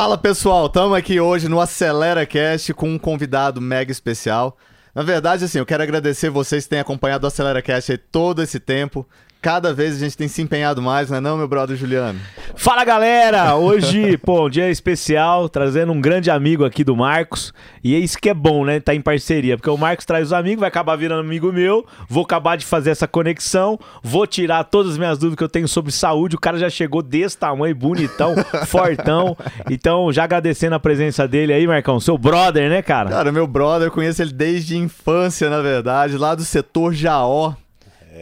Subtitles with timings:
[0.00, 4.56] Fala pessoal, estamos aqui hoje no Acelera Cast com um convidado mega especial.
[4.94, 8.60] Na verdade, assim, eu quero agradecer vocês que têm acompanhado o Acelera Cast todo esse
[8.60, 9.04] tempo.
[9.40, 12.18] Cada vez a gente tem se empenhado mais, não é não, meu brother Juliano?
[12.56, 13.54] Fala galera!
[13.54, 17.54] Hoje, pô, um dia especial, trazendo um grande amigo aqui do Marcos.
[17.82, 18.80] E é isso que é bom, né?
[18.80, 19.56] Tá em parceria.
[19.56, 21.86] Porque o Marcos traz os amigos, vai acabar virando amigo meu.
[22.08, 23.78] Vou acabar de fazer essa conexão.
[24.02, 26.34] Vou tirar todas as minhas dúvidas que eu tenho sobre saúde.
[26.34, 28.34] O cara já chegou desse tamanho, bonitão,
[28.66, 29.36] fortão.
[29.70, 32.00] Então, já agradecendo a presença dele aí, Marcão.
[32.00, 33.08] Seu brother, né, cara?
[33.10, 37.54] Cara, meu brother, eu conheço ele desde infância, na verdade, lá do setor Jaó.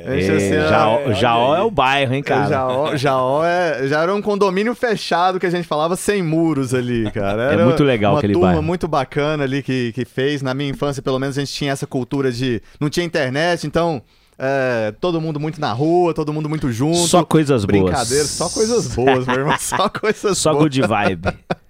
[0.04, 2.48] É, Jaó, Jaó é o bairro, hein, cara?
[2.48, 7.10] Jaó, Jaó é, já era um condomínio fechado que a gente falava sem muros ali,
[7.10, 7.52] cara.
[7.52, 8.62] Era é muito legal uma aquele turma bairro.
[8.62, 10.42] muito bacana ali que, que fez.
[10.42, 12.62] Na minha infância, pelo menos, a gente tinha essa cultura de...
[12.80, 14.02] Não tinha internet, então...
[14.38, 16.98] é, todo mundo muito na rua, todo mundo muito junto.
[16.98, 17.82] Só coisas boas.
[17.82, 19.56] Brincadeira, só coisas boas, meu irmão.
[19.58, 20.64] Só coisas Só boas.
[20.64, 21.28] good vibe.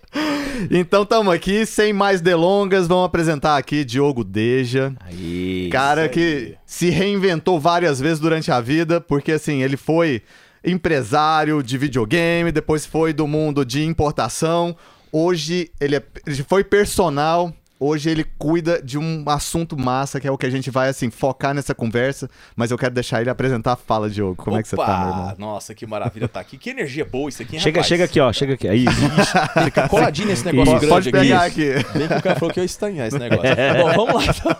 [0.70, 4.92] Então estamos aqui, sem mais delongas, vamos apresentar aqui Diogo Deja.
[5.00, 5.68] Aí.
[5.70, 10.22] Cara que se reinventou várias vezes durante a vida, porque assim, ele foi
[10.64, 14.76] empresário de videogame, depois foi do mundo de importação.
[15.12, 17.54] Hoje ele, é, ele foi personal.
[17.78, 21.10] Hoje ele cuida de um assunto massa, que é o que a gente vai assim
[21.10, 24.34] focar nessa conversa, mas eu quero deixar ele apresentar a fala, Diogo.
[24.36, 25.34] Como é que você tá, meu irmão?
[25.38, 26.56] Nossa, que maravilha estar aqui.
[26.56, 27.88] Que energia boa isso aqui, hein, Chega, rapaz?
[27.88, 28.32] chega aqui, ó.
[28.32, 28.66] Chega aqui.
[28.66, 28.86] Aí.
[29.64, 30.86] Fica coladinho nesse negócio Isso.
[30.86, 31.72] grande Pode pegar aqui.
[31.74, 31.98] aqui.
[31.98, 33.42] Bem que o cara falou que eu ia estranhar esse negócio.
[33.44, 34.56] Bom, vamos lá então.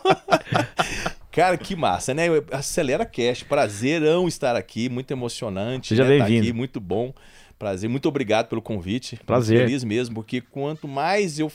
[1.33, 2.29] Cara, que massa, né?
[2.51, 5.89] Acelera Cast, prazerão estar aqui, muito emocionante.
[5.89, 6.17] Seja né?
[6.17, 6.47] Tá bem-vindo.
[6.49, 7.13] aqui, muito bom.
[7.59, 9.19] Prazer, muito obrigado pelo convite.
[9.27, 9.59] Prazer.
[9.59, 11.51] Muito feliz mesmo, porque quanto mais eu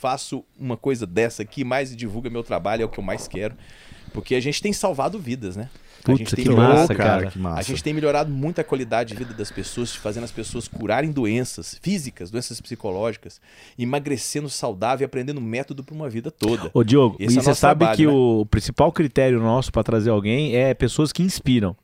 [0.00, 3.54] faço uma coisa dessa aqui, mais divulga meu trabalho, é o que eu mais quero.
[4.14, 5.68] Porque a gente tem salvado vidas, né?
[6.00, 7.30] a Putz, gente tem que massa, cara.
[7.30, 7.60] que massa.
[7.60, 11.12] A gente tem melhorado muito a qualidade de vida das pessoas, fazendo as pessoas curarem
[11.12, 13.38] doenças físicas, doenças psicológicas,
[13.78, 16.70] emagrecendo saudável e aprendendo método para uma vida toda.
[16.72, 18.12] Ô, Diogo, Esse e é você sabe trabalho, que né?
[18.12, 21.76] o principal critério nosso pra trazer alguém é pessoas que inspiram.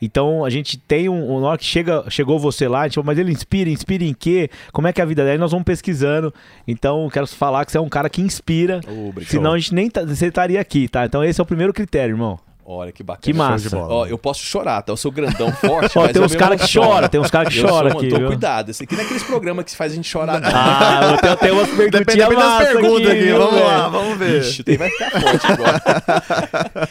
[0.00, 1.40] Então a gente tem um.
[1.40, 4.14] Na hora que chega, chegou você lá, a gente falou, mas ele inspira, inspira em
[4.14, 4.48] quê?
[4.72, 5.38] Como é que é a vida dele?
[5.38, 6.32] Nós vamos pesquisando.
[6.66, 8.80] Então quero falar que você é um cara que inspira.
[8.88, 9.30] Obrigado.
[9.30, 11.04] Senão a gente nem tá- você estaria aqui, tá?
[11.04, 12.38] Então esse é o primeiro critério, irmão.
[12.72, 13.22] Olha que bacana.
[13.22, 13.68] Que massa.
[13.68, 13.92] de bola.
[13.92, 14.92] Ó, eu posso chorar, tá?
[14.92, 17.60] Eu sou grandão, forte, Ó, mas tem uns caras que choram, tem uns caras que
[17.60, 18.06] choram aqui.
[18.06, 18.28] Então viu?
[18.28, 20.48] cuidado, esse aqui não é aqueles programas que faz a gente chorar, não.
[20.52, 24.18] Ah, eu tenho, tenho umas perguntinhas Depende das massas perguntas aqui, viu, vamos lá, vamos
[24.18, 24.40] ver.
[24.40, 25.82] Ixi, tem vai ficar forte agora.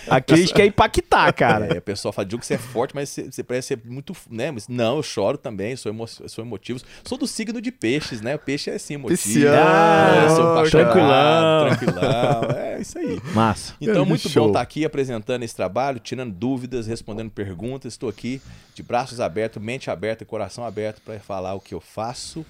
[0.09, 1.65] Aqui a gente quer impactar, cara.
[1.67, 4.13] É, o pessoal fala, Diogo, você é forte, mas você, você parece ser muito.
[4.29, 4.51] Né?
[4.51, 6.79] Mas, não, eu choro também, sou, emo sou emotivo.
[7.05, 8.35] Sou do signo de peixes, né?
[8.35, 9.21] O peixe é assim, emotivo.
[9.21, 12.41] Pisciano, é, sou apaixonado, tranquilão.
[12.57, 13.21] É isso aí.
[13.33, 13.73] Massa.
[13.79, 14.43] Então, Que muito show.
[14.43, 15.68] bom estar aqui apresentando esse trabalho,
[16.01, 17.93] tirando dúvidas, respondendo perguntas.
[17.93, 18.41] Estou aqui
[18.73, 22.45] de braços abertos, mente aberta coração aberto para falar o que eu faço.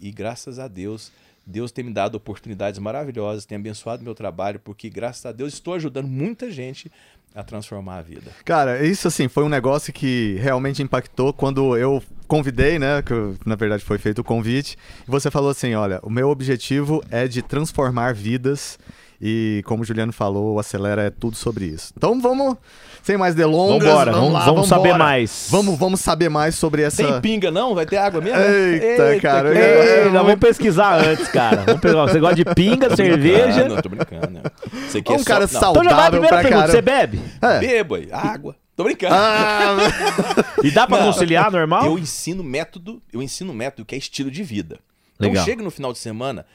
[0.00, 1.10] E graças a Deus,
[1.44, 5.74] Deus tem me dado oportunidades maravilhosas, tem abençoado meu trabalho, porque graças a Deus estou
[5.74, 6.92] ajudando muita gente
[7.34, 8.30] a transformar a vida.
[8.44, 13.02] Cara, isso assim foi um negócio que realmente impactou quando eu convidei, né?
[13.02, 13.14] Que
[13.46, 14.76] na verdade foi feito o convite.
[15.06, 18.78] E você falou assim: olha, o meu objetivo é de transformar vidas.
[19.20, 21.92] E como o Juliano falou, o Acelera é tudo sobre isso.
[21.96, 22.56] Então vamos,
[23.02, 25.48] sem mais delongas, Vambora, vamos- lá, vamos saber mais.
[25.50, 27.02] Vamos, vamos saber mais sobre essa.
[27.02, 27.74] Tem pinga não?
[27.74, 28.38] Vai ter água mesmo?
[28.40, 29.58] Eita, cara, que.
[29.58, 31.64] Ei, vamos pesquisar antes, cara.
[31.66, 32.02] Vamos pegar.
[32.06, 33.68] Você gosta de pinga, cerveja?
[33.68, 34.30] Não, tô brincando.
[34.30, 34.42] né?
[34.86, 35.58] Isso aqui Um é cara só...
[35.58, 35.82] saudável.
[35.82, 36.60] Então já vai a primeira pra pergunta.
[36.66, 36.72] cara.
[36.72, 37.20] Você bebe?
[37.42, 37.58] É.
[37.58, 38.54] Bebo aí, água.
[38.76, 39.14] Tô brincando.
[39.16, 39.76] Ah,
[40.62, 41.06] E dá pra Não.
[41.12, 41.86] conciliar normal?
[41.86, 44.78] Eu ensino método, eu ensino método que é estilo de vida.
[45.18, 45.32] Legal.
[45.34, 46.46] Então chega no final de semana,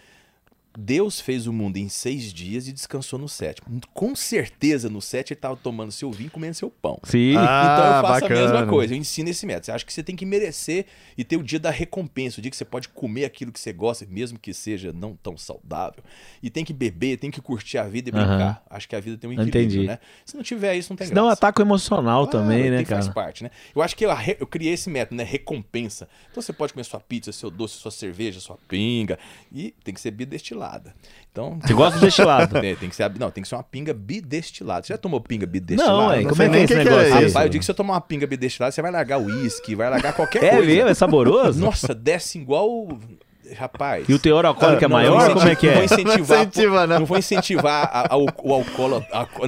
[0.78, 3.80] Deus fez o mundo em seis dias e descansou no sétimo.
[3.94, 7.00] Com certeza no sétimo ele estava tomando seu vinho e comendo seu pão.
[7.04, 7.36] Sim.
[7.38, 7.42] Ah,
[7.74, 8.40] então eu faço bacana.
[8.40, 9.66] a mesma coisa, eu ensino esse método.
[9.68, 10.86] Você acha que você tem que merecer
[11.18, 13.72] e ter o dia da recompensa, o dia que você pode comer aquilo que você
[13.72, 16.04] gosta, mesmo que seja não tão saudável.
[16.42, 18.64] E tem que beber, tem que curtir a vida e brincar.
[18.70, 19.88] Acho que a vida tem um equilíbrio, Entendi.
[19.88, 20.00] né?
[20.26, 21.34] Se não tiver isso, não tem é um graça.
[21.34, 23.14] ataque emocional Claro, também, né, que Faz cara?
[23.14, 23.52] parte, né?
[23.76, 24.10] Eu acho que eu,
[24.40, 25.24] eu criei esse método, né?
[25.24, 26.08] Recompensa.
[26.32, 29.18] Então você pode comer sua pizza, seu doce, sua cerveja, sua pinga.
[29.52, 30.12] E tem que ser
[30.64, 30.94] bidestilada.
[31.32, 31.60] Então.
[31.62, 32.58] Você gosta de destilado?
[32.58, 34.86] É, tem que ser, não, tem que ser uma pinga bidestilada.
[34.86, 35.98] Você já tomou pinga bidestilada?
[35.98, 36.24] Não, é.
[36.24, 37.02] Como sei é que é esse é negócio?
[37.06, 37.26] aí?
[37.26, 39.76] Rapaz, eu digo que se eu tomar uma pinga bidestilada, você vai largar o uísque,
[39.76, 40.66] vai largar qualquer É coisa.
[40.66, 40.90] mesmo?
[40.90, 41.60] É saboroso?
[41.60, 42.98] Nossa, desce igual.
[43.58, 44.06] Rapaz.
[44.08, 45.28] E o teor alcoólico é Não, maior?
[45.30, 45.86] não Como é que Não vou é?
[45.86, 46.18] incentivar.
[46.34, 47.00] Não incentiva, não.
[47.00, 48.64] não vou incentivar a- a- o, o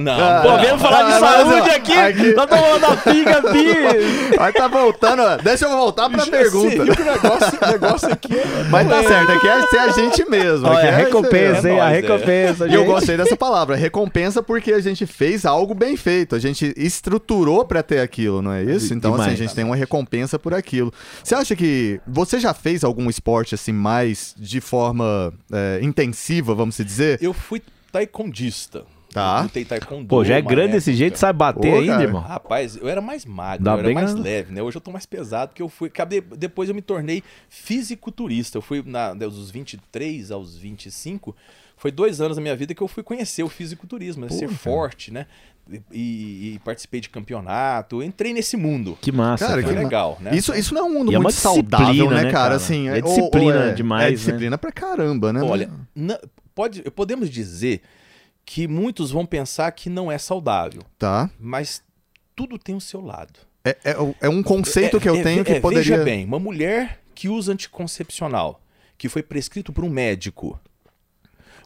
[0.00, 0.12] não.
[0.12, 4.36] Ah, Pô, falar de Ah, mas, saúde aqui, aqui- nós estamos falando da pinga, bi.
[4.38, 5.36] Aí tá voltando, ó.
[5.36, 6.70] deixa eu voltar pra Você pergunta.
[6.94, 8.46] que o negócio, o negócio aqui é.
[8.70, 10.66] Mas tá certo, aqui é ser a gente mesmo.
[10.66, 11.80] aqui Olha, é a recompensa, é hein?
[11.80, 12.00] A é.
[12.00, 16.34] recompensa, E eu gostei dessa palavra, recompensa, porque a gente fez algo bem feito.
[16.34, 18.92] A gente estruturou pra ter aquilo, não é isso?
[18.92, 19.38] Então, assim, a Demais.
[19.38, 20.92] gente tem uma recompensa por aquilo.
[21.22, 26.76] Você acha que você já fez algum esporte assim mais de forma é, intensiva, vamos
[26.76, 27.22] dizer?
[27.22, 27.62] Eu fui
[27.92, 28.84] taekwondista.
[29.16, 29.42] Tá.
[29.42, 30.06] Lutei taekwondo.
[30.08, 30.98] Pô, já é grande desse época.
[30.98, 32.02] jeito, sabe bater Ô, ainda, cara.
[32.04, 32.20] irmão?
[32.20, 34.62] Rapaz, eu era mais magro, Dá eu era bem mais a- leve, né?
[34.62, 35.88] Hoje eu tô mais pesado, porque eu fui.
[35.88, 38.58] acabei- Depois eu me tornei fisiculturista.
[38.58, 41.34] Eu fui na, dos 23 aos 25.
[41.76, 44.30] Foi dois anos da minha vida que eu fui conhecer o fisiculturismo, né?
[44.30, 45.26] ser forte, né?
[45.92, 48.02] E, e participei de campeonato.
[48.02, 48.96] Entrei nesse mundo.
[49.00, 49.46] Que massa.
[49.46, 50.34] Cara, que ma- legal, né?
[50.34, 52.44] Isso, isso não é um mundo E é muito saudável, disciplina, né, né, cara?
[52.44, 52.54] cara?
[52.56, 54.16] Assim, É ou- disciplina ou demais, É né?
[54.16, 55.42] disciplina pra caramba, né?
[55.42, 56.18] Olha, na-
[56.54, 57.80] pode, podemos dizer
[58.46, 61.28] que muitos vão pensar que não é saudável, Tá.
[61.38, 61.82] mas
[62.34, 63.40] tudo tem o seu lado.
[63.64, 65.82] É, é, é um conceito É- que eu é- tenho que é, poderia...
[65.98, 68.62] Veja bem, uma mulher que usa anticoncepcional,
[68.96, 70.58] que foi prescrito por um médico,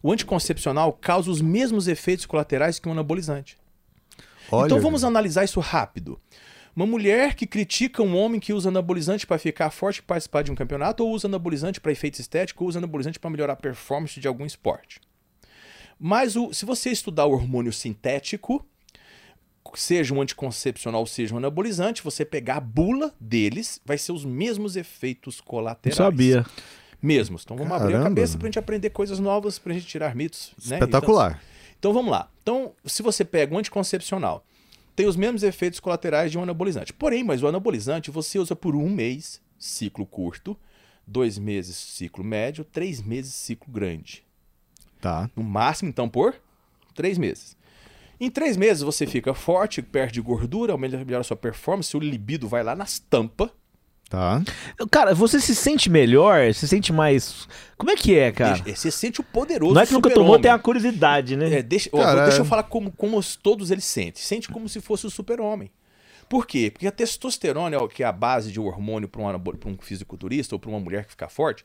[0.03, 3.59] o anticoncepcional causa os mesmos efeitos colaterais que um anabolizante.
[4.51, 6.19] Olha, então vamos analisar isso rápido.
[6.75, 10.51] Uma mulher que critica um homem que usa anabolizante para ficar forte e participar de
[10.51, 14.19] um campeonato, ou usa anabolizante para efeito estético, ou usa anabolizante para melhorar a performance
[14.19, 14.99] de algum esporte.
[16.03, 18.65] Mas o- se você estudar o hormônio sintético,
[19.75, 24.77] seja um anticoncepcional, seja um anabolizante, você pegar a bula deles, vai ser os mesmos
[24.77, 25.97] efeitos colaterais.
[25.97, 26.45] sabia.
[27.03, 27.43] Mesmos.
[27.45, 28.09] Então vamos abrir a Caramba.
[28.11, 30.53] cabeça pra gente aprender coisas novas, pra gente tirar mitos.
[30.67, 30.77] né?
[30.77, 31.33] Espetacular.
[31.33, 31.41] Então,
[31.79, 32.31] então vamos lá.
[32.43, 34.45] Então, se você pega um anticoncepcional,
[34.97, 36.93] tem os mesmos efeitos colaterais de um anabolizante.
[36.93, 40.55] Porém, mas o anabolizante você usa por um mês, ciclo curto,
[41.07, 44.23] dois meses, ciclo médio, três meses, ciclo grande.
[45.01, 45.31] Tá.
[45.35, 46.35] No máximo, então, por
[46.95, 47.57] três meses.
[48.21, 52.47] Em três meses você fica forte, perde gordura, melhora melhora a sua performance, seu libido
[52.47, 53.51] vai lá nas tampas.
[54.11, 54.43] Tá.
[54.91, 56.53] Cara, você se sente melhor?
[56.53, 57.47] Se sente mais.
[57.79, 58.61] Como é que é, cara?
[58.75, 61.61] Você sente o poderoso Não é que nunca tomou, tem uma curiosidade, né?
[61.61, 64.21] É, deixa, ó, deixa eu é- falar como, como os- todos eles sentem.
[64.21, 65.71] Sente como se fosse o super-homem.
[66.29, 66.71] Por quê?
[66.73, 70.55] Porque a testosterona, que é a base de um hormônio para um, pra um fisiculturista
[70.57, 71.65] ou para uma mulher que fica forte,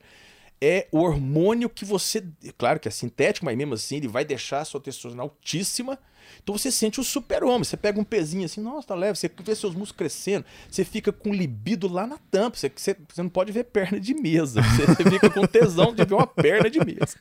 [0.61, 2.25] é o hormônio que você.
[2.57, 5.99] Claro que é sintético, mas mesmo assim ele vai deixar a sua testosterona altíssima.
[6.44, 7.63] Então você sente o super-homem.
[7.63, 9.18] Você pega um pezinho assim, nossa, tá leve.
[9.18, 10.45] Você vê seus músculos crescendo.
[10.69, 12.57] Você fica com libido lá na tampa.
[12.57, 14.62] Você, você, você não pode ver perna de mesa.
[14.62, 17.16] Você, você fica com tesão de ver uma perna de mesa.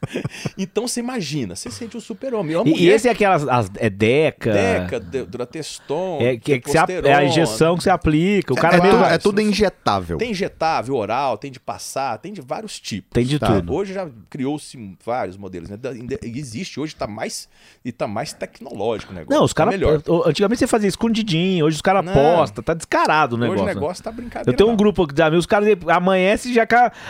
[0.59, 2.57] Então você imagina, você sente o super-homem.
[2.67, 3.47] E, e esse é aquelas.
[3.49, 4.53] As, é Deca.
[4.53, 8.53] Deca, de- Durateston, É, que, que você ap- é a injeção que você aplica.
[8.53, 8.99] O cara é, mesmo.
[8.99, 10.19] tudo, é tudo injetável.
[10.19, 13.11] Tem injetável, oral, tem de passar, tem de vários tipos.
[13.13, 13.47] Tem de Tá.
[13.55, 13.73] tudo.
[13.75, 15.79] Hoje já criou-se vários modelos, né?
[16.23, 17.49] Existe, hoje tá mais
[17.85, 19.37] e tá mais tecnológico o negócio.
[19.39, 19.75] Não, os tá caras.
[19.75, 20.01] melhor.
[20.27, 23.63] Antigamente você fazia escondidinho, hoje os caras apostam, tá descarado o Hoje negócio.
[23.63, 23.75] o né?
[23.75, 24.51] negócio tá brincadeira.
[24.51, 26.67] Eu tenho um grupo de amigos, os caras amanhecem e já.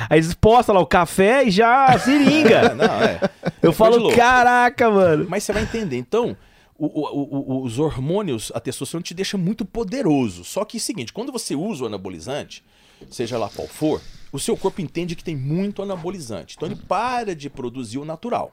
[0.09, 2.75] Aí eles postam lá o café e já seringa.
[2.75, 3.21] Não, é.
[3.63, 5.27] Eu É falo, caraca, mano.
[5.29, 5.97] Mas você vai entender.
[5.97, 6.37] Então,
[6.79, 10.45] o- o- o- os hormônios, a testosterona te deixa muito poderoso.
[10.45, 12.65] Só que é o seguinte, quando você usa o anabolizante,
[13.11, 14.01] seja lá qual for,
[14.33, 16.55] o seu corpo entende que tem muito anabolizante.
[16.57, 18.53] Então ele para de produzir o natural.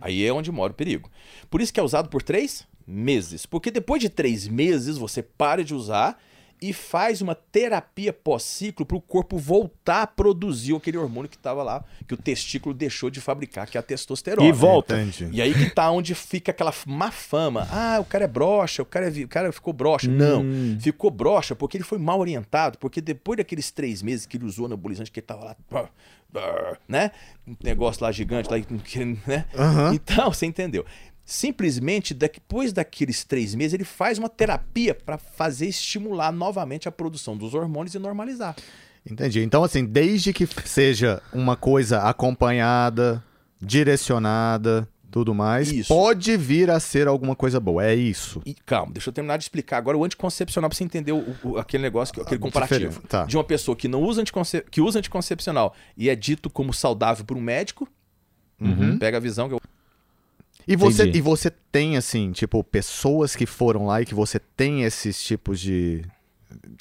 [0.00, 1.10] Aí é onde mora o perigo.
[1.48, 3.46] Por isso que é usado por três meses.
[3.46, 6.20] Porque depois de três meses você para de usar
[6.60, 11.62] e faz uma terapia pós-ciclo para o corpo voltar a produzir aquele hormônio que estava
[11.62, 14.46] lá, que o testículo deixou de fabricar, que é a testosterona.
[14.46, 15.00] E volta.
[15.00, 15.30] Entendi.
[15.32, 17.66] E aí que tá onde fica aquela má fama.
[17.70, 20.10] Ah, o cara é broxa, o cara, é o cara ficou broxa.
[20.10, 20.44] Não,
[20.80, 24.66] ficou broxa porque ele foi mal orientado, porque depois daqueles três meses que ele usou
[24.66, 25.56] anabolizante, que ele tava lá,
[26.86, 27.10] né?
[27.46, 28.56] Um negócio lá gigante, lá,
[29.26, 29.46] né?
[29.56, 29.94] Aham.
[29.94, 30.84] Então, você entendeu.
[31.24, 37.36] Simplesmente, depois daqueles três meses, ele faz uma terapia para fazer estimular novamente a produção
[37.36, 38.56] dos hormônios e normalizar.
[39.08, 39.40] Entendi.
[39.42, 43.22] Então, assim, desde que seja uma coisa acompanhada,
[43.60, 45.88] direcionada, tudo mais, Isso.
[45.88, 47.84] pode vir a ser alguma coisa boa.
[47.84, 48.40] É isso.
[48.46, 51.58] E calma, deixa eu terminar de explicar agora o anticoncepcional pra você entender o, o-
[51.58, 53.00] aquele negócio, que- aquele comparativo.
[53.08, 53.24] tá.
[53.24, 57.24] De uma pessoa que não usa anticonce- que usa anticoncepcional e é dito como saudável
[57.24, 57.88] por um médico.
[58.98, 59.60] Pega a visão que eu.
[60.72, 61.18] E você, Entendi.
[61.18, 65.58] e você tem, assim, tipo, pessoas que foram lá e que você tem esses tipos
[65.58, 66.04] de.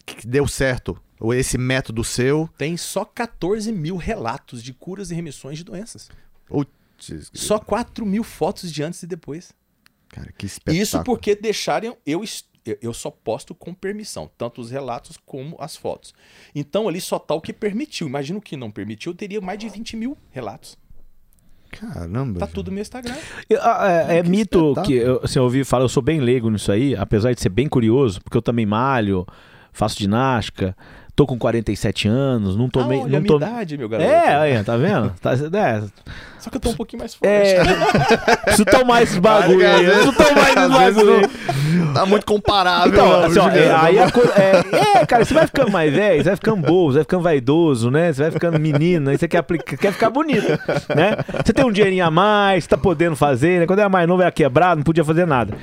[0.05, 0.96] que deu certo.
[1.19, 2.48] Ou esse método seu.
[2.58, 6.10] Tem só 14 mil relatos de curas e remissões de doenças.
[6.46, 9.51] Putz, Só 4 mil fotos de antes e depois.
[10.08, 10.81] Cara, que espetáculo.
[10.84, 11.96] Isso porque deixarem.
[12.05, 12.24] Eu,
[12.65, 16.13] eu- eu só posto com permissão, tanto os relatos como as fotos.
[16.53, 18.08] Então ali só tá o que permitiu.
[18.08, 20.77] Imagina o que não permitiu, eu teria mais de 20 mil relatos.
[21.71, 22.39] Caramba.
[22.39, 22.55] Tá gente.
[22.55, 23.15] tudo no meu Instagram.
[23.49, 24.85] Eu- ah, É, é Que mito espetáculo.
[24.88, 27.49] que eu, assim, eu ouvi falar, eu sou bem leigo nisso aí, apesar de ser
[27.49, 29.25] bem curioso, porque eu também malho,
[29.71, 30.75] faço ginástica,
[31.15, 32.99] tô com 47 anos, não tomei.
[32.99, 33.38] Ah, olha a não minha tô...
[33.38, 34.09] idade, meu garoto.
[34.09, 35.13] É, aí, tá vendo?
[35.21, 35.83] Tá, é,
[36.39, 37.31] Só que eu tô um pouquinho mais forte.
[37.31, 37.63] é,
[38.46, 39.86] preciso tomar esse bagulho aí.
[39.86, 41.29] Eu preciso tomar esse Às vezes bagulho
[41.93, 42.93] Tá muito comparável.
[42.93, 44.31] Então, não, assim, ó, é, aí a coisa.
[44.34, 47.24] É, é, cara, você vai ficando mais velho, você vai ficando bobo, você vai ficando
[47.24, 48.13] vaidoso, né?
[48.13, 50.48] Você vai ficando menino, aí você quer, aplicar, quer ficar bonito,
[50.96, 51.17] né?
[51.43, 53.67] Você tem um dinheirinho a mais, tá podendo fazer, né?
[53.67, 55.58] Quando era mais novo era quebrado, não podia fazer nada.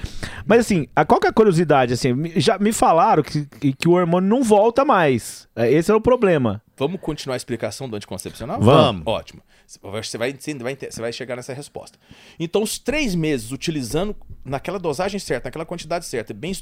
[0.47, 1.93] Mas assim, a, qual que é a curiosidade?
[1.93, 5.49] Assim, já me falaram que, que, que o hormônio não volta mais.
[5.55, 6.61] É, Esse é o problema.
[6.77, 8.61] Vamos continuar a explicação do anticoncepcional?
[8.61, 9.03] Vamos.
[9.07, 9.43] Ótimo.
[9.67, 11.99] Você vai, você vai, chegar nessa resposta.
[12.39, 14.15] Então, os três meses utilizando
[14.45, 16.53] naquela dosagem certa, naquela quantidade certa, bem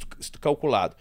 [0.41, 0.95] calculado,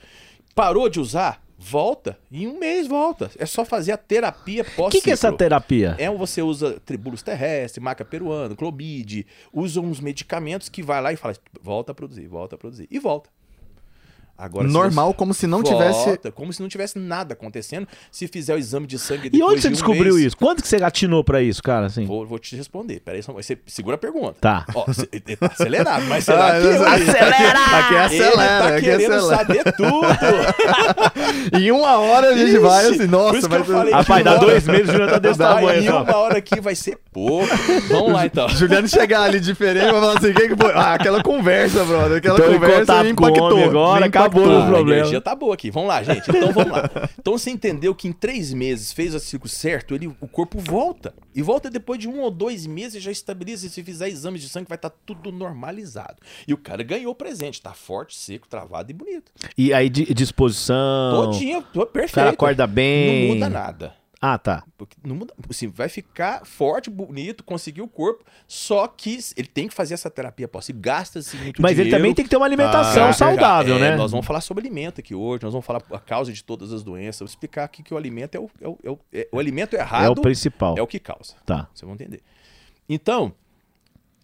[0.55, 2.17] parou de usar, volta.
[2.31, 3.29] Em um mês volta.
[3.37, 5.95] É só fazer a terapia pós O que, que é essa terapia?
[5.99, 11.15] É, você usa tribulos terrestres, maca peruana, clomide, usa uns medicamentos que vai lá e
[11.15, 12.87] fala, volta a produzir, volta a produzir.
[12.89, 13.29] E volta.
[14.35, 16.05] Agora, Normal, você- como se não tivesse.
[16.05, 17.87] Volta, como se não tivesse nada acontecendo.
[18.11, 20.37] Se fizer o exame de sangue E onde você de um descobriu mês- isso?
[20.37, 21.85] Quanto que você atinou pra isso, cara?
[21.85, 22.05] Assim?
[22.05, 22.99] Vou, vou te responder.
[22.99, 24.35] Peraí, só, você segura a pergunta.
[24.41, 24.65] Tá.
[24.73, 27.09] Ó, cê- ele tá acelerado, mas será Ah, que eu, mas- hein?
[27.73, 29.37] Aqui Ele acelera, tá aqui querendo acelera.
[29.37, 30.07] saber tudo.
[31.59, 34.65] Em uma hora a gente vai Ixi, assim, por nossa, vai falei Rapaz, dá dois
[34.67, 35.67] meses, o Juliano tá desse tamanho.
[35.69, 36.03] Aí só.
[36.03, 37.47] uma hora aqui vai ser pouco.
[37.89, 38.49] Vamos lá, então.
[38.63, 40.71] Juliano chegar ali diferente, vai falar assim, que que foi?
[40.73, 43.63] Ah, aquela conversa, brother, aquela Tô em conversa me impactou.
[43.63, 44.05] agora,
[44.41, 44.99] acabou o A problema.
[44.99, 45.69] energia tá boa aqui.
[45.71, 46.29] Vamos lá, gente.
[46.29, 46.89] Então vamos lá.
[47.19, 51.13] Então você entendeu que em três meses fez o ciclo certo, ele, o corpo volta.
[51.35, 53.67] E volta depois de um ou dois meses já estabiliza.
[53.67, 56.15] E se fizer exames de sangue, vai estar tudo normalizado.
[56.47, 57.61] E o cara ganhou o presente.
[57.61, 59.31] Tá forte, seco, travado e bonito.
[59.57, 61.31] E aí, di- disposição.
[61.31, 62.15] Todinho, tô O perfeito.
[62.15, 63.27] cara acorda bem.
[63.29, 63.93] Não muda nada.
[64.25, 64.63] Ah, tá.
[64.77, 69.67] Porque não muda, assim, vai ficar forte, bonito, conseguir o corpo, só que ele tem
[69.67, 70.69] que fazer essa terapia pós.
[70.69, 71.97] E gasta-se muito Mas ele dinheiro.
[71.97, 73.95] também tem que ter uma alimentação Ah, saudável, É, né?
[73.97, 76.83] Nós vamos falar sobre alimento aqui hoje, nós vamos falar a causa de todas as
[76.83, 79.39] doenças, vamos explicar aqui que o alimento é o, é o, é o, é- o
[79.39, 80.75] alimento É o errado principal.
[80.77, 81.33] é o que causa.
[81.45, 81.67] Tá.
[81.73, 82.21] Vocês vão entender.
[82.87, 83.33] Então,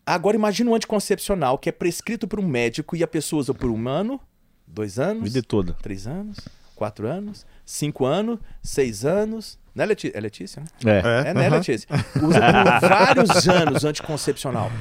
[0.06, 3.70] agora imagina um anticoncepcional que é prescrito por um médico e a pessoa usa por
[3.70, 4.20] um ano,
[4.66, 5.74] dois anos, Vida toda.
[5.82, 6.40] três anos,
[6.76, 9.60] quatro anos, cinco anos, seis anos.
[9.76, 10.68] Né, Leti- é Letícia, né?
[10.84, 11.30] É.
[11.30, 11.58] É, né, aham.
[11.58, 11.88] Letícia?
[12.22, 14.72] Usa por vários anos anticoncepcional.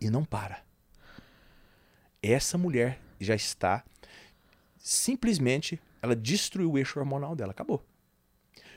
[0.00, 0.60] E não para.
[2.22, 3.84] Essa mulher já está
[4.78, 7.84] simplesmente, ela destruiu o eixo hormonal dela, acabou.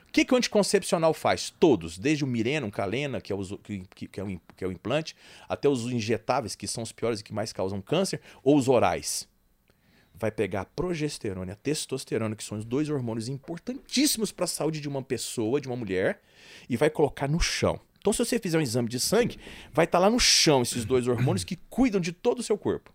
[0.07, 1.49] O que, que o anticoncepcional faz?
[1.57, 4.67] Todos, desde o Mirena, o Calena, que é, os- que- que- é o que é
[4.67, 5.15] o implante,
[5.47, 9.25] até os injetáveis, que são os piores e que mais causam câncer, ou os orais.
[10.21, 14.47] Vai pegar a progesterona e a testosterona, que são os dois hormônios importantíssimos para a
[14.47, 16.21] saúde de uma pessoa, de uma mulher,
[16.69, 17.79] e vai colocar no chão.
[17.97, 19.39] Então, se você fizer um exame de sangue,
[19.73, 22.93] vai estar lá no chão esses dois hormônios que cuidam de todo o seu corpo.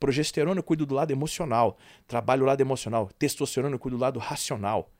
[0.00, 3.10] Progesterona cuida do lado emocional, trabalha o lado emocional.
[3.16, 4.90] Testosterona cuida do lado racional.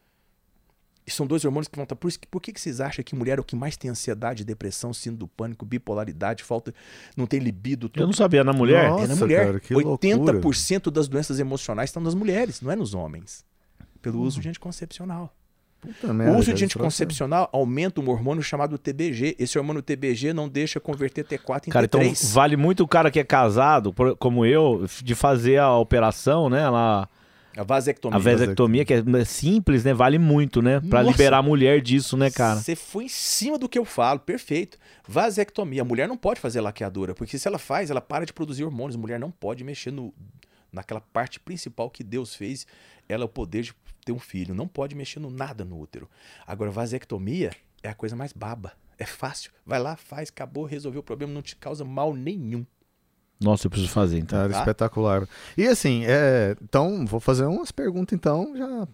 [1.07, 1.95] E são dois hormônios que vão estar.
[1.95, 3.89] Por, isso, que- por que, que vocês acham que mulher é o que mais tem
[3.91, 6.75] ansiedade, depressão, síndrome do pânico, bipolaridade, falta.
[7.17, 7.89] não tem libido?
[7.95, 8.89] Eu não sabia, na mulher?
[8.91, 9.47] Nossa, é na mulher.
[9.47, 13.45] cara, que 80% das doenças emocionais estão nas mulheres, não é nos homens.
[14.03, 15.33] Pelo uso de anticoncepcional.
[15.81, 19.37] Puta O merda, uso de é- anticoncepcional aumenta um hormônio chamado TBG.
[19.39, 22.33] Esse hormônio TBG não deixa converter T4 em Cara, então T3.
[22.33, 26.69] vale muito o cara que é casado, como eu, de fazer a operação, né?
[26.69, 27.09] Lá,
[27.57, 28.17] A vasectomia.
[28.17, 29.95] a vasectomia, que é simples, né?
[29.95, 30.79] Vale muito, né?
[30.81, 31.13] Pra Nossa.
[31.13, 32.61] liberar a mulher disso, né, cara?
[32.61, 34.79] Você foi em cima do que eu falo, perfeito.
[35.09, 35.81] Vasectomia.
[35.81, 38.97] A mulher não pode fazer laqueadura, porque se ela faz, ela para de produzir hormônios.
[38.97, 40.13] A mulher não pode mexer no,
[40.71, 42.67] naquela parte principal que Deus fez,
[43.09, 44.55] ela é o poder de ter um filho.
[44.55, 46.09] Não pode mexer no nada no útero.
[46.47, 48.73] Agora, vasectomia é a coisa mais baba.
[48.99, 49.51] É fácil.
[49.65, 52.67] Vai lá, faz, acabou, resolveu o problema, não te causa mal nenhum.
[53.41, 54.39] Nossa, eu preciso fazer, então.
[54.39, 54.59] Cara, Tá?
[54.59, 55.29] espetacular.
[55.57, 58.89] E assim, é, então, vou fazer umas perguntas, então, já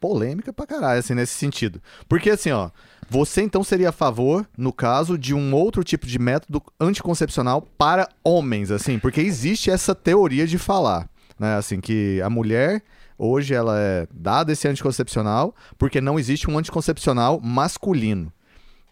[0.00, 1.80] polêmica pra caralho, assim, nesse sentido.
[2.08, 2.70] Porque, assim, ó,
[3.08, 8.08] você então seria a favor, no caso, de um outro tipo de método anticoncepcional para
[8.24, 12.82] homens, assim, porque existe essa teoria de falar, né, assim, que a mulher.
[13.18, 18.30] Hoje ela é dada esse anticoncepcional porque não existe um anticoncepcional masculino.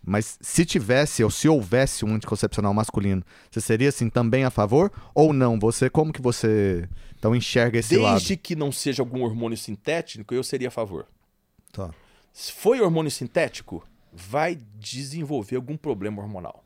[0.07, 4.93] Mas se tivesse ou se houvesse um anticoncepcional masculino, você seria assim também a favor
[5.15, 5.59] ou não?
[5.59, 8.17] Você como que você então enxerga esse lado?
[8.17, 11.07] Desde que não seja algum hormônio sintético, eu seria a favor.
[11.73, 11.91] Tá.
[12.33, 16.63] Se foi hormônio sintético, vai desenvolver algum problema hormonal.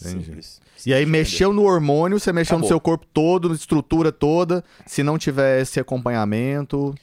[0.00, 0.24] Entendi.
[0.24, 0.60] Simples.
[0.86, 2.68] E aí mexeu no hormônio, você mexeu no Acabou.
[2.68, 4.64] seu corpo todo, na estrutura toda.
[4.86, 6.94] Se não tiver esse acompanhamento,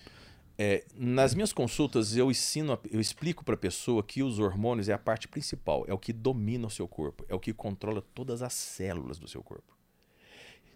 [0.60, 4.94] É, nas minhas consultas, eu ensino, eu explico para a pessoa que os hormônios é
[4.94, 8.42] a parte principal, é o que domina o seu corpo, é o que controla todas
[8.42, 9.77] as células do seu corpo.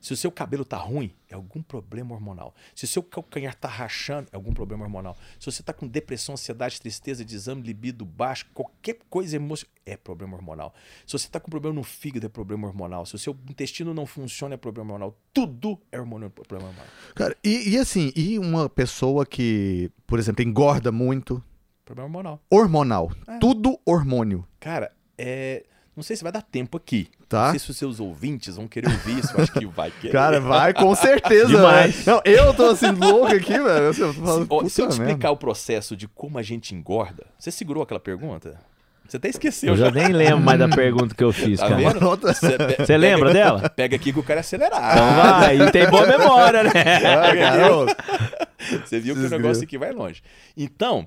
[0.02, 2.56] Se o seu cabelo tá ruim, é algum problema hormonal.
[2.76, 5.16] Se o seu calcanhar tá rachando, é algum problema hormonal.
[5.40, 10.36] Se você tá com depressão, ansiedade, tristeza, desame, libido baixo, qualquer coisa emocional, é problema
[10.36, 10.74] hormonal.
[11.06, 13.06] Se você tá com problema no fígado, é problema hormonal.
[13.06, 15.16] Se o seu intestino não funciona, é problema hormonal.
[15.32, 16.88] Tudo é hormonal, problema hormonal.
[17.14, 21.44] Cara, e, e assim, e uma pessoa que, por exemplo, engorda muito,
[21.86, 22.42] Problema hormonal.
[22.50, 23.12] hormonal.
[23.28, 23.38] É.
[23.38, 24.48] Tudo hormônio.
[24.60, 25.66] Cara, é.
[25.96, 27.10] Não sei se vai dar tempo aqui.
[27.28, 27.44] Tá.
[27.46, 29.40] Não sei se os seus ouvintes vão querer ouvir isso.
[29.40, 30.14] Acho que vai querer.
[30.14, 31.48] Cara, vai com certeza.
[31.48, 32.06] Demais.
[32.06, 32.14] né?
[32.14, 33.86] Não, eu tô assim louco aqui, velho.
[33.86, 34.12] Eu Se, ó,
[34.70, 35.32] se eu te explicar merda.
[35.32, 38.58] o processo de como a gente engorda, você segurou aquela pergunta?
[39.08, 41.82] Você até esqueceu Eu já nem lembro mais da pergunta que eu fiz, Tá cara.
[42.34, 43.70] Você pe- Você lembra pega- dela?
[43.70, 45.16] Pega aqui que o cara é Então acelerado.
[45.42, 46.72] vai, e tem boa memória, né?
[47.06, 50.22] Ah, Você viu que o negócio aqui vai longe.
[50.56, 51.06] Então,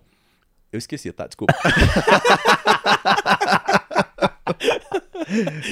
[0.71, 1.27] eu esqueci, tá?
[1.27, 1.55] Desculpa.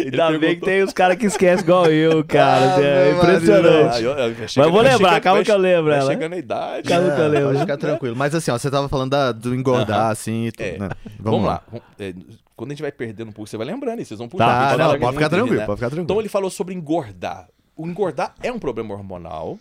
[0.05, 2.75] Ainda bem que tem os caras que esquecem igual eu, cara.
[2.75, 3.95] Ave é impressionante.
[3.97, 6.11] Ah, eu- eu- Mas vou lembrar, calma que eu lembro ela.
[6.11, 6.89] chegando a idade.
[6.89, 7.49] Calma que eu é, lembro.
[7.49, 8.17] Pode ficar tranquilo.
[8.17, 10.79] Mas assim, ó, você tava falando da- do engordar, assim, e tudo, É.
[10.79, 10.89] né?
[11.21, 11.63] Vamos, lá.
[11.71, 12.15] Vamos- é,
[12.57, 14.47] quando a gente vai perdendo um pouco, você vai lembrando e vocês vão puxar.
[14.47, 15.67] Tá, Ah, não, pode ficar tranquilo, né?
[15.67, 16.05] pode ficar tranquilo.
[16.05, 17.49] Então ele falou sobre engordar.
[17.77, 19.59] O engordar é um problema hormonal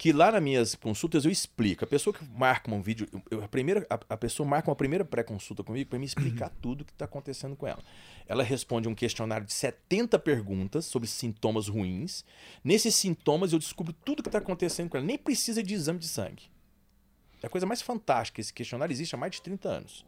[0.00, 1.84] que lá nas minhas consultas eu explico.
[1.84, 5.04] A pessoa que marca um vídeo, eu- a, primeira, a, a pessoa marca uma primeira
[5.04, 7.82] pré-consulta comigo para me explicar tudo o que está acontecendo com ela.
[8.26, 12.24] Ela responde um questionário de 70 perguntas sobre sintomas ruins.
[12.64, 15.04] Nesses sintomas eu descubro tudo o que está acontecendo com ela.
[15.06, 16.44] Nem precisa de exame de sangue.
[17.42, 18.40] É a coisa mais fantástica.
[18.40, 20.02] Esse questionário existe há mais de 30 anos.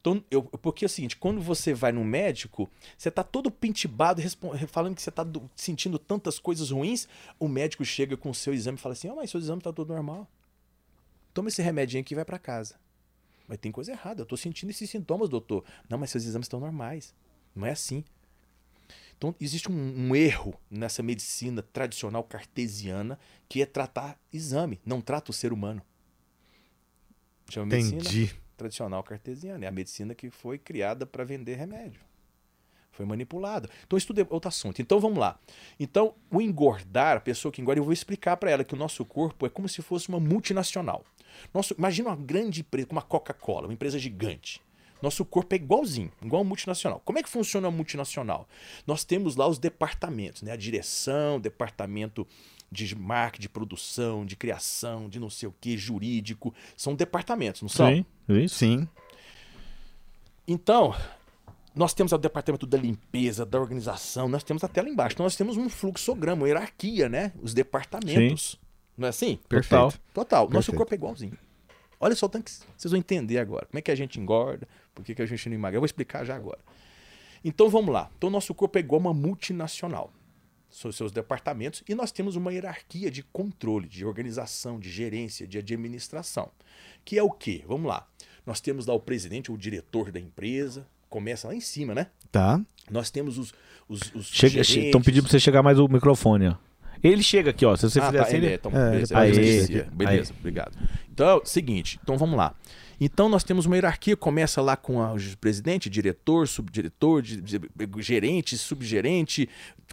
[0.00, 4.22] Então, eu, porque é o seguinte, quando você vai no médico, você tá todo pintibado,
[4.68, 7.08] falando que você tá do- sentindo tantas coisas ruins,
[7.40, 9.72] o médico chega com o seu exame e fala assim, ó, mas seu exame tá
[9.72, 10.28] todo normal.
[11.34, 12.76] Toma esse remedinho aqui e vai para casa.
[13.48, 15.64] Mas tem coisa errada, eu tô sentindo esses sintomas, doutor.
[15.88, 17.14] Não, mas seus exames estão normais.
[17.54, 18.04] Não é assim.
[19.18, 19.74] Então, existe um,
[20.08, 25.82] um erro nessa medicina tradicional cartesiana, que é tratar exame, não trata o ser humano.
[27.48, 28.36] Chama medicina Entendi.
[28.56, 29.64] Tradicional cartesiana.
[29.64, 32.00] É a medicina que foi criada para vender remédio.
[32.90, 33.68] Foi manipulada.
[33.86, 34.80] Então, isso tudo é outro assunto.
[34.80, 35.38] Então, vamos lá.
[35.78, 39.04] Então, o engordar, a pessoa que engorda, eu vou explicar para ela que o nosso
[39.04, 41.04] corpo é como se fosse uma multinacional.
[41.52, 44.62] Nosso, imagina uma grande empresa, como a Coca-Cola, uma empresa gigante.
[45.02, 47.02] Nosso corpo é igualzinho, igual uma multinacional.
[47.04, 48.48] Como é que funciona uma multinacional?
[48.86, 50.52] Nós temos lá os departamentos, né?
[50.52, 52.26] A direção, departamento
[52.70, 56.54] de marketing, de produção, de criação, de não sei o que, jurídico.
[56.76, 57.88] São departamentos, não são?
[57.88, 58.48] Sim.
[58.48, 58.88] Sim.
[60.46, 60.94] Então,
[61.74, 65.14] nós temos o departamento da limpeza, da organização, nós temos até lá embaixo.
[65.14, 67.32] Então, nós temos um fluxograma, uma hierarquia, né?
[67.42, 68.58] Os departamentos.
[68.96, 69.38] Não é assim?
[69.48, 69.92] Total.
[70.14, 70.44] Total.
[70.44, 70.76] Nosso Perfeito.
[70.76, 71.38] corpo é igualzinho.
[72.00, 73.66] Olha só o tanto que vocês vão entender agora.
[73.66, 75.76] Como é que a gente engorda, por que, que a gente não emagrece.
[75.76, 76.58] Eu vou explicar já agora.
[77.44, 78.10] Então vamos lá.
[78.16, 80.12] Então nosso corpo é igual uma multinacional.
[80.70, 85.58] São seus departamentos e nós temos uma hierarquia de controle, de organização, de gerência, de
[85.58, 86.50] administração.
[87.04, 87.62] Que é o quê?
[87.66, 88.06] Vamos lá.
[88.44, 92.08] Nós temos lá o presidente, o diretor da empresa, começa lá em cima, né?
[92.30, 92.60] Tá.
[92.90, 93.54] Nós temos os,
[93.88, 96.56] os, os Chega, estão pedindo pra você chegar mais o microfone, ó.
[97.02, 97.76] Ele chega aqui, ó.
[97.76, 98.52] Se você Ah, fizer tá, assim, ele ele...
[98.52, 99.60] é, então, É, beleza, esqueci.
[99.78, 99.90] fazer.
[99.90, 100.78] Beleza, obrigado.
[101.12, 102.54] Então, é o seguinte, então vamos lá.
[102.98, 107.60] Então nós temos uma hierarquia, começa lá com o presidente, diretor, subdiretor, di- di-
[107.98, 109.46] gerente, subgerente,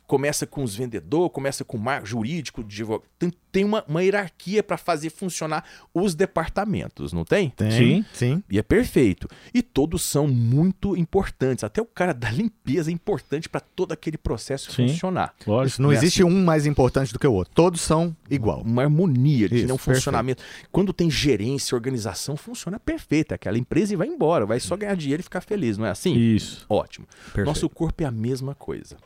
[0.06, 3.08] começa com os vendedores, começa com o mar jurídico, advogado.
[3.17, 7.49] tem, tem uma, uma hierarquia para fazer funcionar os departamentos, não tem?
[7.51, 7.71] Tem.
[7.71, 8.06] Sim.
[8.13, 8.43] Sim.
[8.49, 9.27] E é perfeito.
[9.53, 11.63] E todos são muito importantes.
[11.63, 14.88] Até o cara da limpeza é importante para todo aquele processo Sim.
[14.88, 15.34] funcionar.
[15.45, 15.67] Lógico.
[15.67, 17.53] Isso, não é existe um mais importante do que o outro.
[17.53, 18.62] Todos são igual.
[18.62, 19.95] uma harmonia, de Isso, um perfeito.
[19.97, 20.43] funcionamento.
[20.71, 23.34] Quando tem gerência, organização, funciona perfeito.
[23.34, 26.15] Aquela empresa e vai embora, vai só ganhar dinheiro e ficar feliz, não é assim?
[26.15, 26.65] Isso.
[26.67, 27.08] Ótimo.
[27.25, 27.45] Perfeito.
[27.45, 28.97] Nosso corpo é a mesma coisa.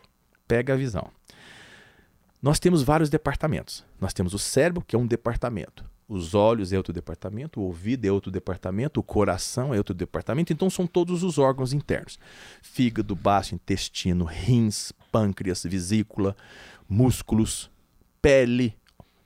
[0.48, 1.08] Pega a visão.
[2.42, 3.84] Nós temos vários departamentos.
[4.00, 5.84] Nós temos o cérebro, que é um departamento.
[6.08, 10.52] Os olhos é outro departamento, o ouvido é outro departamento, o coração é outro departamento.
[10.52, 12.18] Então são todos os órgãos internos:
[12.62, 16.34] fígado, baço, intestino, rins, pâncreas, vesícula,
[16.88, 17.70] músculos,
[18.22, 18.74] pele,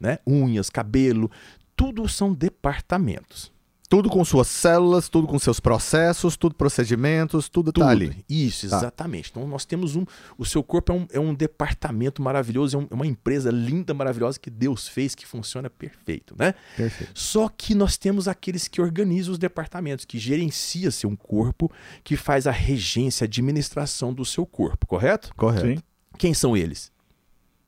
[0.00, 0.18] né?
[0.26, 1.30] unhas, cabelo.
[1.76, 3.52] Tudo são departamentos.
[3.92, 7.84] Tudo com suas células, tudo com seus processos, tudo procedimentos, tudo, Tudo.
[7.84, 8.24] tá ali.
[8.26, 8.78] Isso, Tá.
[8.78, 9.28] exatamente.
[9.30, 10.06] Então nós temos um.
[10.38, 13.92] O seu corpo é um, é um departamento maravilhoso, é, um- é uma empresa linda,
[13.92, 16.54] maravilhosa que Deus fez, que funciona perfeito, né?
[16.74, 17.12] Perfeito.
[17.14, 21.70] Só que nós temos aqueles que organizam os departamentos, que gerencia seu corpo,
[22.02, 25.34] que faz a regência, a administração do seu corpo, correto?
[25.36, 25.66] Correto.
[25.66, 25.78] Sim.
[26.16, 26.90] Quem são eles?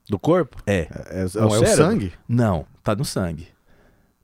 [0.08, 0.56] Do corpo?
[0.66, 0.74] É.
[0.74, 1.76] É, é- é é o o cérebro?
[1.76, 2.12] sangue?
[2.26, 3.48] Não, tá no sangue.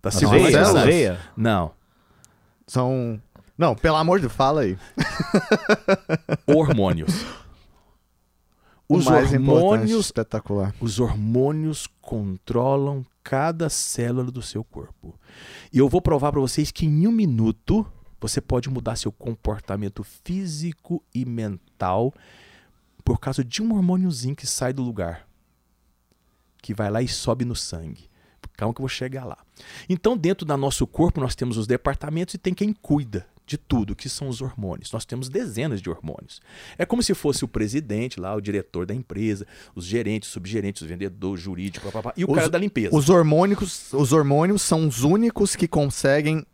[0.00, 0.50] Tá células?
[0.68, 0.86] sangue.
[0.86, 1.18] veia?
[1.36, 1.78] Não.
[2.70, 3.20] São.
[3.58, 4.78] Não, pelo amor de Deus, fala aí.
[6.46, 7.26] hormônios.
[8.88, 10.72] Os hormônios espetacular.
[10.80, 15.18] Os hormônios controlam cada célula do seu corpo.
[15.72, 17.84] E eu vou provar para vocês que em um minuto
[18.20, 22.14] você pode mudar seu comportamento físico e mental
[23.04, 25.26] por causa de um hormôniozinho que sai do lugar,
[26.62, 28.09] que vai lá e sobe no sangue.
[28.60, 29.38] Calma que eu vou chegar lá.
[29.88, 33.96] Então, dentro do nosso corpo, nós temos os departamentos e tem quem cuida de tudo,
[33.96, 34.92] que são os hormônios.
[34.92, 36.42] Nós temos dezenas de hormônios.
[36.76, 40.88] É como se fosse o presidente lá, o diretor da empresa, os gerentes, subgerentes, os
[40.88, 42.94] vendedores, jurídico, papapá, e o Os- cara da limpeza.
[42.94, 46.44] Os hormônicos, os hormônios são os únicos que conseguem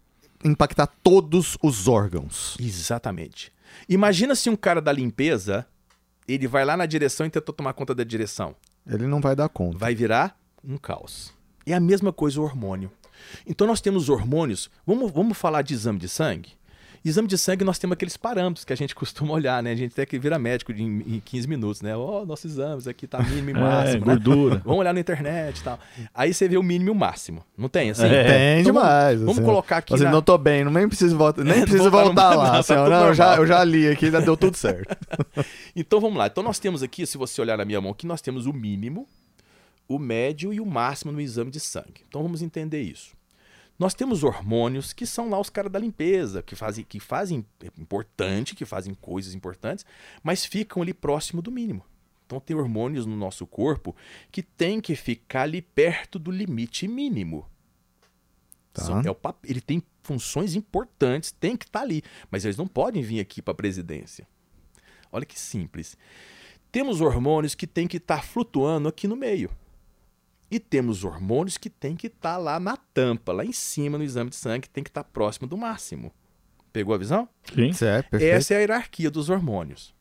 [0.45, 2.57] impactar todos os órgãos.
[2.61, 3.53] Exatamente.
[3.89, 5.67] Imagina se um cara da limpeza,
[6.29, 8.55] ele vai lá na direção e tentou tomar conta da direção.
[8.87, 9.77] Ele não vai dar conta.
[9.77, 11.35] Vai virar um caos.
[11.67, 12.91] É a mesma coisa o hormônio.
[13.47, 14.71] Então nós temos hormônios.
[14.87, 16.51] Vamos, vamos falar de exame de sangue?
[17.05, 19.71] Exame de sangue nós temos aqueles parâmetros que a gente costuma olhar, né?
[19.73, 21.97] A gente tem que vira médico em, em 15 minutos, né?
[21.97, 24.15] Ó, nossos exames aqui tá mínimo e É, máximo, né?
[24.15, 24.61] gordura.
[24.65, 25.79] Vamos olhar na internet e tal.
[26.13, 27.45] Aí você vê o mínimo e o máximo.
[27.57, 28.07] Não tem assim?
[28.07, 28.25] É.
[28.25, 29.19] Tem Então vamos- demais.
[29.21, 29.45] Vamos, assim.
[29.47, 32.35] colocar aqui Assim, na- não tô bem, não nem preciso voltar, nem É, preciso voltar
[32.35, 32.53] lá.
[32.53, 34.97] não, assim, tá não, eu já, eu já li aqui, já deu tudo certo.
[35.77, 36.27] Então vamos lá.
[36.27, 39.07] Então nós temos aqui, se você olhar na minha mão aqui, nós temos o mínimo,
[39.89, 42.05] o médio e o máximo no exame de sangue.
[42.09, 43.15] Então vamos entender isso.
[43.79, 47.67] Nós temos hormônios que são lá os caras da limpeza, que fazem, que fazem é
[47.79, 49.85] importante, que fazem coisas importantes,
[50.23, 51.85] mas ficam ali próximo do mínimo.
[52.25, 53.95] Então tem hormônios no nosso corpo
[54.33, 57.47] que tem que ficar ali perto do limite mínimo.
[58.73, 58.83] Tá.
[58.83, 63.03] São- é o ele tem funções importantes, tem que estar ali, mas eles não podem
[63.03, 64.27] vir aqui para a presidência.
[65.13, 65.97] Olha que simples.
[66.73, 69.51] Temos hormônios que tem que estar flutuando aqui no meio.
[70.51, 74.31] E temos hormônios que tem que estar lá na tampa, lá em cima no exame
[74.31, 76.13] de sangue, tem que estar próximo do máximo.
[76.73, 77.29] Pegou a visão?
[77.53, 77.73] Sim.
[77.73, 78.35] Certo, perfeito.
[78.35, 79.95] Essa é a hierarquia dos hormônios.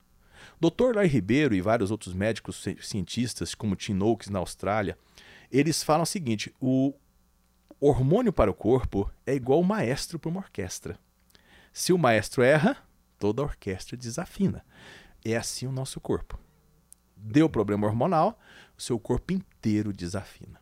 [0.60, 0.96] Dr.
[0.96, 4.98] Larry Ribeiro e vários outros médicos ci- cientistas, como Tim Noakes na Austrália,
[5.52, 6.94] eles falam o seguinte: o
[7.80, 10.98] hormônio para o corpo é igual o maestro para uma orquestra.
[11.74, 12.78] Se o maestro erra,
[13.20, 14.64] toda a orquestra desafina.
[15.24, 16.40] É assim o nosso corpo.
[17.18, 18.38] Deu problema hormonal,
[18.78, 20.60] o seu corpo inteiro desafina.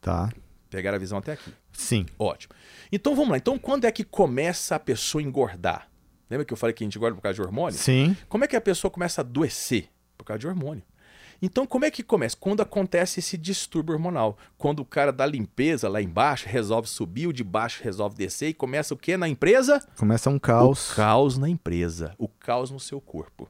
[0.00, 0.30] Tá.
[0.68, 1.52] Pegaram a visão até aqui.
[1.72, 2.06] Sim.
[2.18, 2.54] Ótimo.
[2.90, 3.36] Então vamos lá.
[3.36, 5.88] Então quando é que começa a pessoa a engordar?
[6.28, 7.78] Lembra que eu falei que a gente engorda por causa de hormônio?
[7.78, 8.16] Sim.
[8.28, 9.88] Como é que a pessoa começa a adoecer?
[10.16, 10.82] Por causa de hormônio.
[11.42, 12.36] Então, como é que começa?
[12.38, 14.38] Quando acontece esse distúrbio hormonal.
[14.56, 18.54] Quando o cara da limpeza lá embaixo resolve subir, o de baixo resolve descer e
[18.54, 19.86] começa o que na empresa?
[19.98, 20.92] Começa um caos.
[20.92, 22.14] O caos na empresa.
[22.18, 23.48] O caos no seu corpo.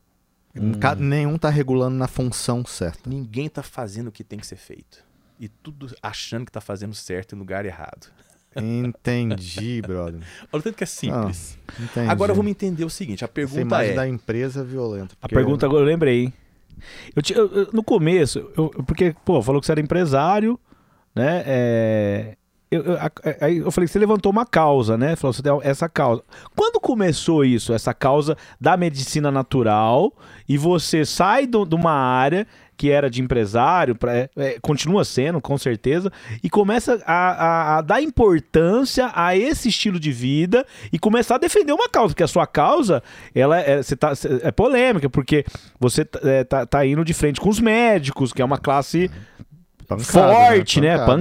[0.80, 3.08] Ca- Nenhum tá regulando na função certa.
[3.10, 5.04] Ninguém tá fazendo o que tem que ser feito.
[5.40, 8.06] E tudo achando que tá fazendo certo em lugar errado.
[8.56, 10.20] Entendi, brother.
[10.52, 11.58] Olha o tanto que é simples.
[11.80, 12.08] Entendi.
[12.08, 13.94] Agora vamos entender o seguinte: a Essa pergunta imagem é.
[13.94, 15.16] da empresa é violenta.
[15.20, 16.24] A pergunta agora eu lembrei.
[16.24, 16.32] hein?
[17.16, 20.58] Eu, eu- eu- no começo, eu- eu- porque, pô, falou que você era empresário,
[21.14, 21.42] né?
[21.46, 22.36] É,
[22.74, 23.10] eu, eu- a-
[23.40, 25.16] aí eu falei você levantou uma causa, né?
[25.16, 26.22] Falou, você tem essa causa.
[26.56, 30.12] Quando começou isso, essa causa da medicina natural,
[30.48, 35.04] e você sai do- de uma área que era de empresário, pra, é, é, continua
[35.04, 36.10] sendo, com certeza,
[36.42, 41.38] e começa a, a- a dar importância a esse estilo de vida e começar a
[41.38, 43.00] defender uma causa, porque a sua causa,
[43.32, 45.44] ela é, tá, é polêmica, porque
[45.78, 49.08] você é, tá- tá indo de frente com os médicos, que é uma classe
[49.84, 50.96] Pancada, forte, né?
[50.98, 51.14] Pancada.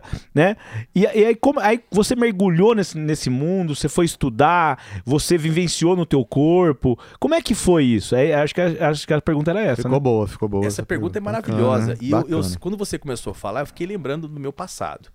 [0.00, 0.02] Pancada,
[0.34, 0.56] né?
[0.94, 5.94] E, e aí, como, aí você mergulhou nesse, nesse mundo, você foi estudar, você vivenciou
[5.96, 6.98] no teu corpo.
[7.20, 8.14] Como é que foi isso?
[8.16, 10.00] É, acho, que, a- acho que a pergunta era essa, Ficou né?
[10.00, 10.66] boa, ficou boa.
[10.66, 11.96] Essa pergunta é Bacana, maravilhosa.
[12.00, 12.56] e eu, eu- bacana.
[12.60, 15.08] quando você começou a falar, eu fiquei lembrando do meu passado.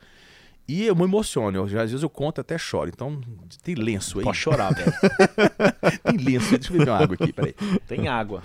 [0.73, 1.57] E eu me emociono.
[1.57, 2.89] Eu, às vezes eu conto até choro.
[2.93, 3.19] Então,
[3.62, 4.23] tem lenço aí.
[4.23, 4.93] Pode chorar, velho.
[6.03, 6.57] Tem lenço aí.
[6.60, 7.53] Deixa eu beber uma água aqui, peraí.
[7.88, 8.41] Tem água.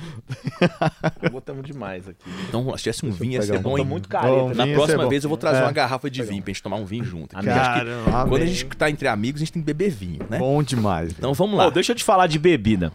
[1.31, 2.29] Botamos demais aqui.
[2.49, 3.85] Então, se tivesse um Deixa eu vinho, ia ser um bom, Tô hein?
[3.85, 4.35] muito careta.
[4.35, 4.55] Bom, né?
[4.67, 5.63] Na próxima vez eu vou trazer É.
[5.63, 7.37] uma garrafa de vinho pra gente tomar um vinho junto.
[7.37, 7.49] aqui.
[7.49, 7.61] Amigo.
[7.65, 10.19] Acho que Caramba, quando a gente tá entre amigos, a gente tem que beber vinho,
[10.29, 10.39] né?
[10.39, 11.13] Bom demais.
[11.17, 11.67] Então vamos lá.
[11.69, 12.93] Ô, deixa eu te falar de bebida.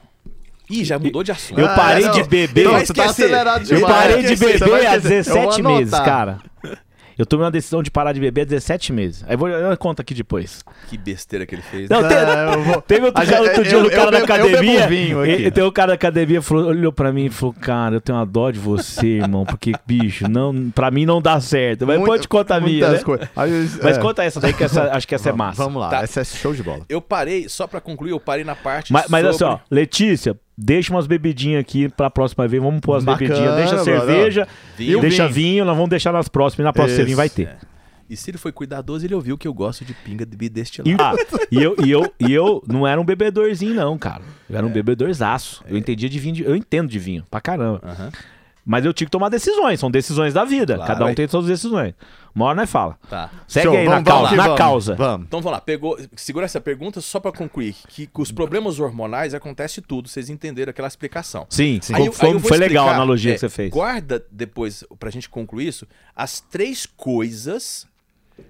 [0.69, 1.59] Ih, já mudou de assunto.
[1.59, 2.11] Eu Ah, parei não.
[2.11, 2.65] de beber.
[2.65, 3.95] Não, você tá acelerado Eu demais.
[3.95, 5.19] parei de beber há esquecer.
[5.19, 5.63] Eu vou 17 anotar.
[5.77, 6.39] meses, cara.
[7.21, 9.23] Eu tomei uma decisão de parar de beber há 17 meses.
[9.27, 10.63] Aí vou, eu conto aqui depois.
[10.89, 11.87] Que besteira que ele fez.
[11.89, 14.17] Não, tem- É, eu vou- Teve outro, gente- outro dia eu- o cara eu da
[14.19, 14.87] eu academia.
[14.87, 15.31] vinho aqui.
[15.31, 18.17] e- Tem um cara da academia falou, olhou pra mim e falou: Cara, eu tenho
[18.17, 21.85] uma dó de você, irmão, porque, bicho, não, pra mim não dá certo.
[21.85, 22.99] Mas pode contar a minha, né?
[23.47, 24.01] vezes, Mas é.
[24.01, 25.63] conta essa daí, que essa, acho que essa é massa.
[25.63, 26.01] Vamos lá, Tá.
[26.01, 26.81] essa é show de bola.
[26.89, 29.45] Eu parei, só pra concluir, eu parei na parte Mas, mas sobre...
[29.53, 32.61] assim, ó, Letícia, deixa umas bebidinhas aqui pra próxima vez.
[32.61, 33.55] Vamos pôr as Bacana, bebidinhas.
[33.55, 33.83] Deixa mano.
[33.85, 34.47] cerveja,
[34.77, 35.01] Vinho.
[35.01, 35.33] deixa vinho.
[35.33, 35.65] vinho.
[35.65, 36.65] nós vamos deixar nas próximas.
[36.65, 37.09] Na próxima você Isso.
[37.09, 37.47] vir vai ter.
[37.47, 37.57] É.
[38.09, 41.01] E se ele foi cuidadoso, ele ouviu que eu gosto de pinga de destilado.
[41.01, 41.15] ah,
[41.49, 44.21] e, eu, e, eu, e eu não era um bebedorzinho, não, cara.
[44.49, 45.63] Eu era um bebedorzaço.
[45.65, 46.35] Eu entendia de vinho.
[46.35, 47.79] de- eu entendo de vinho, pra caramba.
[47.81, 48.11] Aham.
[48.65, 50.75] Mas eu tinha que tomar decisões, são decisões da vida.
[50.75, 51.15] Claro, Cada um aí.
[51.15, 51.95] tem suas decisões.
[52.33, 52.97] Uma hora nós fala.
[53.09, 53.29] Tá.
[53.47, 54.35] Segue Show, aí vamos- na vamos causa.
[54.35, 54.57] na vamos.
[54.57, 54.95] causa.
[54.95, 55.27] Vamos.
[55.27, 59.33] Então vamos lá, pegou, segura essa pergunta só pra concluir que com os problemas hormonais
[59.33, 61.47] acontece tudo, vocês entenderam aquela explicação.
[61.49, 61.93] Sim, Sim.
[61.95, 63.71] Foi, eu- foi- vou foi legal a explicar, analogia é, que você fez.
[63.71, 67.87] Guarda depois, pra gente concluir isso, as três coisas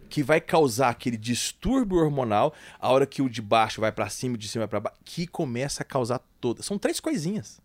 [0.10, 4.36] que vai causar aquele distúrbio hormonal, a hora que o de baixo vai pra cima,
[4.36, 6.66] o de cima vai pra baixo, que começa a causar todas.
[6.66, 7.60] São três coisinhas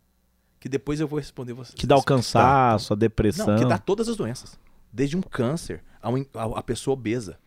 [0.67, 1.75] que depois eu vou responder vocês.
[1.77, 3.47] Que dá o cansaço, a depressão.
[3.47, 4.59] Não, que dá todas as doenças.
[4.93, 7.39] Desde um câncer a, um- a- a pessoa obesa.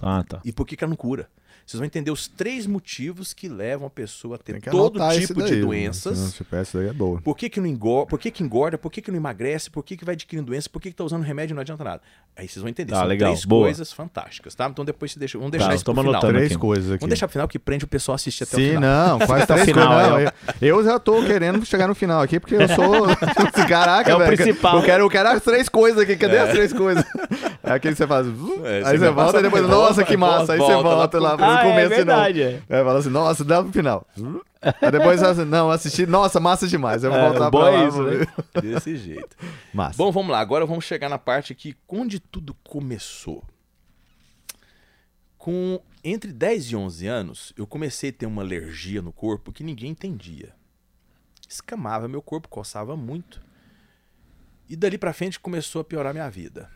[0.00, 0.40] Ah, tá.
[0.42, 1.28] E por que, que ela não cura?
[1.66, 5.34] Vocês vão entender os três motivos que levam a pessoa a ter todo tipo esse
[5.34, 6.34] de daí, doenças.
[6.34, 7.20] tipo, essa daí é boa.
[7.22, 8.06] Por que, que não engorda?
[8.10, 8.76] Por que, que engorda?
[8.76, 9.70] Por que, que não emagrece?
[9.70, 10.68] Por que, que vai adquirindo doença?
[10.68, 12.02] Por que, que tá usando remédio e não adianta nada?
[12.36, 12.92] Aí vocês vão entender.
[12.92, 13.64] Tá, São legal, três boa.
[13.66, 14.66] coisas fantásticas, tá?
[14.66, 16.20] Então depois você deixa, vamos deixar Tá, isso pro final.
[16.20, 16.58] Três aqui.
[16.58, 17.00] coisas aqui.
[17.00, 19.18] Vamos deixar pro final que prende o pessoal assistir até o Sim, final.
[19.18, 20.10] não, faz três final, coisas.
[20.10, 20.32] Não, é.
[20.60, 23.06] eu, eu já tô querendo chegar no final aqui, porque eu sou.
[23.68, 24.36] Caraca, É o velho.
[24.36, 24.76] principal.
[24.78, 26.16] Eu quero, eu quero as três coisas aqui.
[26.16, 27.04] Cadê as três coisas?
[27.66, 28.26] É aquele que você faz.
[28.26, 30.52] É, aí você volta e depois, nossa, que massa.
[30.52, 31.96] Aí você volta lá lá pro Ah, é começo novo.
[31.96, 32.54] verdade, é.
[32.68, 34.06] Aí fala assim, nossa, dá pro final.
[34.80, 37.04] Aí depois assim, não, assisti, nossa, massa demais.
[37.04, 37.88] Eu vou É, voltar bom pra é lá.
[37.88, 38.26] isso, né?
[38.62, 39.36] Desse jeito.
[39.72, 39.96] Massa.
[39.98, 40.40] Bom, vamos lá.
[40.40, 43.44] Agora vamos chegar na parte que onde tudo começou.
[45.36, 49.62] Com entre 10 e 11 anos, eu comecei a ter uma alergia no corpo que
[49.62, 50.54] ninguém entendia.
[51.48, 53.42] Escamava meu corpo, coçava muito.
[54.68, 56.70] E dali pra frente começou a piorar minha vida.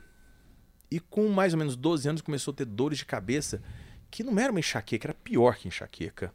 [0.91, 3.63] E com mais ou menos 12 anos começou a ter dores de cabeça
[4.11, 6.33] que não era uma enxaqueca, era pior que enxaqueca.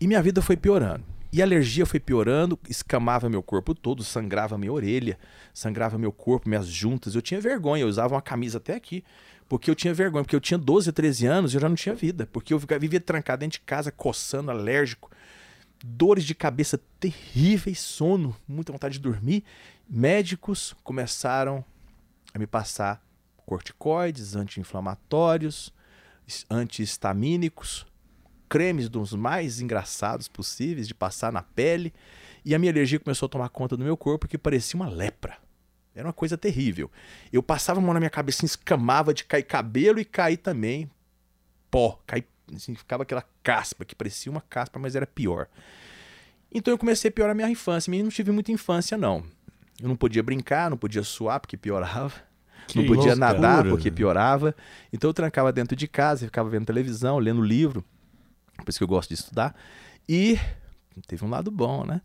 [0.00, 1.04] E minha vida foi piorando.
[1.30, 5.18] E a alergia foi piorando, escamava meu corpo todo, sangrava minha orelha,
[5.52, 7.14] sangrava meu corpo, minhas juntas.
[7.14, 9.04] Eu tinha vergonha, eu usava uma camisa até aqui,
[9.46, 11.94] porque eu tinha vergonha, porque eu tinha 12, 13 anos e eu já não tinha
[11.94, 15.10] vida, porque eu vivia trancado dentro de casa, coçando, alérgico,
[15.84, 19.44] dores de cabeça terríveis, sono, muita vontade de dormir.
[19.88, 21.62] Médicos começaram
[22.32, 23.02] a me passar
[23.44, 25.72] corticoides, anti-inflamatórios,
[26.50, 27.86] antihistamínicos,
[28.48, 31.92] cremes dos mais engraçados possíveis de passar na pele.
[32.44, 35.36] E a minha alergia começou a tomar conta do meu corpo que parecia uma lepra.
[35.94, 36.90] Era uma coisa terrível.
[37.32, 40.88] Eu passava a mão na minha cabeça, escamava de cair cabelo e cair também
[41.70, 42.00] pó.
[42.06, 45.48] Cair, assim, ficava aquela caspa, que parecia uma caspa, mas era pior.
[46.52, 47.92] Então eu comecei a piorar a minha infância.
[47.92, 49.24] Eu não tive muita infância, não.
[49.80, 52.27] Eu não podia brincar, não podia suar porque piorava.
[52.68, 53.32] Que não podia loucura.
[53.32, 54.54] nadar porque piorava.
[54.92, 57.84] Então eu trancava dentro de casa, ficava vendo televisão, lendo livro.
[58.56, 59.54] Por isso que eu gosto de estudar.
[60.08, 60.38] E
[61.06, 62.00] teve um lado bom, né?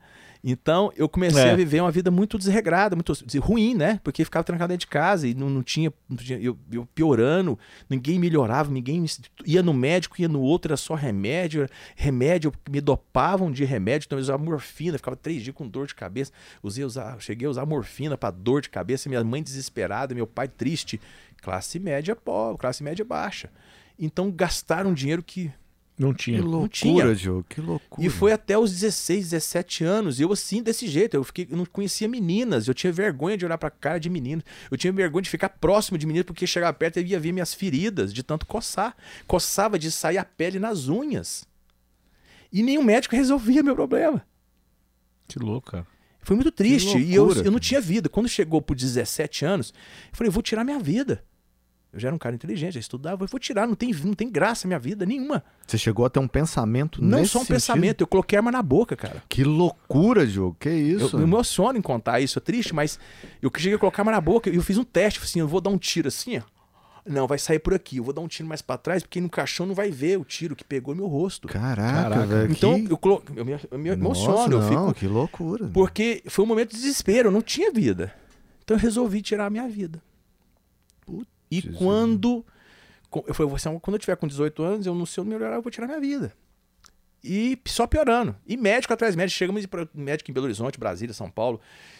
[0.45, 1.51] Então eu comecei É.
[1.51, 4.01] a viver uma vida muito desregrada, muito ruim, né?
[4.03, 5.93] Porque ficava trancado dentro de casa e não, não tinha.
[6.09, 7.57] não tinha- eu, eu piorando,
[7.89, 9.05] ninguém melhorava, ninguém
[9.45, 11.65] ia no médico, ia no outro, era só remédio.
[11.95, 15.95] Remédio, me dopavam de remédio, então eu usava morfina, ficava três dias com dor de
[15.95, 16.33] cabeça.
[16.61, 20.49] Usei, usar, cheguei a usar morfina para dor de cabeça, minha mãe desesperada, meu pai
[20.49, 20.99] triste.
[21.41, 23.49] Classe média pobre, classe média baixa.
[23.97, 25.51] Então gastaram dinheiro que
[25.97, 26.41] Não Que tinha.
[26.41, 26.93] Não tinha.
[26.93, 27.45] loucura, Diogo.
[27.47, 28.05] Que loucura.
[28.07, 30.19] e foi até os 16, 17 anos.
[30.19, 31.15] E eu assim, desse jeito.
[31.15, 32.67] Eu, fiquei, eu não conhecia meninas.
[32.67, 34.41] Eu tinha vergonha de olhar pra cara de menino.
[34.71, 37.53] Eu tinha vergonha de ficar próximo de menino, porque chegava perto e ia ver minhas
[37.53, 38.95] feridas de tanto coçar.
[39.27, 41.45] Coçava de sair a pele nas unhas.
[42.51, 44.25] E nenhum médico resolvia meu problema.
[45.27, 45.87] Que louco, cara.
[46.21, 46.97] Foi muito triste.
[46.97, 48.09] e eu, loucura, eu não tinha vida.
[48.09, 49.73] Quando chegou por 17 anos,
[50.11, 51.23] eu falei, vou tirar minha vida.
[51.93, 53.23] Eu já era um cara inteligente, já estudava.
[53.23, 55.43] Eu vou tirar, não tem, não tem graça minha vida nenhuma.
[55.67, 57.53] Você chegou a ter um pensamento Não nesse só um sentido?
[57.55, 59.21] pensamento, eu coloquei arma na boca, cara.
[59.29, 60.57] Que loucura, Diogo.
[60.59, 61.15] Que Eu, isso?
[61.15, 62.99] eu me emociono em contar isso, é triste, mas
[63.41, 65.61] eu cheguei a colocar arma na boca e eu fiz um teste, assim, eu vou
[65.61, 66.41] dar um tiro assim, ó.
[67.05, 67.97] Não, vai sair por aqui.
[67.97, 70.23] Eu vou dar um tiro mais pra trás, porque no caixão não vai ver o
[70.23, 71.49] tiro que pegou meu rosto.
[71.49, 72.25] Caraca, Caraca.
[72.25, 72.51] velho.
[72.51, 72.91] Então, que...
[72.93, 73.21] eu, colo...
[73.35, 74.93] eu me, eu me Nossa, emociono, eu não, fico.
[74.93, 75.67] que loucura.
[75.73, 78.13] Porque foi um momento de desespero, eu não tinha vida.
[78.63, 80.01] Então eu resolvi tirar a minha vida.
[81.57, 81.77] E Jesus.
[81.77, 82.45] quando.
[83.27, 85.71] Eu falei, "Você- quando eu tiver com 18 anos, eu não sei melhorar, eu vou
[85.71, 86.33] tirar minha vida.
[87.25, 88.35] E só piorando.
[88.45, 89.37] E médico atrás de médico.
[89.37, 91.57] Chegamos para médico em Belo Horizonte, Brasília, São Paulo.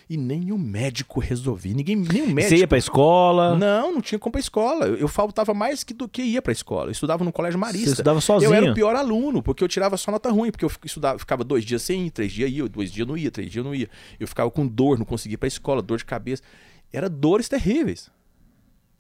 [0.10, 1.74] E o médico resolvia.
[1.74, 2.42] Ninguém, o médico.
[2.42, 3.58] Você ia pra escola?
[3.58, 4.86] Não, não tinha como pra escola.
[4.86, 6.88] Eu, eu faltava mais que do que ia pra escola.
[6.88, 7.86] Eu estudava no colégio marista.
[7.86, 8.50] Você estudava sozinho?
[8.52, 11.42] Eu era o pior aluno, porque eu tirava só nota ruim, porque eu estudava, ficava
[11.46, 13.90] dois dias sem ir, três dias ia, dois dias não ia, três dias não ia.
[14.20, 16.44] Eu ficava com dor, não conseguia ir pra escola, dor de cabeça.
[16.92, 18.12] Era dores terríveis.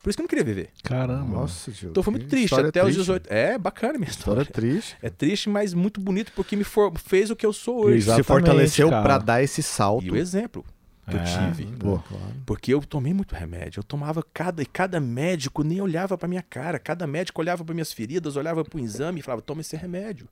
[0.04, 0.70] Por isso que eu não queria viver.
[0.84, 1.34] Caramba.
[1.40, 1.92] Nossa, Diogo.
[1.92, 3.00] Então foi muito triste, até os triste.
[3.00, 3.28] 18.
[3.34, 4.52] É bacana minha História história.
[4.54, 4.98] triste.
[5.02, 7.98] É triste, mas muito bonito, porque me for- fez o que eu sou hoje.
[8.00, 8.18] Exato.
[8.18, 10.04] Se fortaleceu pra dar esse salto.
[10.06, 10.66] E o exemplo
[11.10, 11.24] que eu É.
[11.24, 11.66] tive.
[11.78, 12.02] Pô,
[12.46, 13.80] Porque eu tomei muito remédio.
[13.80, 16.78] Eu tomava cada e cada médico nem olhava pra minha cara.
[16.80, 20.28] Cada médico olhava pra minhas feridas, olhava pro exame e falava: "Toma esse remédio".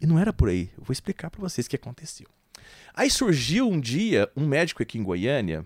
[0.00, 0.70] E não era por aí.
[0.76, 2.26] Eu vou explicar pra vocês o que aconteceu.
[2.94, 5.64] Aí surgiu um dia um médico aqui em Goiânia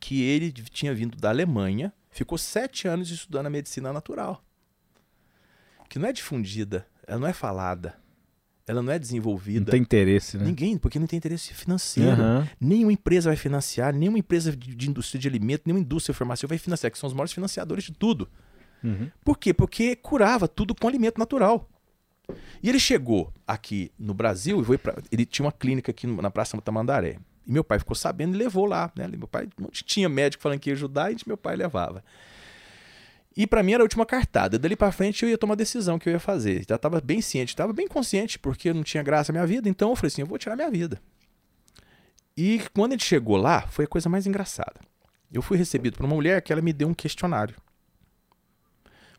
[0.00, 4.42] que ele tinha vindo da Alemanha, ficou sete anos estudando a medicina natural.
[5.88, 7.96] Que não é difundida, ela não é falada,
[8.66, 9.70] ela não é Não desenvolvida.
[9.70, 10.44] tem interesse, né?
[10.44, 12.10] Ninguém, porque não tem interesse financeiro.
[12.10, 12.48] Aham.
[12.60, 16.58] Nenhuma empresa vai financiar, nenhuma empresa de, de indústria de alimento, nenhuma indústria farmacêutica vai
[16.58, 18.28] financiar, que são os maiores financiadores de tudo.
[18.84, 19.10] Uhum.
[19.24, 19.54] Por quê?
[19.54, 21.66] Porque curava tudo com alimento natural.
[22.62, 26.30] E ele chegou aqui no Brasil e foi pra, ele tinha uma clínica aqui na
[26.30, 27.18] Praça Tamandaré.
[27.48, 29.08] E meu pai ficou sabendo e levou lá, né?
[29.08, 32.04] Meu pai não tinha médico falando que ia ajudar, e meu pai levava.
[33.34, 34.58] E pra mim era a última cartada.
[34.58, 36.66] Dali pra frente eu ia tomar a decisão que eu ia fazer.
[36.68, 39.88] Já tava bem ciente, tava bem consciente porque não tinha graça a minha vida, então
[39.88, 41.00] eu falei assim, eu vou tirar minha vida.
[42.36, 44.80] E quando ele chegou lá, foi a coisa mais engraçada.
[45.32, 47.56] Eu fui recebido por uma mulher que ela me deu um questionário.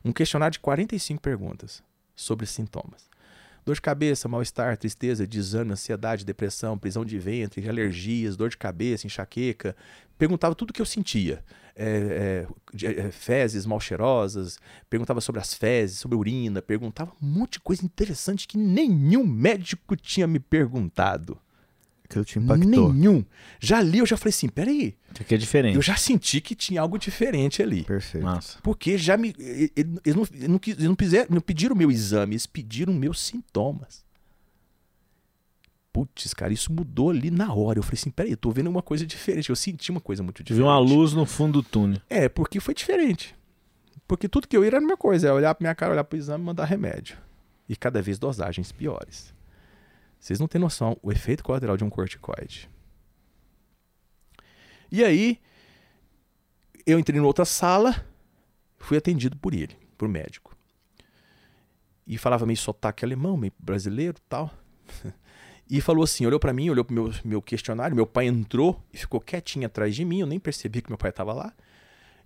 [0.04, 1.82] Um questionário de 45 perguntas
[2.14, 3.09] sobre sintomas.
[3.64, 9.06] Dor de cabeça, mal-estar, tristeza, desânimo, ansiedade, depressão, prisão de ventre, alergias, dor de cabeça,
[9.06, 9.76] enxaqueca.
[10.18, 11.44] Perguntava tudo o que eu sentia.
[11.76, 12.46] É,
[12.84, 17.60] é, é, fezes mal cheirosas, perguntava sobre as fezes, sobre urina, perguntava um monte de
[17.60, 21.38] coisa interessante que nenhum médico tinha me perguntado.
[22.10, 22.92] Aquilo te impactou.
[22.92, 23.24] Nenhum.
[23.60, 25.76] Já li, eu já falei assim, peraí, Isso aqui é diferente.
[25.76, 27.84] eu já senti que tinha algo diferente ali.
[27.84, 28.24] Perfeito.
[28.24, 28.58] Massa.
[28.62, 29.32] Porque já me.
[29.38, 33.20] Eles não, eles não, quis- eles não, piser- não pediram meu exame, eles pediram meus
[33.20, 34.04] sintomas.
[35.92, 37.78] Putz, cara, isso mudou ali na hora.
[37.78, 39.50] Eu falei assim: peraí, eu tô vendo uma coisa diferente.
[39.50, 40.56] Eu senti uma coisa muito diferente.
[40.62, 42.00] viu uma luz no fundo do túnel.
[42.08, 43.34] É, porque foi diferente.
[44.06, 46.04] Porque tudo que eu ia era a mesma coisa: é olhar pra minha cara, olhar
[46.04, 47.16] pro exame e mandar remédio.
[47.68, 49.32] E cada vez dosagens piores.
[50.20, 52.70] Vocês não têm noção o efeito colateral de um corticoide.
[54.92, 55.40] E aí,
[56.86, 58.04] eu entrei em outra sala,
[58.76, 60.54] fui atendido por ele, por médico.
[62.06, 64.52] E falava meio sotaque alemão, meio brasileiro tal.
[65.72, 68.98] E falou assim, olhou pra mim, olhou pro meu, meu questionário, meu pai entrou e
[68.98, 71.54] ficou quietinho atrás de mim, eu nem percebi que meu pai tava lá.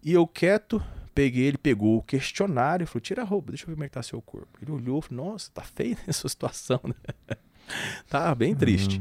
[0.03, 0.83] E eu quieto,
[1.15, 3.89] peguei, ele pegou o questionário e falou, tira a roupa, deixa eu ver como é
[3.89, 4.59] que tá seu corpo.
[4.63, 7.37] Ele olhou falou, nossa, tá feia essa situação, né?
[8.09, 9.01] tá bem triste.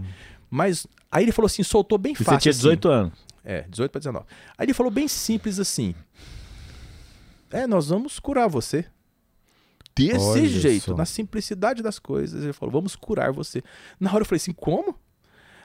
[0.49, 2.32] Mas aí ele falou assim, soltou bem E fácil.
[2.34, 2.60] você tinha assim.
[2.60, 3.13] 18 anos.
[3.43, 4.26] É, 18 para 19.
[4.58, 5.93] Aí ele falou bem simples assim:
[7.52, 8.86] É, nós vamos curar você.
[9.95, 10.95] Desse Olha jeito, só.
[10.95, 12.43] na simplicidade das coisas.
[12.43, 13.62] Ele falou: Vamos curar você.
[13.99, 14.97] Na hora eu falei assim: Como?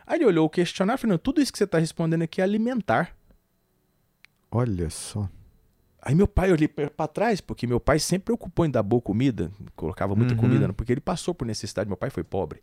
[0.07, 2.41] Aí ele olhou o questionário e falou: "Não, Tudo isso que você está respondendo aqui
[2.41, 3.15] é alimentar.
[4.51, 5.29] Olha só.
[6.09, 8.83] Aí meu pai, eu olhei pra pra trás, porque meu pai sempre preocupou em dar
[8.83, 10.41] boa comida, colocava muita Uhum.
[10.41, 12.63] comida, né, porque ele passou por necessidade, meu pai foi pobre.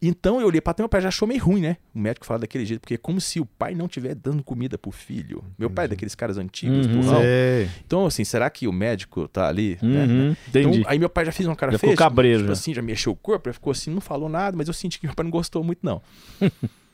[0.00, 1.76] Então eu olhei pra trás, meu pai já achou meio ruim, né?
[1.94, 4.78] O médico fala daquele jeito, porque é como se o pai não estiver dando comida
[4.78, 5.44] pro filho.
[5.58, 7.02] Meu pai é daqueles caras antigos, Uhum.
[7.02, 7.68] Sei.
[7.86, 9.76] Então, assim, será que o médico tá ali?
[9.82, 10.06] né?
[10.06, 10.78] Uhum, entendi.
[10.78, 11.92] Então, aí meu pai já fez uma cara Já feia.
[11.92, 12.52] ficou cabreiro, Tipo já.
[12.54, 15.06] assim, já mexeu o corpo, já ficou assim, não falou nada, mas eu senti que
[15.06, 16.00] meu pai não gostou muito, não.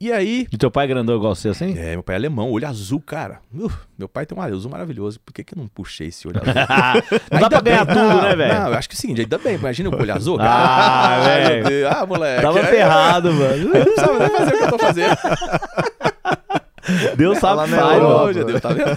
[0.00, 1.76] e aí, E teu pai é grandão igual você assim?
[1.78, 3.40] é, meu pai é alemão, olho azul, cara.
[3.52, 5.18] Uf, meu pai tem um olho azul maravilhoso.
[5.20, 6.52] Por que, que eu não puxei esse olho azul?
[7.32, 8.54] Não dá pra ganhar tudo, não, né, velho?
[8.54, 10.38] Não, eu acho que é o seguinte, ainda bem, imagina o olho azul.
[10.40, 11.88] Ah, velho.
[11.88, 12.42] Ah, moleque.
[12.42, 13.64] Tava Aí- ferrado, mano.
[13.64, 15.16] não precisava nem fazer o que eu tô fazendo.
[17.16, 18.90] Deus sabe que faz, meu Deus, tá vendo?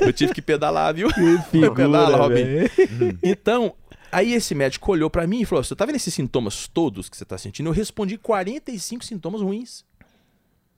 [0.00, 1.08] Eu tive que pedalar, viu?
[1.50, 2.44] Figura, Pedala, Robin.
[3.22, 3.74] Então,
[4.10, 7.16] aí esse médico olhou pra mim e falou: Você tá vendo esses sintomas todos que
[7.16, 7.68] você tá sentindo?
[7.68, 9.84] Eu respondi 45 sintomas ruins.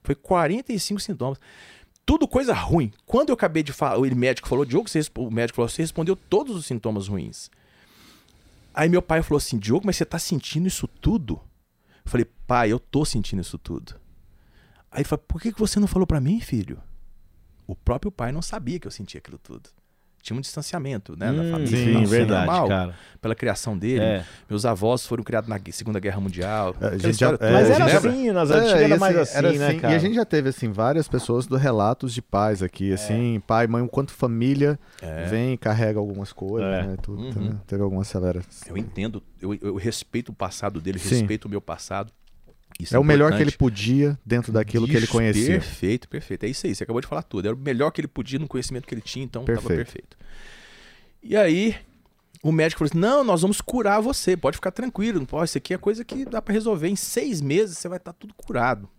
[0.03, 1.39] Foi 45 sintomas.
[2.05, 2.91] Tudo coisa ruim.
[3.05, 6.15] Quando eu acabei de falar, o médico falou, Diogo, você, o médico falou, você respondeu
[6.15, 7.49] todos os sintomas ruins.
[8.73, 11.39] Aí meu pai falou assim, Diogo, mas você tá sentindo isso tudo?
[12.03, 13.95] Eu falei, pai, eu tô sentindo isso tudo.
[14.89, 16.81] Aí ele falou, por que que você não falou pra mim, filho?
[17.67, 19.69] O próprio pai não sabia que eu sentia aquilo tudo.
[20.21, 21.77] Tinha um distanciamento, né, da Hum, família.
[21.77, 22.95] sim, Não, verdade, normal, cara.
[23.19, 24.03] Pela criação dele.
[24.03, 24.25] É.
[24.49, 26.75] Meus avós foram criados na Segunda Guerra Mundial.
[26.79, 28.09] É, gente já- toda, é, Mas era lembra?
[28.09, 29.93] assim, nas É, antigas e era mais assim, assim, era né, cara?
[29.93, 33.65] E a gente já teve, assim, várias pessoas do relatos de pais aqui, assim, pai,
[33.67, 35.25] mãe, o quanto família É.
[35.25, 36.83] vem e carrega algumas coisas, É.
[36.87, 36.95] né?
[37.01, 37.49] Tudo, Uhum.
[37.49, 37.55] né?
[37.67, 38.69] Teve alguma aceleração.
[38.69, 41.09] Eu entendo, eu, eu respeito o passado dele, Sim.
[41.15, 42.11] respeito o meu passado.
[42.83, 45.59] Isso É o melhor que ele podia dentro daquilo que ele Isso, conhecia.
[45.59, 46.43] Perfeito, perfeito.
[46.45, 47.45] É isso aí, você acabou de falar tudo.
[47.47, 49.85] Era o melhor que ele podia no conhecimento que ele tinha, então estava Perfeito.
[49.85, 50.17] perfeito.
[51.23, 51.75] E aí,
[52.43, 55.19] o médico falou assim: não, nós vamos curar você, pode ficar tranquilo.
[55.19, 56.87] Não pode, isso aqui é coisa que dá pra resolver.
[56.87, 58.89] Em seis meses você vai estar tudo curado.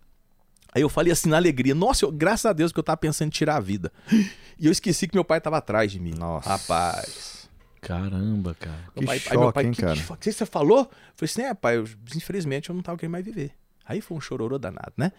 [0.75, 3.27] Aí eu falei assim na alegria: nossa, eu- graças a Deus que eu tava pensando
[3.27, 3.91] em tirar a vida.
[4.59, 6.13] E eu esqueci que meu pai tava atrás de mim.
[6.15, 6.47] Nossa.
[6.47, 7.49] Rapaz.
[7.81, 8.77] Caramba, cara.
[8.95, 9.95] Que pai- aí choque, meu pai, hein, que, cara?
[9.95, 10.79] que, que você falou?
[10.81, 13.51] Eu falei assim, é, pai, eu, infelizmente eu não tava querendo mais viver.
[13.85, 15.11] Aí foi um chororô danado, né?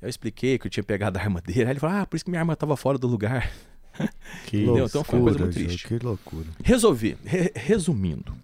[0.00, 1.64] Eu expliquei que eu tinha pegado a arma dele.
[1.64, 3.50] Aí ele falou, ah, por isso que minha arma tava fora do lugar.
[4.46, 4.84] Que Entendeu?
[4.84, 5.88] Então foi uma coisa muito loucura, triste.
[5.88, 6.46] Que loucura.
[6.62, 7.16] Resolvi.
[7.24, 8.36] Re- resumindo.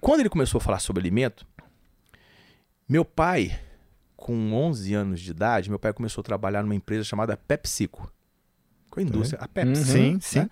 [0.00, 1.44] Quando ele começou a falar sobre alimento,
[2.88, 3.58] meu pai,
[4.16, 8.08] com 11 anos de idade, meu pai começou a trabalhar numa empresa chamada PepsiCo.
[8.88, 9.84] com a indústria, a Pepsi.
[9.84, 10.08] Sim, né?
[10.14, 10.20] Uhum.
[10.20, 10.48] sim.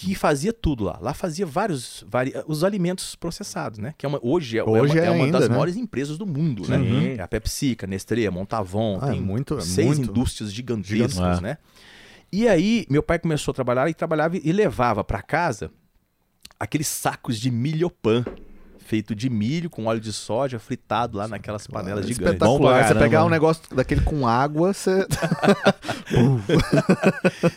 [0.00, 0.96] Que fazia tudo lá.
[1.02, 2.32] Lá fazia vários, vari...
[2.46, 3.94] os alimentos processados, né?
[3.98, 5.54] Que é uma, hoje é, Hoje é uma, é é uma ainda, das né?
[5.56, 6.78] maiores empresas do mundo, né?
[6.78, 7.06] Sim.
[7.18, 10.52] É a PepsiCo, a Nestlé, a Montavon, Ah, é tem muito- é seis muito indústrias
[10.52, 11.42] gigantescas, gigante.
[11.42, 11.58] né?
[12.30, 15.68] E aí, meu pai começou a trabalhar e trabalhava e levava para casa
[16.60, 18.24] aqueles sacos de milho pan,
[18.88, 22.38] feito de milho com óleo de soja fritado lá naquelas panelas gigantes.
[22.38, 22.88] Bom pra Espetacular.
[22.88, 25.06] Você pegar um negócio daquele com água, você.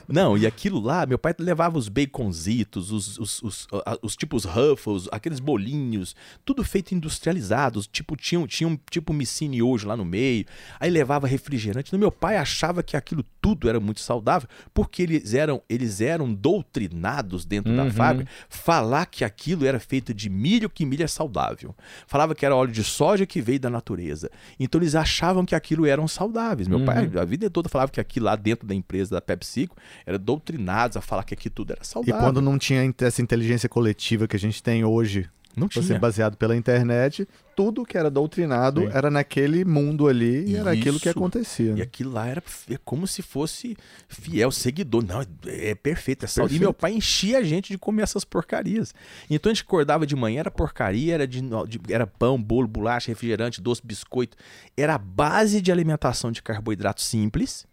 [0.08, 3.68] Não, e aquilo lá, meu pai levava os baconzitos, os, os, os,
[4.02, 9.62] os tipos Ruffles, aqueles bolinhos, tudo feito industrializados, tipo, tinha, um- tinha um tipo micine
[9.62, 10.46] hoje lá no meio,
[10.80, 11.94] aí levava refrigerante.
[11.94, 16.32] No meu pai achava que aquilo tudo era muito saudável, porque eles eram, eles eram
[16.34, 17.92] doutrinados dentro da Uhum.
[17.92, 21.76] fábrica, falar que aquilo era feito de milho, que milho é saudável.
[22.06, 24.30] Falava que era óleo de soja que veio da natureza.
[24.60, 26.68] Então eles achavam que aquilo eram saudáveis.
[26.68, 29.76] Meu pai, a vida toda, falava que aquilo lá dentro da empresa da PepsiCo
[30.06, 32.22] era doutrinados a falar que aquilo tudo era E saudável.
[32.22, 36.00] quando não tinha essa inteligência coletiva que a gente tem hoje, não você tinha.
[36.00, 41.10] baseado pela internet, tudo que era doutrinado era naquele mundo ali e era aquilo que
[41.10, 41.74] acontecia.
[41.76, 43.76] E aquilo lá era é como se fosse
[44.08, 45.04] fiel seguidor.
[45.06, 46.56] Não, é, é perfeito, é saudável.
[46.56, 46.62] E Perfeito.
[46.62, 48.94] meu pai enchia a gente de comer essas porcarias.
[49.30, 53.10] Então a gente acordava de manhã, era porcaria, era, de, de- era pão, bolo, bolacha,
[53.12, 54.38] refrigerante, doce, biscoito.
[54.78, 57.66] Era a base de alimentação de carboidrato simples,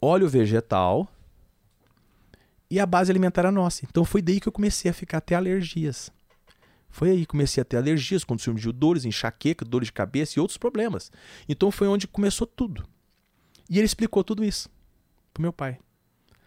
[0.00, 1.08] óleo vegetal
[2.70, 3.84] e a base alimentar era nossa.
[3.88, 6.10] Então foi daí que eu comecei a ficar até alergias.
[6.96, 10.40] Foi aí que comecei a ter alergias, consumos de dores, enxaqueca, dores de cabeça e
[10.40, 11.12] outros problemas.
[11.46, 12.88] Então foi onde começou tudo.
[13.68, 14.70] E ele explicou tudo isso
[15.34, 15.78] pro meu pai.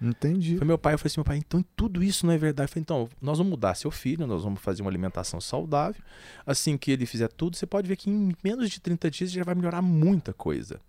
[0.01, 0.57] Entendi.
[0.57, 2.69] Foi meu pai, eu falei assim, meu pai, então tudo isso não é verdade.
[2.69, 6.01] Eu falei, então, nós vamos mudar seu filho, nós vamos fazer uma alimentação saudável.
[6.45, 9.43] Assim que ele fizer tudo, você pode ver que em menos de 30 dias já
[9.43, 10.79] vai melhorar muita coisa.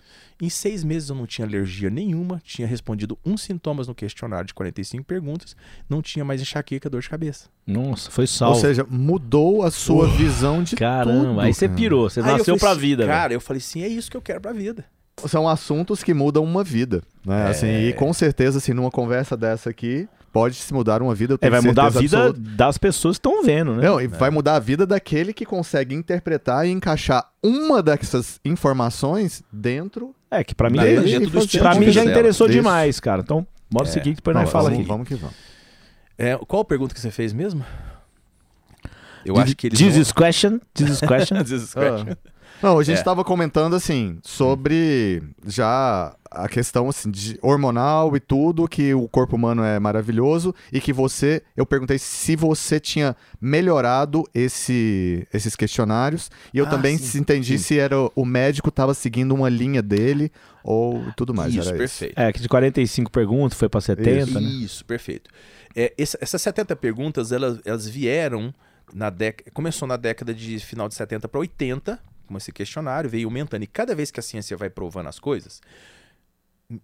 [0.41, 4.55] Em seis meses eu não tinha alergia nenhuma, tinha respondido um sintomas no questionário de
[4.55, 5.57] 45 perguntas,
[5.89, 7.49] não tinha mais enxaqueca, dor de cabeça.
[7.67, 8.61] Nossa, foi Ou salvo.
[8.61, 11.41] seja, mudou a sua visão de Caramba, tudo.
[11.41, 13.19] aí você pirou, você Aí eu nasceu falei pra assim, vida, velho.
[13.19, 14.85] Cara, eu falei assim, é isso que eu quero pra vida.
[15.29, 17.47] São assuntos que mudam uma vida, né?
[17.47, 17.51] É.
[17.51, 21.35] Assim, e com certeza, assim, numa conversa dessa aqui, pode se mudar uma vida.
[21.35, 22.41] eu É, vai mudar a vida absoluta.
[22.57, 23.87] das pessoas que estão vendo, né?
[23.89, 29.43] Não, e vai mudar a vida daquele que consegue interpretar e encaixar uma dessas informações
[29.53, 30.15] dentro.
[30.31, 32.13] É, que pra mim, dentro do fazer- estilo pra de mim já dela.
[32.13, 32.57] interessou Isso.
[32.57, 33.23] demais, cara.
[33.23, 33.91] Então, bora É.
[33.91, 34.89] seguir que depois Não, nós fala vamos, aqui.
[34.89, 35.35] vamos que vamos.
[36.17, 37.65] É, qual a pergunta que você fez mesmo?
[39.25, 41.37] Eu acho que eles This vão- is question, this is question.
[41.43, 42.07] Is question.
[42.13, 42.17] Ah.
[42.63, 43.01] Não, a gente É.
[43.01, 49.35] estava comentando assim sobre já a questão assim de hormonal e tudo que o corpo
[49.35, 56.31] humano é maravilhoso e que você, eu perguntei se você tinha melhorado esse, esses questionários
[56.55, 57.65] e eu Ah, também sim, se entendi sim.
[57.65, 60.31] se era o médico estava seguindo uma linha dele
[60.63, 61.53] ou tudo mais.
[61.55, 62.19] isso, era perfeito.
[62.19, 64.49] É, que de 45 perguntas foi pra 70, né?
[64.49, 65.31] Isso, perfeito.
[65.75, 68.55] É, essa- essas 70 perguntas, elas, elas vieram
[68.95, 69.51] na década.
[69.53, 71.99] Começou na década de final de 70 para 80,
[72.31, 73.65] como esse questionário, veio aumentando.
[73.65, 75.61] E cada vez que a ciência vai provando as coisas.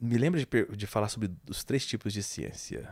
[0.03, 2.89] Me lembra de, de falar sobre os três tipos de ciência.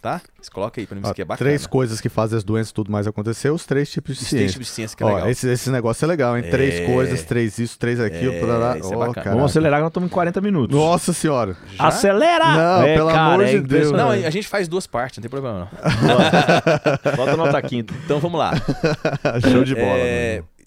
[0.00, 0.20] Tá?
[0.40, 1.48] Você coloca aí pra mim, isso Ah, aqui é bacana.
[1.48, 4.30] três coisas que fazem as doenças e tudo mais acontecer, os três tipos de Os
[4.30, 4.52] três ciência.
[4.54, 5.30] tipos de ciência que é Ó, legal.
[5.30, 6.42] esse, esse negócio é legal, hein?
[6.44, 6.50] É.
[6.50, 8.32] Três coisas, três isso, três aquilo.
[8.32, 8.96] É, blá, isso é.
[9.30, 10.76] Vamos acelerar que nós estamos em 40 minutos.
[10.76, 11.56] Nossa senhora.
[11.74, 11.86] Já?
[11.86, 12.46] Acelera!
[12.52, 13.92] Não, É, pelo cara, amor é de Deus.
[13.92, 17.16] Não, a gente faz duas partes, não tem problema não.
[17.16, 17.94] Bota nota quinta.
[18.04, 18.54] Então vamos lá.
[19.52, 19.98] Show de bola.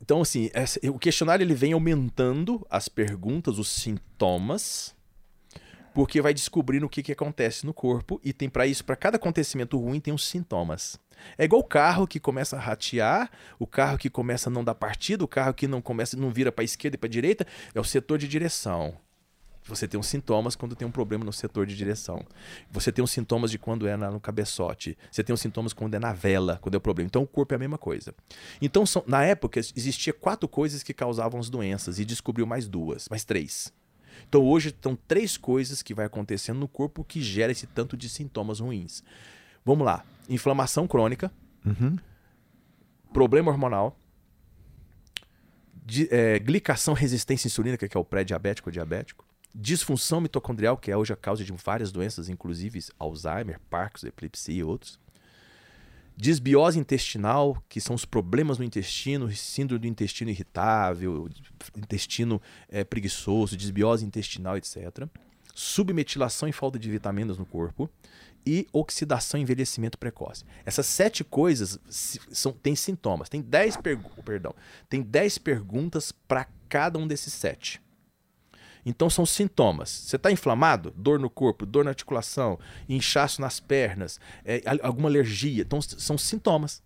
[0.06, 4.94] Então, assim, essa- o questionário ele vem aumentando as perguntas, os sintomas,
[5.96, 9.16] porque vai descobrindo o que, que acontece no corpo e tem para isso, para cada
[9.16, 11.00] acontecimento ruim, tem os sintomas.
[11.40, 14.76] É igual o carro que começa a ratear, o carro que começa a não dar
[14.76, 17.84] partida, o carro que não começa, não vira para esquerda e para direita, é o
[17.84, 18.96] setor de direção.
[19.68, 22.24] Você tem os sintomas quando tem um problema no setor de direção.
[22.72, 24.96] Você tem os sintomas de quando é na- no cabeçote.
[25.12, 27.08] Você tem os sintomas quando é na vela, quando é o problema.
[27.08, 28.14] Então o corpo é a mesma coisa.
[28.62, 33.10] Então, são- na época, existia quatro coisas que causavam as doenças e descobriu mais duas,
[33.10, 33.74] mais três.
[34.30, 38.08] Então hoje estão três coisas que vai acontecendo no corpo que gera esse tanto de
[38.08, 39.04] sintomas ruins.
[39.66, 40.06] Vamos lá.
[40.30, 41.32] Inflamação crônica,
[41.66, 41.98] Uhum.
[43.12, 43.98] problema hormonal,
[45.86, 49.25] di- é, glicação resistência insulínica, que é o pré-diabético ou diabético,
[49.56, 54.64] disfunção mitocondrial, que é hoje a causa de várias doenças, inclusive Alzheimer, Parkinson, epilepsia e
[54.64, 55.00] outros.
[56.18, 61.30] Disbiose intestinal, que são os problemas no intestino, síndrome do intestino irritável,
[61.76, 65.08] intestino eh, preguiçoso, desbiose intestinal, etc.
[65.54, 67.90] Submetilação e falta de vitaminas no corpo.
[68.48, 70.46] E oxidação e envelhecimento precoce.
[70.64, 73.28] Essas sete coisas são, têm sintomas.
[73.28, 73.76] Tem dez,
[74.24, 74.54] perdão,
[74.88, 77.82] tem dez perguntas para cada um desses sete.
[78.86, 79.90] Então são sintomas.
[79.90, 80.94] Você está inflamado?
[80.96, 85.64] Dor no corpo, dor na articulação, inchaço nas pernas, é, alguma alergia.
[85.64, 86.84] Então são sintomas.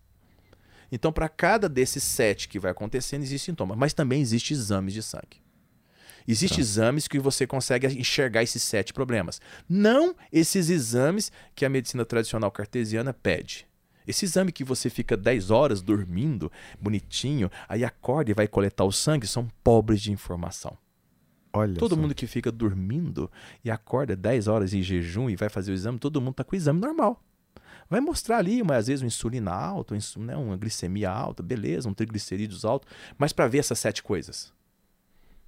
[0.92, 3.76] Então, para cada desses sete que vai acontecendo, existe sintoma.
[3.76, 5.42] Mas também existe exames de sangue.
[6.28, 6.62] Existem tá.
[6.62, 9.42] exames que você consegue enxergar esses sete problemas.
[9.68, 13.68] Não esses exames que a medicina tradicional cartesiana pede.
[14.08, 18.92] Esse exame que você fica 10 horas dormindo, bonitinho, aí acorda e vai coletar o
[18.92, 20.76] sangue, são pobres de informação.
[21.52, 22.02] Olha todo só.
[22.02, 23.30] mundo que fica dormindo
[23.64, 26.54] e acorda 10 horas em jejum e vai fazer o exame, todo mundo está com
[26.54, 27.24] o exame normal.
[27.90, 31.94] Vai mostrar ali, mas às vezes, uma insulina alta, né, uma glicemia alta, beleza, um
[31.94, 32.88] triglicerídeos alto,
[33.18, 34.54] mas para ver essas sete coisas.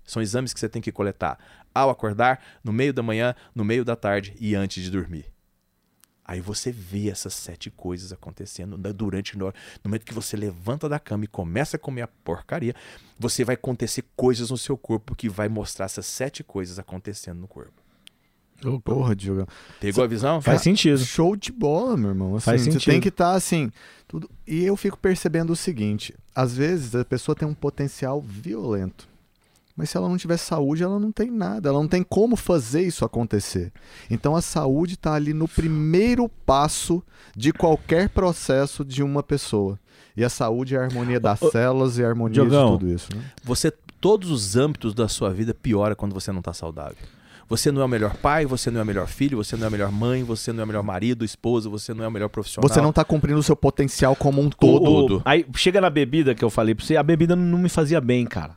[0.04, 1.38] São exames que você tem que coletar
[1.74, 5.32] ao acordar, no meio da manhã, no meio da tarde e antes de dormir.
[6.32, 9.54] Aí você vê essas sete coisas acontecendo durante no
[9.84, 12.74] momento que você levanta da cama e começa a comer a porcaria,
[13.20, 17.50] você vai acontecer coisas no seu corpo que vai mostrar essas sete coisas acontecendo no
[17.50, 17.74] corpo.
[18.64, 19.46] Oh, porra, Diogo.
[19.82, 20.42] Pegou a visão?
[20.42, 21.00] Faz sentido.
[21.00, 22.38] Show de bola, meu irmão.
[22.38, 22.80] Assim, Faz sentido.
[22.82, 23.70] Você tem que estar tá, assim.
[24.08, 24.32] Tudo...
[24.48, 29.11] E eu fico percebendo o seguinte: às vezes a pessoa tem um potencial violento.
[29.76, 32.82] Mas se ela não tiver saúde, ela não tem nada, ela não tem como fazer
[32.82, 33.72] isso acontecer.
[34.10, 37.04] Então a saúde está ali no primeiro passo
[37.36, 39.80] de qualquer processo de uma pessoa.
[40.16, 43.10] E a saúde é a harmonia das células e a harmonia Diogão, de tudo isso.
[43.16, 43.24] Né?
[43.44, 46.98] Você, todos os âmbitos da sua vida piora quando você não está saudável.
[47.48, 49.68] Você não é o melhor pai, você não é o melhor filho, você não é
[49.68, 52.30] a melhor mãe, você não é o melhor marido, esposa, você não é o melhor
[52.30, 52.70] profissional.
[52.70, 55.16] Você não está cumprindo o seu potencial como um todo.
[55.16, 57.68] O, o, aí chega na bebida que eu falei pra você, a bebida não me
[57.68, 58.56] fazia bem, cara.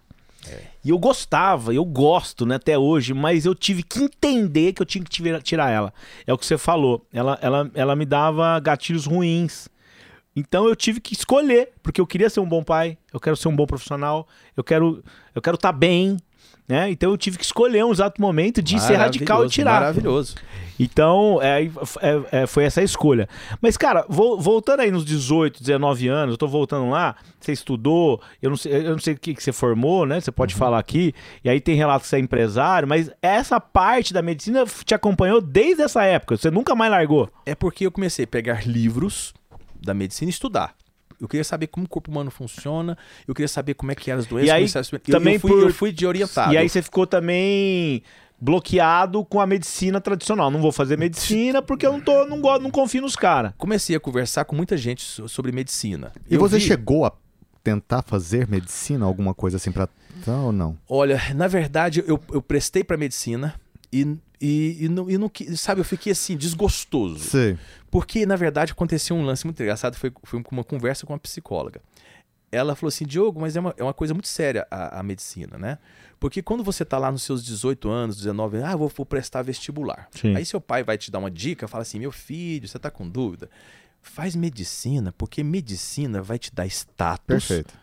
[0.85, 4.87] E eu gostava, eu gosto, né, até hoje, mas eu tive que entender que eu
[4.87, 5.11] tinha que
[5.43, 5.95] tirar ela.
[6.26, 7.07] É o que você falou.
[7.12, 9.68] Ela, ela, ela me dava gatilhos ruins.
[10.37, 13.49] Então eu tive que escolher, porque eu queria ser um bom pai, eu quero ser
[13.49, 14.26] um bom profissional,
[14.57, 15.03] eu quero
[15.35, 16.16] eu quero estar tá bem,
[16.67, 16.91] né?
[16.91, 19.81] Então eu tive que escolher um exato momento de ser radical e tirar.
[19.81, 20.35] Maravilhoso.
[20.79, 23.29] Então, é, é, é, foi essa a escolha.
[23.61, 28.21] Mas, cara, vo, voltando aí nos 18, 19 anos, eu tô voltando lá, você estudou,
[28.43, 30.21] eu não sei, eu não sei o que, que você formou, né?
[30.21, 30.59] Você pode uhum.
[30.59, 34.65] falar aqui, e aí tem relato que você é empresário, mas essa parte da medicina
[34.85, 37.31] te acompanhou desde essa época, você nunca mais largou.
[37.47, 39.33] É porque eu comecei a pegar livros
[39.81, 40.75] da medicina e estudar.
[41.25, 42.97] Eu queria saber como o corpo humano funciona,
[43.27, 44.49] eu queria saber como é que eram as doenças.
[44.49, 45.62] E aí, também eu, fui, por...
[45.62, 46.53] eu fui de orientado.
[46.53, 48.03] E aí você ficou também
[48.41, 50.51] bloqueado com a medicina tradicional.
[50.51, 53.53] Não vou fazer medicina porque eu não, tô, não, gosto, não confio nos caras.
[53.57, 56.12] Comecei a conversar com muita gente sobre medicina.
[56.29, 56.64] E eu você vi...
[56.64, 57.12] chegou a
[57.62, 59.89] tentar fazer medicina, alguma coisa assim para
[60.27, 60.77] ou não?
[60.89, 63.55] Olha, na verdade eu, eu prestei para medicina
[63.93, 67.18] e e, e, não, e não, sabe, eu fiquei assim, desgostoso.
[67.18, 67.57] Sim.
[67.95, 71.81] Porque, na verdade, aconteceu um lance muito engraçado, foi, foi uma conversa com uma psicóloga.
[72.51, 75.57] Ela falou assim, Diogo, mas é uma, é uma coisa muito séria a, a medicina,
[75.57, 75.79] né?
[76.19, 79.43] Porque quando você está lá nos seus 18 anos, 19 anos, ah, vou, vou prestar
[79.43, 80.09] vestibular.
[80.11, 80.35] Sim.
[80.35, 83.09] Aí seu pai vai te dar uma dica, fala assim, meu filho, você está com
[83.09, 83.49] dúvida?
[84.03, 87.47] Faz medicina, porque medicina vai te dar status.
[87.47, 87.75] Perfeito.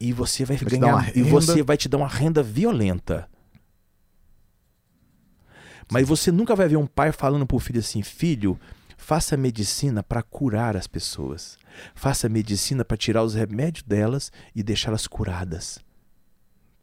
[0.00, 3.28] E você vai, vai ganhar, e você vai te dar uma renda violenta.
[5.92, 8.58] Mas você nunca vai ver um pai falando pro filho assim: filho,
[9.10, 11.58] faça medicina para curar as pessoas.
[11.96, 15.80] Faça medicina para tirar os remédios delas e deixá-las curadas.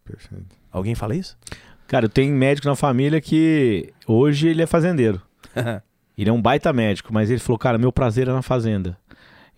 [0.03, 0.53] Perfeito.
[0.69, 1.37] Alguém fala isso?
[1.87, 5.21] Cara, eu tenho médico na família que hoje ele é fazendeiro.
[6.17, 8.97] ele é um baita médico, mas ele falou: cara, meu prazer é na fazenda.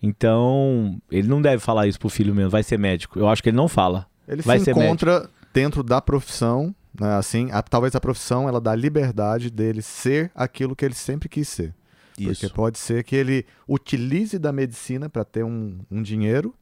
[0.00, 3.18] Então, ele não deve falar isso pro filho mesmo, vai ser médico.
[3.18, 4.06] Eu acho que ele não fala.
[4.28, 5.34] Ele vai se encontra médico.
[5.52, 7.14] dentro da profissão né?
[7.14, 11.48] Assim, a, talvez a profissão ela dá liberdade dele ser aquilo que ele sempre quis
[11.48, 11.74] ser.
[12.22, 12.40] Isso.
[12.40, 16.54] Porque pode ser que ele utilize da medicina para ter um, um dinheiro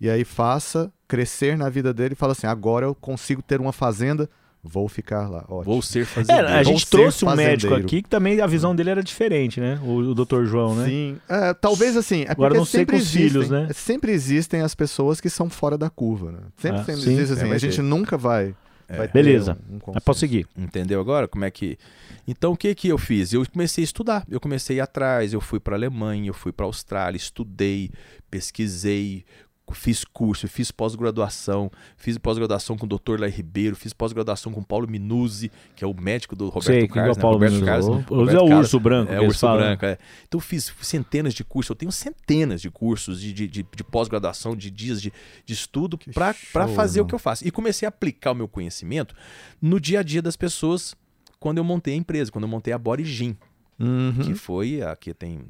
[0.00, 3.72] e aí faça crescer na vida dele e fala assim: agora eu consigo ter uma
[3.72, 4.28] fazenda,
[4.62, 5.44] vou ficar lá.
[5.48, 5.62] Ótimo.
[5.62, 6.48] Vou ser fazendeiro.
[6.48, 9.78] É, a gente trouxe um médico aqui que também a visão dele era diferente, né?
[9.82, 10.44] O, o Dr.
[10.44, 10.86] João, né?
[10.86, 11.16] Sim.
[11.28, 12.22] É, talvez assim.
[12.22, 13.68] É agora não sei com os filhos, né?
[13.72, 16.38] Sempre existem as pessoas que são fora da curva, né?
[16.56, 17.50] Sempre, ah, sempre existe assim.
[17.50, 18.54] É, a gente nunca vai
[18.88, 19.06] é.
[19.08, 19.58] Beleza.
[19.68, 20.46] Um, um Pode seguir.
[20.56, 21.78] Entendeu agora como é que.
[22.26, 23.32] Então o que que eu fiz?
[23.32, 24.24] Eu comecei a estudar.
[24.28, 25.32] Eu comecei a ir atrás.
[25.32, 27.90] Eu fui para Alemanha, eu fui para Austrália, estudei,
[28.30, 29.24] pesquisei,
[29.72, 33.18] fiz curso, fiz pós-graduação, fiz pós-graduação com o Dr.
[33.18, 36.88] Lai Ribeiro, fiz pós-graduação com o Paulo Minuzzi, que é o médico do Roberto Sei,
[36.88, 37.08] Carlos.
[37.08, 37.22] É o né?
[37.22, 37.70] Paulo Roberto Minuzzi.
[37.70, 38.04] Carlos, né?
[38.08, 39.12] Roberto é o urso branco.
[39.12, 39.58] É o urso falam.
[39.58, 39.98] branco, é.
[40.28, 44.54] Então fiz centenas de cursos, eu tenho centenas de cursos de, de, de, de pós-graduação,
[44.54, 45.12] de dias de,
[45.46, 46.34] de estudo para
[46.68, 47.06] fazer mano.
[47.06, 47.46] o que eu faço.
[47.46, 49.14] E comecei a aplicar o meu conhecimento
[49.62, 50.94] no dia a dia das pessoas
[51.40, 53.36] quando eu montei a empresa, quando eu montei a Borigin.
[53.78, 54.12] Uhum.
[54.22, 55.40] Que foi aqui tem,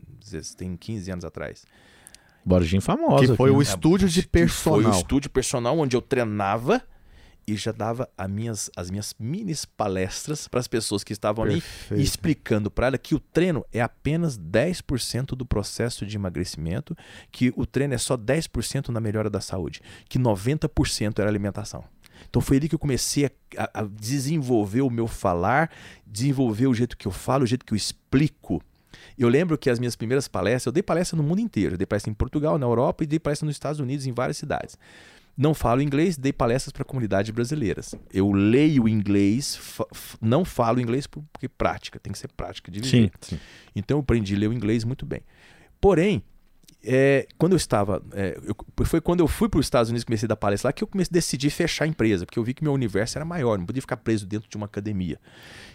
[0.57, 1.65] tem 15 anos atrás.
[2.45, 3.27] Borginho famosa.
[3.27, 3.65] Que foi aqui, o né?
[3.65, 4.81] estúdio de personal.
[4.83, 6.83] Foi o estúdio personal onde eu treinava
[7.47, 11.61] e já dava as minhas, as minhas minis palestras para as pessoas que estavam ali,
[11.61, 12.03] Perfeito.
[12.03, 16.97] explicando para ela que o treino é apenas 10% do processo de emagrecimento,
[17.31, 21.85] que o treino é só 10% na melhora da saúde, que 90% era alimentação.
[22.31, 25.71] Então foi ali que eu comecei a, a- a desenvolver o meu falar,
[26.07, 28.63] desenvolver o jeito que eu falo, o jeito que eu explico.
[29.17, 31.75] Eu lembro que as minhas primeiras palestras, eu dei palestra no mundo inteiro.
[31.75, 34.37] Eu dei palestra em Portugal, na Europa e dei palestra nos Estados Unidos, em várias
[34.37, 34.77] cidades.
[35.37, 37.95] Não falo inglês, dei palestras para comunidades brasileiras.
[38.13, 39.87] Eu leio inglês, fa-
[40.21, 43.11] não falo inglês por- porque prática, tem que ser prática de viver.
[43.21, 43.39] Sim.
[43.75, 45.23] Então eu aprendi a ler o inglês muito bem.
[45.81, 46.23] Porém,
[46.87, 48.03] é, quando eu estava.
[48.13, 50.73] é, eu- foi quando eu fui para os Estados Unidos comecei a dar palestra lá
[50.73, 53.25] que eu comecei a decidir fechar a empresa, porque eu vi que meu universo era
[53.25, 55.19] maior, não podia ficar preso dentro de uma academia.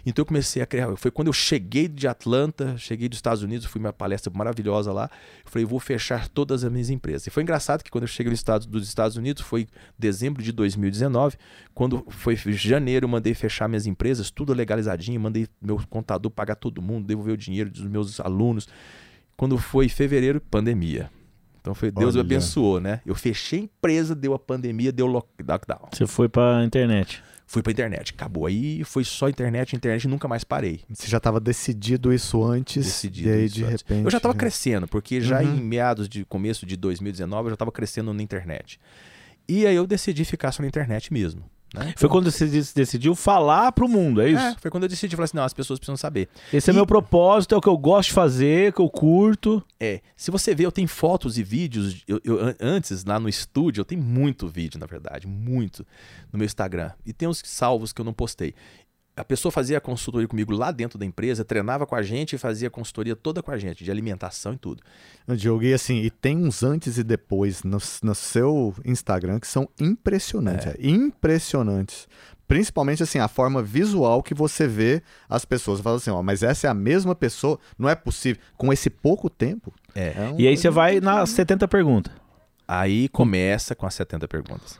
[0.04, 0.94] Então eu comecei a criar.
[0.96, 5.10] Foi quando eu cheguei de Atlanta, cheguei dos Estados Unidos, fui uma palestra maravilhosa lá.
[5.44, 7.26] Eu falei, vou fechar todas as minhas empresas.
[7.26, 9.66] E foi engraçado que quando eu cheguei dos Estados Unidos, foi
[9.98, 11.36] dezembro de 2019.
[11.74, 16.80] Quando foi janeiro, eu mandei fechar minhas empresas, tudo legalizadinho, mandei meu contador pagar todo
[16.80, 18.68] mundo, devolver o dinheiro dos meus alunos.
[19.40, 21.10] Quando foi fevereiro, pandemia.
[21.62, 22.26] Então foi Deus me Olha.
[22.26, 23.00] abençoou, né?
[23.06, 25.88] Eu fechei a empresa, deu a pandemia, deu lockdown.
[25.90, 27.22] Você foi pra internet.
[27.46, 28.44] Fui pra internet, acabou.
[28.44, 30.80] Aí foi só internet, internet e nunca mais parei.
[30.90, 32.84] Você já estava decidido isso antes.
[32.84, 33.80] Decidido e aí, isso de antes.
[33.80, 34.04] repente.
[34.04, 35.56] Eu já estava crescendo, porque já Uhum.
[35.56, 38.78] em meados de começo de 2019 eu já estava crescendo na internet.
[39.48, 41.42] E aí eu decidi ficar só na internet mesmo.
[41.72, 41.94] Né?
[41.96, 44.42] Foi quando você dec- decidiu falar pro mundo, é isso?
[44.42, 46.28] É, foi quando eu decidi falar assim, não, as pessoas precisam saber.
[46.52, 49.62] Esse é E- meu propósito, é o que eu gosto de fazer, que eu curto.
[49.78, 52.02] É, se você ver, eu tenho fotos e vídeos.
[52.08, 55.86] Eu, eu- an- antes, lá no estúdio, eu tenho muito vídeo, na verdade, muito
[56.32, 56.90] no meu Instagram.
[57.06, 58.52] E tem uns salvos que eu não postei.
[59.20, 62.38] A pessoa fazia a consultoria comigo lá dentro da empresa, treinava com a gente e
[62.38, 64.82] fazia a consultoria toda com a gente, de alimentação e tudo.
[65.36, 69.68] Diogo, e assim, e tem uns antes e depois no, no seu Instagram que são
[69.78, 70.66] impressionantes.
[70.66, 72.08] é, impressionantes.
[72.48, 75.78] Principalmente assim, a forma visual que você vê as pessoas.
[75.78, 78.42] Você fala assim, ó, mas essa é a mesma pessoa, não é possível.
[78.56, 79.72] Com esse pouco tempo.
[79.94, 80.14] É.
[80.16, 82.12] é um- E aí você vai nas 70 perguntas.
[82.72, 84.78] Aí começa com as 70 perguntas.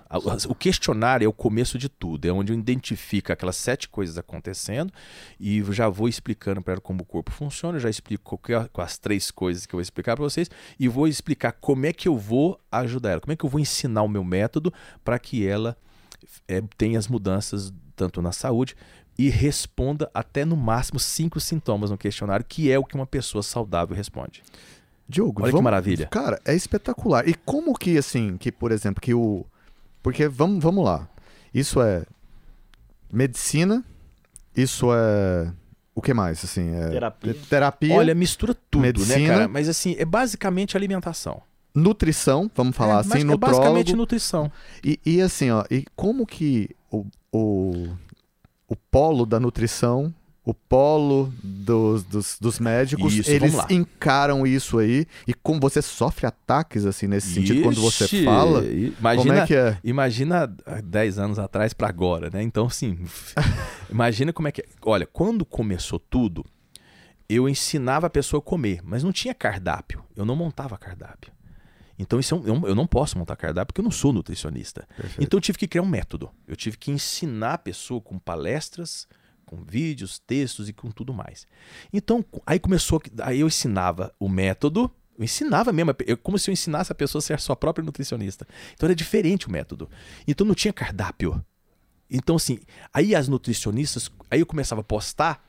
[0.49, 4.93] O questionário é o começo de tudo, é onde eu identifico aquelas sete coisas acontecendo
[5.41, 8.39] e já vou explicando para ela como o corpo funciona, já explico
[8.73, 11.93] com as três coisas que eu vou explicar para vocês e vou explicar como é
[11.93, 14.73] que eu vou ajudar ela, como é que eu vou ensinar o meu método
[15.05, 15.77] para que ela
[16.47, 18.77] é, tenha as mudanças tanto na saúde
[19.19, 23.43] e responda até no máximo cinco sintomas no questionário, que é o que uma pessoa
[23.43, 24.45] saudável responde.
[25.11, 26.07] Diogo, Olha que maravilha.
[26.07, 27.29] Cara, é espetacular.
[27.29, 29.45] E como que, assim, que, por exemplo, que o.
[30.03, 31.09] Porque vamos, vamos lá.
[31.53, 32.05] Isso é
[33.13, 33.85] medicina,
[34.57, 35.53] isso é.
[35.95, 36.43] O que mais?
[36.45, 37.35] Assim, é Terapia.
[37.51, 39.29] terapia, Olha, mistura tudo, né, medicina.
[39.29, 39.49] cara?
[39.49, 41.43] Mas assim, é basicamente alimentação.
[41.75, 43.61] nutrição, vamos falar É, assim, mas é nutrólogo.
[43.63, 44.51] basicamente nutrição.
[44.85, 47.89] E, e assim, ó, e como que o, o,
[48.69, 50.15] o polo da nutrição,
[50.45, 55.07] o polo dos, dos, dos médicos, Isso, eles encaram isso aí?
[55.27, 58.65] E como você sofre ataques, assim, nesse sentido, quando você Ixi, fala?
[58.65, 59.79] i- Como Imagina, é que é?
[59.85, 62.43] imagina há 10 anos atrás para agora, né?
[62.43, 62.99] Então, assim,
[63.91, 64.65] imagina como é que é.
[64.83, 66.45] Olha, quando começou tudo,
[67.29, 70.03] eu ensinava a pessoa a comer, mas não tinha cardápio.
[70.17, 71.33] Eu não montava cardápio.
[71.99, 74.89] Então, isso é um- eu, eu não posso montar cardápio porque eu não sou nutricionista.
[74.97, 75.23] Perfeito.
[75.23, 76.31] Então, eu tive que criar um método.
[76.49, 79.07] Eu tive que ensinar a pessoa com palestras,
[79.51, 81.45] com vídeos, textos e com tudo mais.
[81.93, 83.03] Então, aí começou.
[83.21, 84.89] Aí eu ensinava o método.
[85.19, 87.85] Eu ensinava mesmo, é como se eu ensinasse a pessoa a ser a sua própria
[87.85, 88.47] nutricionista.
[88.73, 89.91] Então era diferente o método.
[90.27, 91.45] Então não tinha cardápio.
[92.09, 92.61] Então, assim,
[92.95, 95.45] aí as nutricionistas, aí eu começava a postar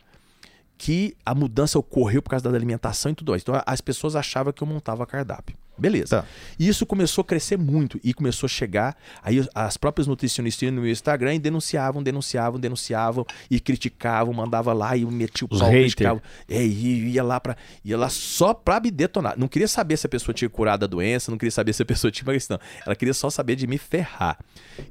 [0.78, 3.44] que a mudança ocorreu por causa da alimentação e tudo mais.
[3.44, 5.56] Então as pessoas achavam que eu montava cardápio.
[5.78, 6.22] Beleza.
[6.22, 6.28] Tá.
[6.60, 8.96] E isso começou a crescer muito e começou a chegar.
[9.24, 14.74] Aí as próprias nutricionistas iam no meu Instagram e denunciavam, denunciavam, denunciavam e criticavam, mandava
[14.74, 16.22] lá e metia o pau, criticava.
[16.48, 19.34] É, e ia lá para ia lá só pra me detonar.
[19.40, 21.86] Não queria saber se a pessoa tinha curado a doença, não queria saber se a
[21.86, 22.60] pessoa tinha não.
[22.86, 24.38] Ela queria só saber de me ferrar.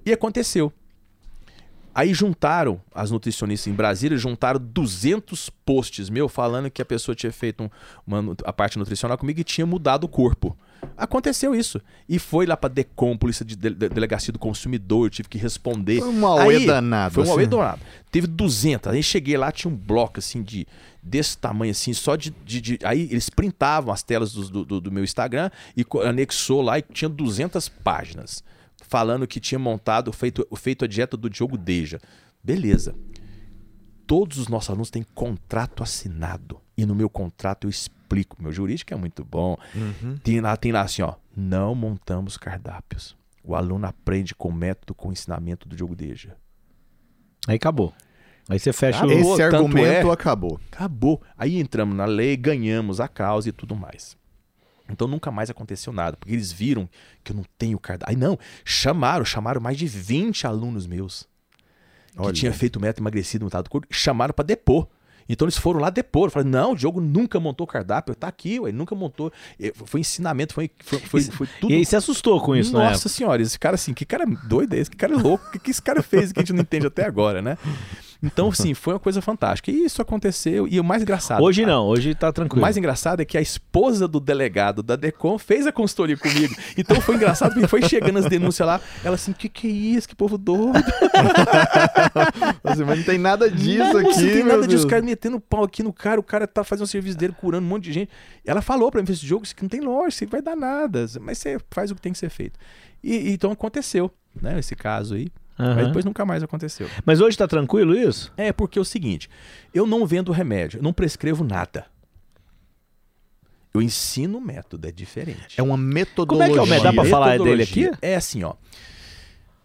[0.05, 0.73] E aconteceu.
[1.95, 7.33] Aí juntaram, as nutricionistas em Brasília, juntaram 200 posts meu falando que a pessoa tinha
[7.33, 7.71] feito um-
[8.07, 10.57] uma, a parte nutricional comigo e tinha mudado o corpo.
[10.97, 11.81] Aconteceu isso.
[12.09, 15.99] E foi lá pra DECOM, Polícia de, de- Delegacia do Consumidor, eu tive que responder.
[16.01, 17.51] Foi um auê danado, Foi um auê assim.
[17.51, 17.81] danado.
[18.11, 18.93] Teve 200.
[18.93, 20.67] Aí cheguei lá, tinha um bloco assim de
[21.03, 24.93] desse tamanho assim, só de, de- de- aí eles printavam as telas do, do- do
[24.93, 28.45] meu Instagram e anexou lá e tinha 200 páginas
[28.83, 31.99] falando que tinha montado, feito, feito a dieta do Diogo Deja.
[32.45, 32.95] Beleza.
[34.07, 36.61] Todos os nossos alunos têm contrato assinado.
[36.77, 38.00] E no meu contrato eu explico.
[38.41, 39.57] Meu jurídico é muito bom.
[40.23, 41.15] Tem, lá, tem lá assim, ó.
[41.37, 43.17] Não montamos cardápios.
[43.43, 46.37] O aluno aprende com o método, com o ensinamento do Diogo Deja.
[47.47, 47.95] Aí acabou.
[48.49, 49.31] Aí você fecha Acabou.
[49.31, 49.33] o.
[49.35, 50.61] Esse argumento é- acabou.
[50.73, 51.23] Acabou.
[51.39, 54.17] Aí entramos na lei, ganhamos a causa e tudo mais.
[54.89, 56.89] Então nunca mais aconteceu nada, porque eles viram
[57.23, 58.11] que eu não tenho cardápio.
[58.13, 61.29] Aí não, chamaram, chamaram mais de 20 alunos meus
[62.13, 62.33] que Olha.
[62.33, 64.89] tinha feito meta emagrecido no do corpo, chamaram pra depor.
[65.33, 66.31] Então eles foram lá depor.
[66.31, 69.33] Falaram, não, o Diogo nunca montou cardápio, tá aqui, ué, nunca montou.
[69.87, 71.73] Foi ensinamento, foi, foi, foi, foi tudo.
[71.73, 72.91] E aí você assustou com isso, né?
[72.91, 74.91] Nossa senhora, esse cara assim, que cara doido é esse?
[74.91, 75.47] Que cara louco?
[75.47, 77.57] O que, que esse cara fez que a gente não entende até agora, né?
[78.23, 79.71] Então, sim, foi uma coisa fantástica.
[79.71, 80.67] E isso aconteceu.
[80.69, 81.43] E o mais engraçado.
[81.43, 82.61] Hoje cara, não, hoje tá O tranquilo.
[82.61, 86.55] mais engraçado é que a esposa do delegado da DECOM fez a consultoria comigo.
[86.77, 88.81] Então foi engraçado porque foi chegando as denúncias lá.
[89.05, 90.09] Ela assim, que que é isso?
[90.09, 90.73] Que povo doido.
[92.65, 94.85] Assim, mas não tem nada disso Não, aqui, não tem nada disso.
[94.85, 96.21] Os caras metendo pau aqui no cara.
[96.21, 98.11] O cara tá fazendo o serviço dele, curando um monte de gente.
[98.45, 101.07] Ela falou pra mim, esse jogo, isso aqui não tem lógica, vai dar nada.
[101.21, 102.59] Mas você faz o que tem que ser feito.
[103.03, 104.11] E, e então aconteceu,
[104.41, 104.59] né?
[104.59, 105.29] Esse caso aí.
[105.61, 105.75] Aham.
[105.75, 106.89] Mas depois nunca mais aconteceu.
[107.05, 108.33] Mas hoje tá tranquilo isso?
[108.37, 109.29] É porque é o seguinte,
[109.75, 111.87] eu não vendo remédio, eu não prescrevo nada.
[113.73, 115.55] Eu ensino o método, é diferente.
[115.57, 116.51] É uma Como metodologia.
[116.51, 116.83] é que é o método?
[116.85, 117.91] Dá pra falar dele aqui?
[118.03, 118.55] É assim, ó.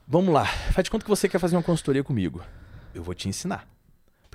[0.07, 0.45] Vamos lá.
[0.45, 2.43] Faz de conta que você quer fazer uma consultoria comigo.
[2.93, 3.67] Eu vou te ensinar.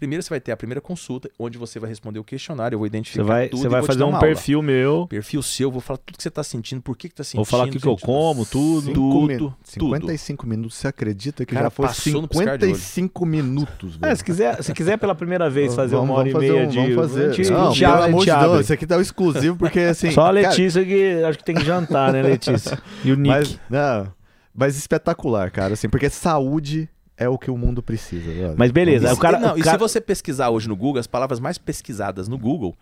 [0.00, 2.86] Primeiro você vai ter a primeira consulta, onde você vai responder o questionário, eu vou
[2.86, 4.18] identificar Você vai, tudo você e vai fazer um aula.
[4.18, 5.06] perfil meu.
[5.06, 7.36] Perfil seu, vou falar tudo que você tá sentindo, por que que tá sentindo.
[7.36, 8.86] Vou falar o que, que eu como, tudo.
[8.86, 9.54] Cinco tudo, mi- tudo.
[9.62, 10.76] 55 minutos.
[10.78, 12.74] Você acredita que Cara, já foi passou no piscar de olho.
[12.76, 14.10] 55 minutos, velho?
[14.10, 16.58] É, se quiser, se quiser pela primeira vez fazer Vamos- uma hora e vamos fazer
[16.58, 16.94] meia um- de.
[16.94, 17.32] Vamos fazer.
[17.34, 18.30] gente- Não, gente pelo amor de.
[18.30, 20.10] Deus, esse aqui tá o exclusivo, porque assim...
[20.12, 22.78] Só a cara, Letícia que acho que tem que jantar, né, Letícia?
[23.04, 23.28] E o Nick.
[23.28, 24.10] mas, não,
[24.54, 26.88] mas espetacular, cara, assim, porque saúde
[27.20, 28.54] é o que o mundo precisa, velho.
[28.56, 29.38] Mas beleza, E o se- cara.
[29.38, 32.36] não, o e cara- se você pesquisar hoje no Google, as palavras mais pesquisadas no
[32.38, 32.74] Google,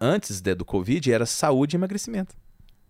[0.00, 2.34] antes de- do Covid, era saúde e emagrecimento.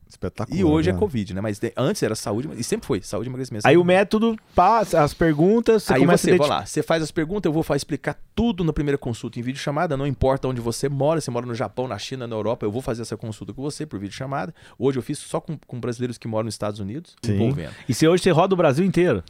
[0.08, 0.58] Espetacular.
[0.60, 0.98] E hoje é né?
[0.98, 1.40] Covid, né?
[1.40, 3.66] Mas de- antes era saúde, e sempre foi, saúde e emagrecimento.
[3.66, 7.10] Aí o método passa as perguntas, você Aí começa você, a lá, você faz as
[7.10, 10.86] perguntas, eu vou explicar tudo na primeira consulta em vídeo chamada, não importa onde você
[10.86, 13.62] mora, você mora no Japão, na China, na Europa, eu vou fazer essa consulta com
[13.62, 14.54] você por vídeo chamada.
[14.78, 17.36] Hoje eu fiz só com, com brasileiros que moram nos Estados Unidos, Sim.
[17.36, 17.72] envolvendo.
[17.88, 19.24] E se hoje você roda o Brasil inteiro?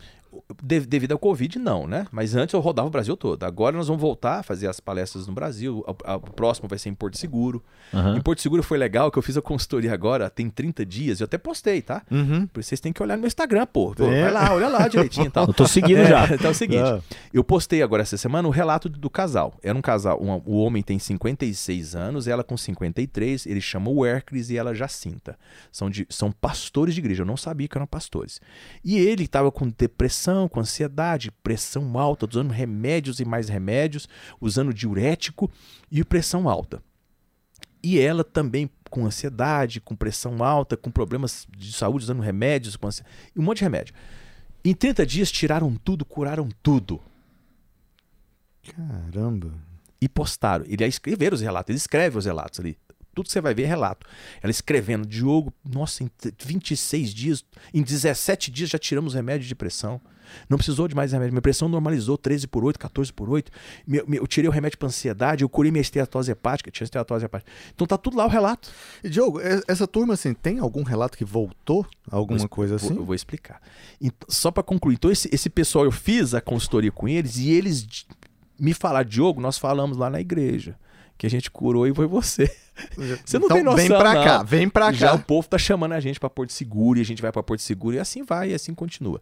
[0.62, 2.06] De- devido ao Covid, não, né?
[2.10, 3.42] Mas antes eu rodava o Brasil todo.
[3.44, 5.84] Agora nós vamos voltar a fazer as palestras no Brasil.
[5.86, 7.62] O próximo vai ser em Porto Seguro.
[7.92, 8.16] Aham.
[8.16, 11.20] Em Porto Seguro foi legal que eu fiz a consultoria agora, tem 30 dias.
[11.20, 12.02] Eu até postei, tá?
[12.10, 12.48] Uhum.
[12.54, 13.94] Vocês têm que olhar no meu Instagram, pô.
[13.94, 14.22] Pô, É.
[14.22, 15.46] Vai lá, olha lá direitinho e tal.
[15.48, 16.24] Eu tô seguindo É, já.
[16.34, 17.00] Então é o seguinte, Ah.
[17.32, 19.54] eu postei agora essa semana o relato do casal.
[19.62, 24.50] Era um casal, o homem tem 56 anos, ela com 53, ele chama o Hércules
[24.50, 25.36] e ela Jacinta.
[25.70, 28.40] São, de, são pastores de igreja, eu não sabia que eram pastores.
[28.84, 34.08] E ele estava com depressão, com ansiedade, pressão alta, usando remédios e mais remédios,
[34.40, 35.50] usando diurético
[35.90, 36.82] e pressão alta.
[37.82, 42.86] E ela também com ansiedade, com pressão alta, com problemas de saúde, usando remédios, com
[42.86, 43.02] ansi...
[43.34, 43.94] e um monte de remédio.
[44.64, 47.00] Em 30 dias tiraram tudo, curaram tudo
[48.64, 49.52] Caramba.
[50.00, 50.64] e postaram.
[50.68, 52.76] Ele ia escrever os relatos, ele escreve os relatos ali.
[53.14, 54.06] Tudo que você vai ver é relato.
[54.42, 57.44] Ela escrevendo, Diogo, nossa, em t- 26 dias,
[57.74, 60.00] em 17 dias já tiramos remédio de pressão.
[60.48, 61.32] Não precisou de mais remédio.
[61.32, 63.50] Minha pressão normalizou 13 por 8, 14 por 8.
[63.86, 67.24] Meu- meu- eu tirei o remédio para ansiedade, eu curei minha esteatose hepática, tinha esteatose
[67.24, 67.50] hepática.
[67.74, 68.70] Então tá tudo lá o relato.
[69.02, 71.86] E, Diogo, essa turma, assim, tem algum relato que voltou?
[72.10, 72.98] Alguma Vou- coisa vou- assim?
[72.98, 73.60] Eu vou explicar.
[74.00, 77.50] Ent- só para concluir, então esse, esse pessoal, eu fiz a consultoria com eles e
[77.50, 77.86] eles
[78.58, 80.76] me falaram, Diogo, nós falamos lá na igreja
[81.18, 82.50] que a gente curou e foi você.
[83.24, 84.24] Você não então, tem noção, vem pra não.
[84.24, 85.14] cá, vem pra Já cá.
[85.14, 87.60] o povo tá chamando a gente para Porto Seguro e a gente vai para Porto
[87.60, 89.20] Seguro e assim vai e assim continua.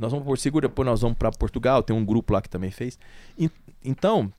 [0.00, 2.70] Nós vamos Porto Seguro, depois nós vamos para Portugal, tem um grupo lá que também
[2.70, 2.98] fez.
[3.38, 3.50] En-
[3.84, 4.32] Então,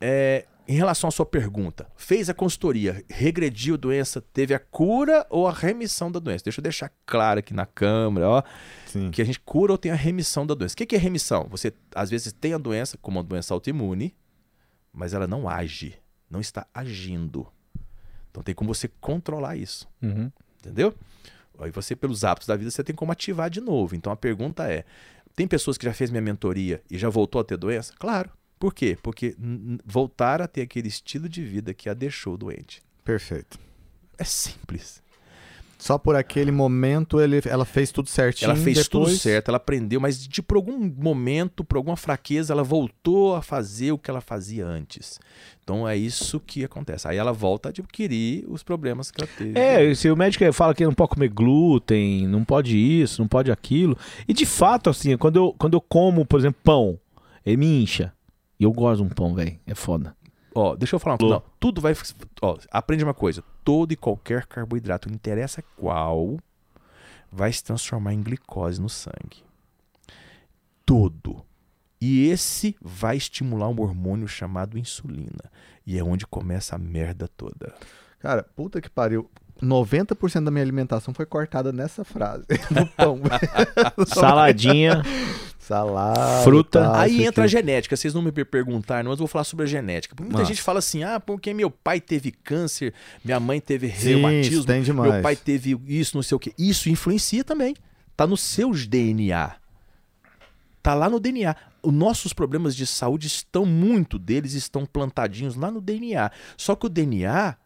[0.00, 5.26] é, em relação à sua pergunta, fez a consultoria, regrediu a doença, teve a cura
[5.28, 6.44] ou a remissão da doença?
[6.44, 8.42] Deixa eu deixar claro aqui na câmera, ó,
[8.86, 9.10] Sim.
[9.10, 10.74] que a gente cura ou tem a remissão da doença.
[10.74, 11.46] O que que é remissão?
[11.50, 14.14] Você às vezes tem a doença como uma doença autoimune,
[14.92, 15.94] mas ela não age,
[16.30, 17.46] não está agindo.
[18.30, 19.86] Então tem como você controlar isso.
[20.02, 20.30] Uhum.
[20.58, 20.94] Entendeu?
[21.58, 23.94] Aí você, pelos hábitos da vida, você tem como ativar de novo.
[23.94, 24.84] Então a pergunta é:
[25.34, 27.94] tem pessoas que já fez minha mentoria e já voltou a ter doença?
[27.98, 28.30] Claro.
[28.58, 28.96] Por quê?
[29.02, 29.36] Porque
[29.84, 32.80] voltar a ter aquele estilo de vida que a deixou doente.
[33.04, 33.58] Perfeito.
[34.16, 35.01] É simples.
[35.82, 38.52] Só por aquele momento ele, ela fez tudo certinho.
[38.52, 39.08] Ela fez depois...
[39.08, 43.42] tudo certo, ela aprendeu, mas de por algum momento, por alguma fraqueza, ela voltou a
[43.42, 45.18] fazer o que ela fazia antes.
[45.60, 47.08] Então é isso que acontece.
[47.08, 49.58] Aí ela volta a adquirir os problemas que ela teve.
[49.58, 53.50] É, se o médico fala que não pode comer glúten, não pode isso, não pode
[53.50, 53.98] aquilo.
[54.28, 56.96] E de fato, assim, quando eu, quando eu como, por exemplo, pão,
[57.44, 58.12] ele me incha.
[58.56, 59.58] E eu gosto de um pão, velho.
[59.66, 60.14] É foda.
[60.54, 61.34] Ó, deixa eu falar uma coisa.
[61.34, 61.92] Não, tudo vai.
[62.40, 63.42] Ó, aprende uma coisa.
[63.64, 66.38] Todo e qualquer carboidrato, não interessa qual,
[67.30, 69.44] vai se transformar em glicose no sangue.
[70.84, 71.44] Todo.
[72.00, 75.50] E esse vai estimular um hormônio chamado insulina.
[75.86, 77.74] E é onde começa a merda toda.
[78.18, 79.30] Cara, puta que pariu.
[79.62, 82.44] 90% da minha alimentação foi cortada nessa frase.
[82.70, 83.20] No pão.
[84.06, 85.02] Saladinha.
[85.66, 86.42] Salada.
[86.42, 86.80] Fruta.
[86.82, 87.52] tal, Aí entra a que.
[87.52, 87.96] genética.
[87.96, 90.14] Vocês não me per- perguntaram, mas eu vou falar sobre a genética.
[90.18, 90.46] Muita Massa.
[90.48, 92.92] gente fala assim: ah, porque meu pai teve câncer,
[93.24, 95.12] minha mãe teve Sim, reumatismo, demais.
[95.12, 96.52] meu pai teve isso, não sei o quê.
[96.58, 97.74] Isso influencia também.
[98.16, 99.54] Tá nos seus DNA.
[100.82, 101.54] Tá lá no DNA.
[101.82, 106.30] Os nossos problemas de saúde estão, muito deles estão plantadinhos lá no DNA.
[106.56, 107.56] Só que o DNA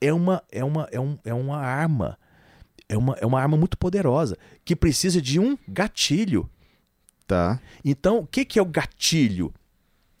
[0.00, 2.18] é uma, é uma, é um, é uma arma.
[2.88, 6.48] É uma, é uma arma muito poderosa que precisa de um gatilho.
[7.28, 7.60] Tá.
[7.84, 9.52] Então, o que, que é o gatilho?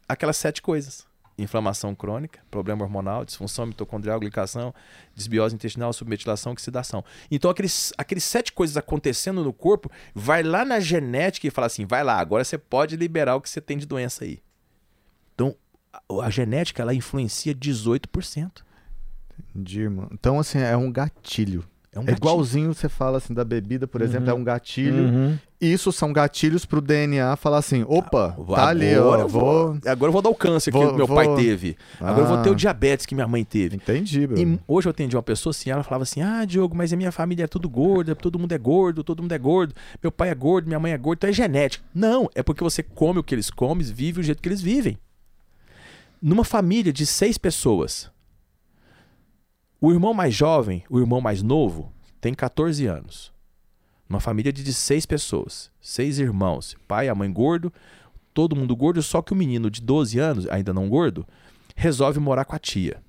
[0.06, 1.06] Aquelas sete coisas:
[1.38, 4.74] inflamação crônica, problema hormonal, disfunção mitocondrial, glicação,
[5.14, 7.02] desbiose intestinal, submetilação, oxidação.
[7.30, 11.86] Então, aqueles, aqueles sete coisas acontecendo no corpo, vai lá na genética e fala assim:
[11.86, 14.42] vai lá, agora você pode liberar o que você tem de doença aí.
[15.34, 15.56] Então,
[15.90, 18.62] a, a genética ela influencia 18%.
[19.38, 20.10] Entendi, irmão.
[20.12, 21.64] Então, assim, é um gatilho.
[21.90, 25.04] É um É igualzinho você fala assim da bebida, por exemplo, é um gatilho.
[25.04, 25.38] Uhum.
[25.58, 29.16] Isso são gatilhos pro DNA falar assim: opa, Agora tá ali, ó.
[29.16, 29.78] eu Vou.
[29.86, 31.76] Agora eu vou dar o câncer Vou- que meu vou- pai teve.
[31.98, 32.56] Agora eu vou ter o Ah.
[32.56, 33.76] diabetes que minha mãe teve.
[33.76, 34.38] Entendi, bro.
[34.38, 37.10] E hoje eu atendi uma pessoa assim, ela falava assim: Ah, Diogo, mas a minha
[37.10, 40.34] família é tudo gorda, todo mundo é gordo, todo mundo é gordo, meu pai é
[40.34, 41.82] gordo, minha mãe é gorda, então é genético.
[41.94, 44.98] Não, é porque você come o que eles comem, vive o jeito que eles vivem.
[46.20, 48.10] Numa família de seis pessoas,
[49.80, 53.32] o irmão mais jovem, o irmão mais novo, tem 14 anos.
[54.08, 57.72] Uma família de seis pessoas, seis irmãos, pai, a mãe gordo,
[58.32, 61.26] todo mundo gordo, só que o menino de 12 anos, ainda não gordo,
[61.76, 63.02] resolve morar com a tia.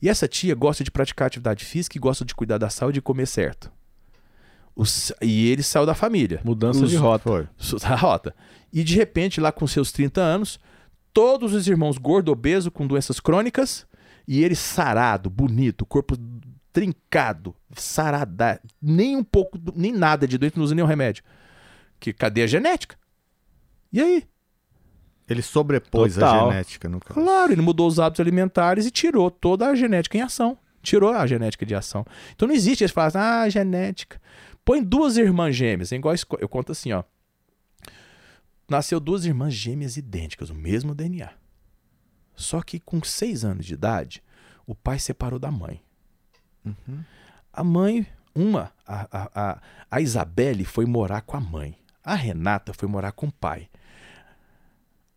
[0.00, 3.02] E essa tia gosta de praticar atividade física e gosta de cuidar da saúde e
[3.02, 3.70] comer certo.
[4.76, 6.40] Os- e ele saiu da família.
[6.44, 7.22] Mudança Os- de rota.
[7.24, 7.48] Foi.
[7.80, 8.34] da rota.
[8.72, 10.58] E de repente, lá com seus 30 anos,
[11.12, 13.86] todos os irmãos gordo, obeso, com doenças crônicas,
[14.26, 16.16] e ele sarado, bonito, corpo
[16.72, 21.22] trincado, sarada, nem um pouco, nem nada de doente, não usa nenhum remédio.
[22.00, 22.96] Que cadê a genética?
[23.92, 24.24] E aí?
[25.28, 26.48] Ele sobrepôs Total.
[26.48, 27.18] a genética, no caso.
[27.18, 30.58] Claro, ele mudou os hábitos alimentares e tirou toda a genética em ação.
[30.82, 32.04] Tirou a genética de ação.
[32.34, 34.20] Então não existe eles falam ah, genética.
[34.64, 37.04] Põe duas irmãs gêmeas, é igual eu conto assim, ó.
[38.68, 41.30] Nasceu duas irmãs gêmeas idênticas, o mesmo DNA.
[42.34, 44.22] Só que com seis anos de idade,
[44.66, 45.82] o pai separou da mãe.
[47.52, 51.76] A mãe, uma, a, a, a, a Isabelle foi morar com a mãe.
[52.02, 53.68] A Renata foi morar com o pai.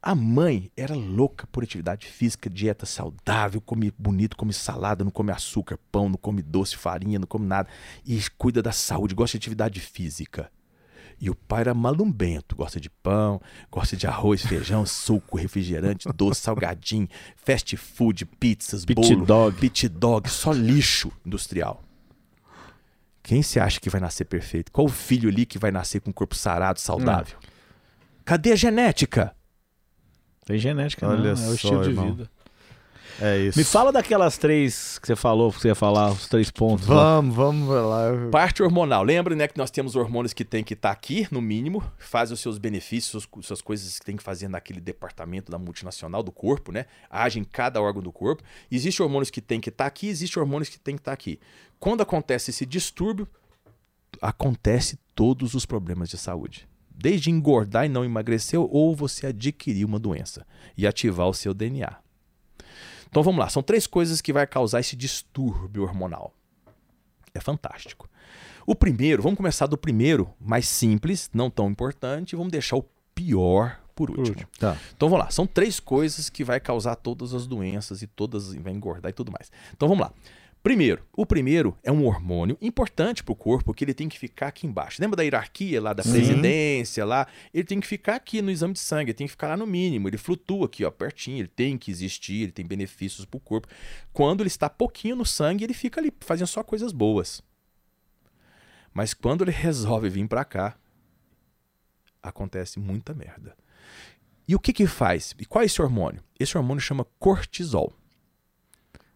[0.01, 5.31] A mãe era louca por atividade física, dieta saudável, come bonito, come salada, não come
[5.31, 7.67] açúcar, pão, não come doce, farinha, não come nada.
[8.05, 10.51] E cuida da saúde, gosta de atividade física.
[11.19, 13.41] E o pai era malumbento, gosta de pão,
[13.71, 19.57] gosta de arroz, feijão, suco, refrigerante, doce, salgadinho, fast food, pizzas, Pit bolo, dog.
[19.59, 21.83] pit dog, só lixo industrial.
[23.23, 24.71] Quem você acha que vai nascer perfeito?
[24.71, 27.37] Qual o filho ali que vai nascer com um corpo sarado, saudável?
[28.23, 29.35] Cadê a genética?
[30.45, 32.11] Tem genética, Olha não, é só, o estilo de irmão.
[32.13, 32.29] vida.
[33.19, 33.57] É isso.
[33.57, 36.87] Me fala daquelas três que você falou, que você ia falar, os três pontos.
[36.87, 37.15] lá.
[37.15, 38.29] Vamos, vamos lá.
[38.31, 39.03] Parte hormonal.
[39.03, 42.39] Lembra, né, que nós temos hormônios que tem que estar aqui, no mínimo, faz os
[42.39, 46.71] seus benefícios, suas, suas coisas que tem que fazer naquele departamento da multinacional do corpo,
[46.71, 46.85] né?
[47.09, 48.43] Age em cada órgão do corpo.
[48.71, 51.39] Existe hormônios que tem que estar aqui, existe hormônios que tem que estar aqui.
[51.79, 53.27] Quando acontece esse distúrbio,
[54.21, 56.67] acontece todos os problemas de saúde.
[56.89, 60.45] Desde engordar e não emagrecer, ou você adquirir uma doença
[60.75, 62.06] e ativar o seu DNA.
[63.09, 66.33] Então vamos lá, são três coisas que vai causar esse distúrbio hormonal.
[67.33, 68.09] É fantástico.
[68.65, 72.85] O primeiro, vamos começar do primeiro, mais simples, não tão importante, e vamos deixar o
[73.15, 74.47] pior por último.
[74.59, 74.77] Tá.
[74.95, 78.73] Então vamos lá, são três coisas que vai causar todas as doenças e todas vai
[78.73, 79.51] engordar e tudo mais.
[79.73, 80.13] Então vamos lá.
[80.63, 84.47] Primeiro, o primeiro é um hormônio importante para o corpo que ele tem que ficar
[84.47, 85.01] aqui embaixo.
[85.01, 86.11] Lembra da hierarquia lá da Sim.
[86.11, 87.25] presidência lá?
[87.53, 89.65] Ele tem que ficar aqui no exame de sangue, ele tem que ficar lá no
[89.65, 90.09] mínimo.
[90.09, 91.39] Ele flutua aqui, ó, pertinho.
[91.39, 93.67] Ele tem que existir, ele tem benefícios para o corpo.
[94.11, 97.41] Quando ele está pouquinho no sangue, ele fica ali fazendo só coisas boas.
[98.93, 100.75] Mas quando ele resolve vir para cá,
[102.21, 103.55] acontece muita merda.
[104.47, 105.35] E o que que faz?
[105.39, 106.23] E qual é esse hormônio?
[106.39, 107.93] Esse hormônio chama cortisol.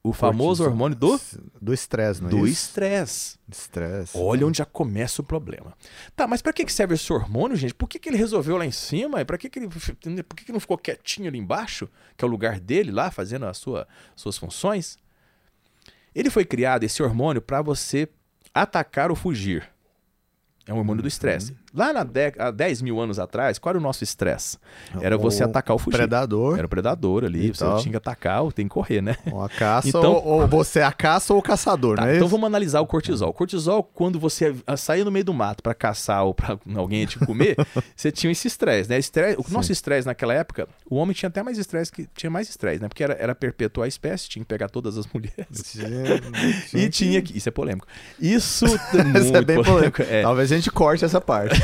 [0.04, 0.68] O famoso Cortisol.
[0.68, 1.20] hormônio do
[1.62, 3.38] Do estresse, não é do estresse.
[3.48, 4.18] Estresse.
[4.18, 5.78] Olha onde já começa o problema.
[6.16, 7.74] Tá, mas para que que serve esse hormônio, gente?
[7.76, 9.22] Por que, que ele resolveu lá em cima?
[9.22, 9.68] E para que que ele
[10.24, 11.88] por que, que não ficou quietinho ali embaixo,
[12.18, 14.98] que é o lugar dele lá fazendo as sua, suas funções?
[16.16, 18.10] Ele foi criado esse hormônio para você
[18.54, 19.70] atacar ou fugir.
[20.66, 21.56] É um hormônio do estresse.
[21.74, 24.58] Lá na dec- há 10 mil anos atrás, qual era o nosso estresse?
[25.00, 25.98] Era você O atacar ou fugir.
[25.98, 27.78] Predador, Era o predador ali, E você tal.
[27.80, 29.16] tinha que atacar ou tem que correr, né?
[29.32, 32.10] ou a caça, Então- ou, ou você é a caça ou o caçador, Tá, não
[32.10, 33.30] é então vamos analisar o cortisol.
[33.30, 37.18] O cortisol, quando você saía no meio do mato para caçar ou para alguém te
[37.20, 37.56] comer,
[37.96, 38.98] você tinha esse estresse, né?
[39.00, 42.50] Estresse- o nosso estresse naquela época, o homem tinha até mais estresse que tinha mais
[42.50, 42.88] estresse, né?
[42.90, 45.78] Porque era, era perpetuar a espécie, tinha que pegar todas as mulheres.
[46.74, 47.38] E tinha que.
[47.38, 47.88] Isso é polêmico.
[48.20, 50.02] Isso, é Isso é bem polêmico.
[50.02, 50.22] É.
[50.22, 51.61] Talvez a gente corte essa parte.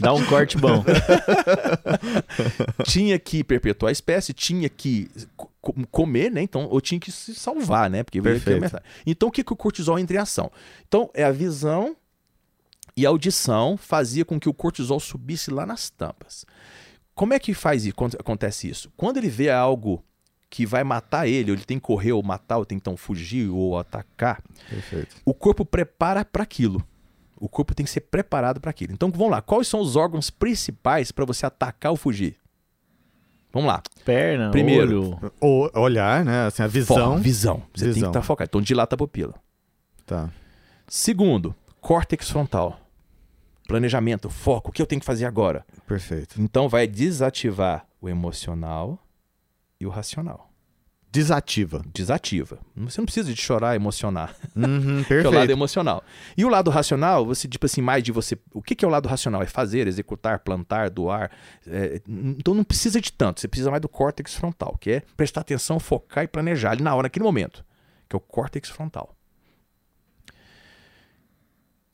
[0.00, 0.84] Dá um corte bom.
[2.84, 5.50] tinha que perpetuar a espécie, tinha que co-
[5.90, 6.42] comer, né?
[6.42, 8.02] Então, ou tinha que se salvar, né?
[8.02, 8.80] Porque Perfeito.
[9.06, 10.50] Então, o que, que o cortisol entra em ação?
[10.86, 11.96] Então, é a visão
[12.96, 16.44] e a audição fazia com que o cortisol subisse lá nas tampas.
[17.14, 17.94] Como é que faz isso?
[17.94, 18.90] Quando acontece isso?
[18.96, 20.02] Quando ele vê algo
[20.48, 22.96] que vai matar ele, ou ele tem que correr ou matar, ou tem que então
[22.96, 25.16] fugir ou atacar, Perfeito.
[25.24, 26.86] o corpo prepara para aquilo.
[27.44, 28.92] O corpo tem que ser preparado para aquilo.
[28.92, 32.36] Então vamos lá, quais são os órgãos principais para você atacar ou fugir?
[33.52, 33.82] Vamos lá.
[34.04, 35.18] Perna, Primeiro.
[35.20, 35.32] olho.
[35.74, 36.46] O olhar, né?
[36.46, 37.16] Assim, a visão.
[37.16, 37.62] Fo- visão.
[37.74, 38.10] Você tem que Visão.
[38.10, 38.48] estar focado.
[38.48, 39.34] Então dilata a pupila.
[40.06, 40.30] Tá.
[40.86, 42.78] Segundo, córtex frontal.
[43.66, 44.70] Planejamento, foco.
[44.70, 45.66] O que eu tenho que fazer agora?
[45.86, 46.40] Perfeito.
[46.40, 48.98] Então vai desativar o emocional
[49.80, 50.48] e o racional.
[51.12, 51.84] Desativa.
[51.92, 52.58] Desativa.
[52.74, 54.34] Você não precisa de chorar, emocionar.
[54.56, 55.50] Uhum, que é o lado perfeito.
[55.52, 56.02] emocional.
[56.34, 58.38] E o lado racional, você, tipo assim, mais de você.
[58.50, 59.42] O que, que é o lado racional?
[59.42, 61.30] É fazer, executar, plantar, doar.
[61.66, 63.40] É, então não precisa de tanto.
[63.42, 66.94] Você precisa mais do córtex frontal, que é prestar atenção, focar e planejar ali na
[66.94, 67.62] hora, naquele momento.
[68.08, 69.14] Que é o córtex frontal.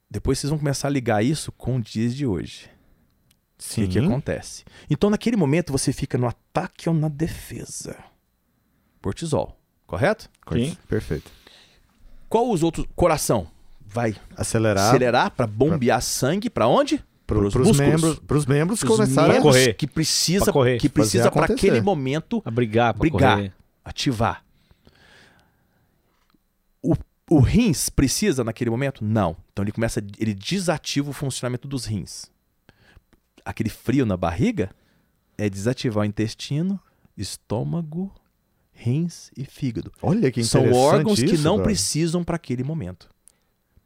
[0.08, 2.70] Depois vocês vão começar a ligar isso com os dias de hoje.
[3.58, 3.82] O Sim.
[3.88, 4.64] que, que acontece?
[4.88, 7.96] Então, naquele momento, você fica no ataque ou na defesa.
[9.02, 10.28] Cortisol, correto?
[10.52, 10.76] Sim.
[10.88, 11.30] Perfeito.
[12.28, 12.86] Qual os outros?
[12.94, 13.46] Coração.
[13.86, 14.88] Vai Acelerar.
[14.88, 17.02] acelerar para bombear sangue para onde?
[17.26, 17.78] Pros, músculos.
[17.78, 19.74] membros, pros membros Pros começarem membros correr.
[19.74, 20.78] que precisa Pra correr.
[20.78, 23.36] que precisa para aquele momento A brigar, pra Brigar.
[23.36, 23.52] correr.
[23.84, 24.44] ativar.
[26.82, 26.94] O,
[27.30, 29.04] o rins precisa naquele momento?
[29.04, 29.36] Não.
[29.52, 32.30] Então ele começa, ele desativa o funcionamento dos rins.
[33.44, 34.70] Aquele frio na barriga
[35.36, 36.80] é desativar o intestino,
[37.16, 38.12] estômago,
[38.78, 39.92] rins e fígado.
[40.00, 41.64] Olha que São interessante órgãos que isso, não brother.
[41.64, 43.08] precisam para aquele momento.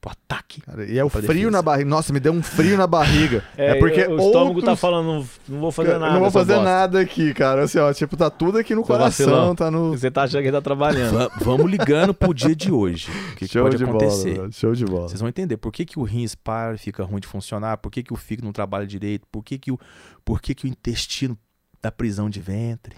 [0.01, 0.61] Pro ataque.
[0.63, 1.51] Cara, e é o frio defesa.
[1.53, 1.89] na barriga.
[1.89, 3.45] Nossa, me deu um frio na barriga.
[3.57, 6.13] É, porque o estômago tá outros- falando, não, vou fazer Cara, nada.
[6.15, 6.69] Não vou fazer bosta.
[6.69, 7.63] nada aqui, cara.
[7.63, 9.55] Assim, ó, tipo, tá tudo aqui no Seu coração, vacilão.
[9.55, 9.91] tá no.
[9.97, 11.15] Você tá achando que ele tá trabalhando.
[11.17, 13.09] Va- vamos ligando pro dia de hoje.
[13.13, 14.35] O que, que Show pode de acontecer?
[14.35, 15.09] bola, show de bola.
[15.09, 17.89] Vocês vão entender por que, que o rins para e fica ruim de funcionar, por
[17.93, 19.79] que, que o fígado não trabalha direito, por que, que, o,
[20.25, 21.39] por que, que o intestino
[21.81, 22.97] dá prisão de ventre,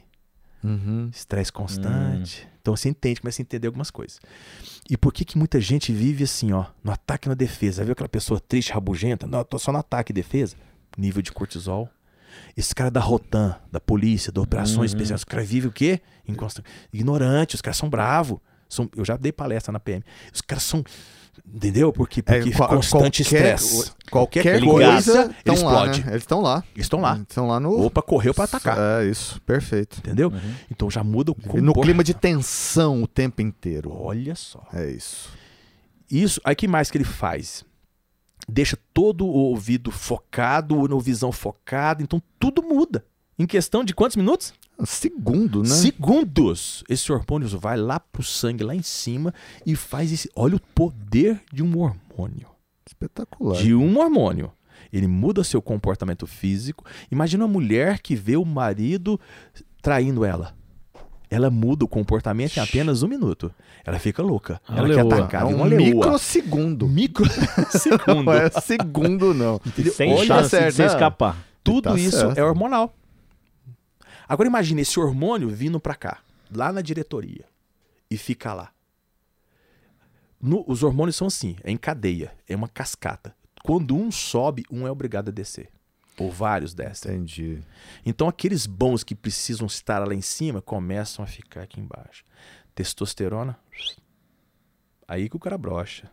[0.64, 1.10] Uhum.
[1.12, 2.48] estresse constante.
[2.62, 4.18] Então você entende, começa a entender algumas coisas.
[4.88, 7.84] E por que, que muita gente vive assim, ó, no ataque e na defesa?
[7.84, 9.26] Viu aquela pessoa triste, rabugenta?
[9.26, 10.56] Não, eu tô só no ataque e defesa.
[10.96, 11.88] Nível de cortisol.
[12.56, 14.96] Esse cara da Rotan, da polícia, da operações Uhum.
[14.96, 16.00] especiais, os caras vivem o quê?
[16.92, 18.38] Ignorante, os caras são bravos.
[18.68, 20.02] São, eu já dei palestra na PM.
[20.32, 20.82] Os caras são.
[21.52, 21.92] Entendeu?
[21.92, 23.92] Porque, porque É, qual- constante qualquer- estresse.
[24.10, 26.00] Qualquer ele coisa, gasta, estão ele lá, explode.
[26.04, 26.10] né?
[26.12, 26.64] Eles estão lá.
[26.74, 27.18] Eles estão lá.
[27.28, 27.90] Estão lá no...
[27.90, 28.76] Correr ou pra atacar.
[28.78, 29.40] É, isso.
[29.42, 29.98] Perfeito.
[29.98, 30.28] Entendeu?
[30.28, 30.54] Uhum.
[30.70, 31.82] Então já muda o E no comportamento.
[31.82, 33.92] clima de tensão o tempo inteiro.
[33.92, 34.62] Olha só.
[34.72, 35.30] É isso.
[36.10, 37.64] Isso, aí que mais que ele faz?
[38.48, 43.04] Deixa todo o ouvido focado, ou visão focada, então tudo muda.
[43.38, 44.52] Em questão de quantos minutos?
[44.84, 45.68] Segundo, né?
[45.68, 46.82] Segundos.
[46.88, 49.32] Esse hormônio vai lá pro sangue, lá em cima,
[49.64, 50.28] e faz esse.
[50.34, 52.48] Olha o poder de um hormônio.
[52.86, 53.56] Espetacular.
[53.62, 54.52] De um hormônio.
[54.92, 56.84] Ele muda seu comportamento físico.
[57.10, 59.18] Imagina uma mulher que vê o marido
[59.82, 60.54] traindo ela.
[61.30, 63.52] Ela muda o comportamento em apenas um minuto.
[63.84, 64.60] Ela fica louca.
[64.68, 65.14] Uma ela quer leoa.
[65.18, 65.42] atacar.
[65.42, 65.82] é um uma leoa.
[65.82, 66.88] microsegundo.
[66.88, 68.22] Microsegundo.
[68.24, 69.60] Não é segundo, não.
[69.94, 71.36] Sem Olha chance certo, de você escapar.
[71.64, 72.38] Tudo Tá isso certo.
[72.38, 72.94] é hormonal.
[74.28, 77.44] Agora imagine esse hormônio vindo pra cá, lá na diretoria,
[78.10, 78.72] e fica lá.
[80.40, 83.34] No- os hormônios são assim, é em cadeia, é uma cascata.
[83.62, 85.70] Quando um sobe, um é obrigado a descer.
[86.18, 87.12] Ou vários descem.
[87.12, 87.62] Entendi.
[88.04, 92.24] Então aqueles bons que precisam estar lá em cima começam a ficar aqui embaixo.
[92.74, 93.58] Testosterona,
[95.08, 96.10] aí que o cara brocha.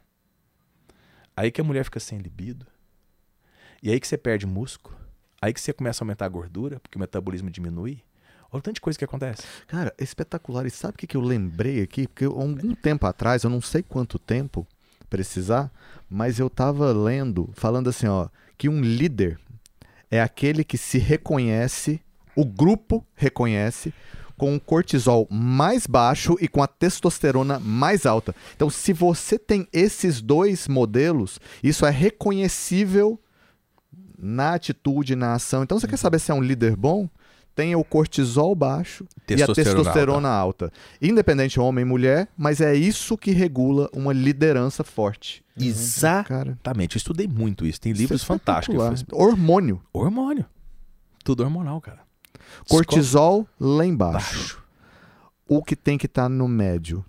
[1.36, 2.66] Aí que a mulher fica sem libido.
[3.84, 4.96] E aí que você perde músculo.
[5.42, 8.04] Aí que você começa a aumentar a gordura, porque o metabolismo diminui.
[8.52, 9.44] Olha o tanto de coisa que acontece.
[9.66, 10.66] Cara, espetacular.
[10.66, 12.08] E sabe o que, que eu lembrei aqui?
[12.08, 14.68] Porque eu, algum tempo atrás, eu não sei quanto tempo
[15.10, 15.72] precisar,
[16.10, 19.40] mas eu tava lendo, falando assim, ó, que um líder
[20.12, 22.02] é aquele que se reconhece,
[22.36, 23.94] o grupo reconhece,
[24.38, 28.36] com o cortisol mais baixo e com a testosterona mais alta.
[28.56, 33.20] Então, se você tem esses dois modelos, isso é reconhecível
[34.22, 35.64] na atitude, na ação.
[35.64, 37.10] Então, você quer saber se é um líder bom?
[37.54, 40.72] Tenha o cortisol baixo e a Testosterona testosterona alta.
[41.02, 45.44] Independente homem e mulher, mas é isso que regula uma liderança forte.
[45.58, 46.96] Cara, Exatamente.
[46.96, 47.82] Eu estudei muito isso.
[47.82, 49.06] Tem isso livros é fantásticos.
[49.12, 49.82] Hormônio.
[49.92, 50.46] Hormônio.
[51.24, 52.00] Tudo hormonal, cara.
[52.70, 54.38] Cortisol lá embaixo.
[54.38, 54.64] Baixo.
[55.48, 57.04] O que tem que estar no médio.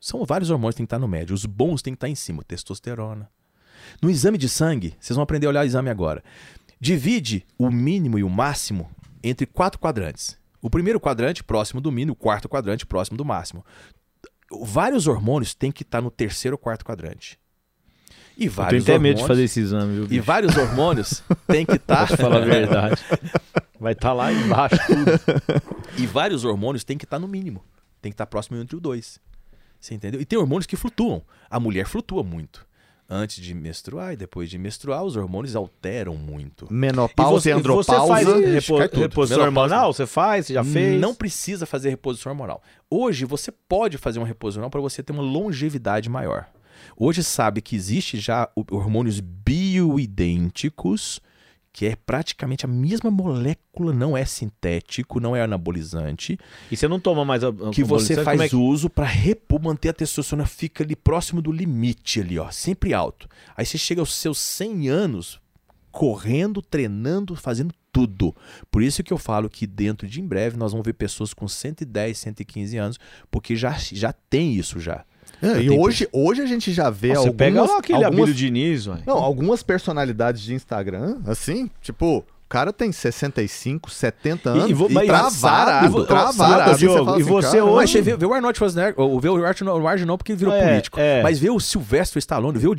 [0.00, 1.34] São vários hormônios que tem que estar no médio.
[1.34, 2.44] Os bons tem que estar em cima.
[2.44, 3.28] Testosterona.
[4.00, 6.22] No exame de sangue, vocês vão aprender a olhar o exame agora.
[6.80, 8.90] Divide o mínimo e o máximo
[9.22, 10.38] entre quatro quadrantes.
[10.62, 13.64] O primeiro quadrante próximo do mínimo, o quarto quadrante próximo do máximo.
[14.62, 17.38] Vários hormônios têm que estar no terceiro ou quarto quadrante.
[18.36, 20.06] E Eu tenho vários até medo de hormônios- fazer esse exame, viu?
[20.10, 22.06] E vários hormônios têm que estar.
[22.06, 23.00] Pra falar a verdade.
[23.80, 25.62] Vai estar lá embaixo tudo.
[25.98, 27.64] E vários hormônios têm que estar no mínimo.
[28.00, 29.20] Tem que estar próximo entre o dois.
[29.80, 30.20] Você entendeu?
[30.20, 31.22] E tem hormônios que flutuam.
[31.50, 32.64] A mulher flutua muito.
[33.10, 36.70] Antes de menstruar e depois de menstruar, os hormônios alteram muito.
[36.70, 38.06] Menopausa e, você, você andropausa.
[38.06, 39.94] faz Ixi, repo- reposição hormonal?
[39.94, 40.44] Você faz?
[40.46, 41.00] Você já fez?
[41.00, 42.62] Não precisa fazer reposição hormonal.
[42.90, 46.46] Hoje você pode fazer uma reposição hormonal para você ter uma longevidade maior.
[46.96, 51.20] Hoje sabe que existe já hormônios bioidênticos,
[51.78, 56.36] que é praticamente a mesma molécula, não é sintético, não é anabolizante,
[56.72, 59.90] E você não toma mais a, que você faz é que- uso para repor, manter
[59.90, 63.28] a testosterona fica ali próximo do limite ali, ó, sempre alto.
[63.56, 65.40] Aí você chega aos seus 100 anos
[65.92, 68.34] correndo, treinando, fazendo tudo.
[68.72, 71.46] Por isso que eu falo que dentro de em breve nós vamos ver pessoas com
[71.46, 72.98] 110, 115 anos,
[73.30, 75.04] porque já, já tem isso já.
[75.40, 78.34] É, e hoje, hoje a gente já vê Você algumas, pega lá aquele algumas, Abílio
[78.34, 78.98] Diniz, ué.
[79.06, 84.92] não, algumas personalidades de Instagram, assim, tipo, cara tem 65, 70 E- anos e e
[84.94, 86.70] mas- travado, sarado, travado.
[86.70, 89.28] Assim, Diogo, fala e você cara, hoje- Mas vê, vê o Arnold Schwarzenegger, ou vê
[89.28, 91.22] o Arnold não porque ele virou É, político, é.
[91.22, 92.76] mas vê o Sylvester Stallone, vê o tá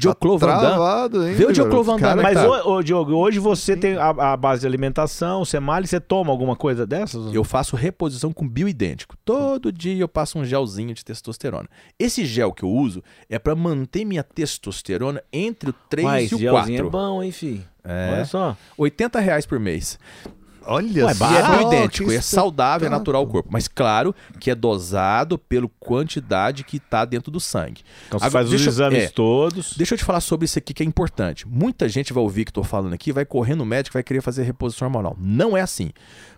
[0.48, 2.48] Damme, travado ainda, Vê o Diogo Damme, caras- Mas, tá.
[2.68, 6.32] ô, ô, Diogo, hoje você tem a, a base de alimentação, você malha, você toma
[6.32, 7.34] alguma coisa dessas?
[7.34, 9.16] Eu faço reposição com bioidêntico.
[9.24, 11.68] Todo dia eu passo um gelzinho de testosterona.
[12.00, 16.26] Esse gel que eu uso é para manter minha testosterona entre o 3 Uai, e
[16.26, 16.88] o gelzinho 4.
[16.88, 17.62] é bom, hein, fi?
[17.84, 18.12] É.
[18.14, 18.58] Olha só.
[18.78, 19.98] 80 reais por mês.
[20.72, 23.00] Olha Ué, só, E é bioidêntico, é saudável, é espetáculo.
[23.00, 23.50] natural ao corpo.
[23.52, 27.82] Mas claro que é dosado pela quantidade que está dentro do sangue.
[28.08, 29.08] Então você Agora, faz os eu- exames é.
[29.10, 29.74] todos.
[29.76, 31.48] Deixa eu te falar sobre isso aqui que é importante.
[31.48, 34.44] Muita gente vai ouvir que estou falando aqui, vai correr no médico, vai querer fazer
[34.44, 35.16] reposição hormonal.
[35.20, 35.92] Não é assim.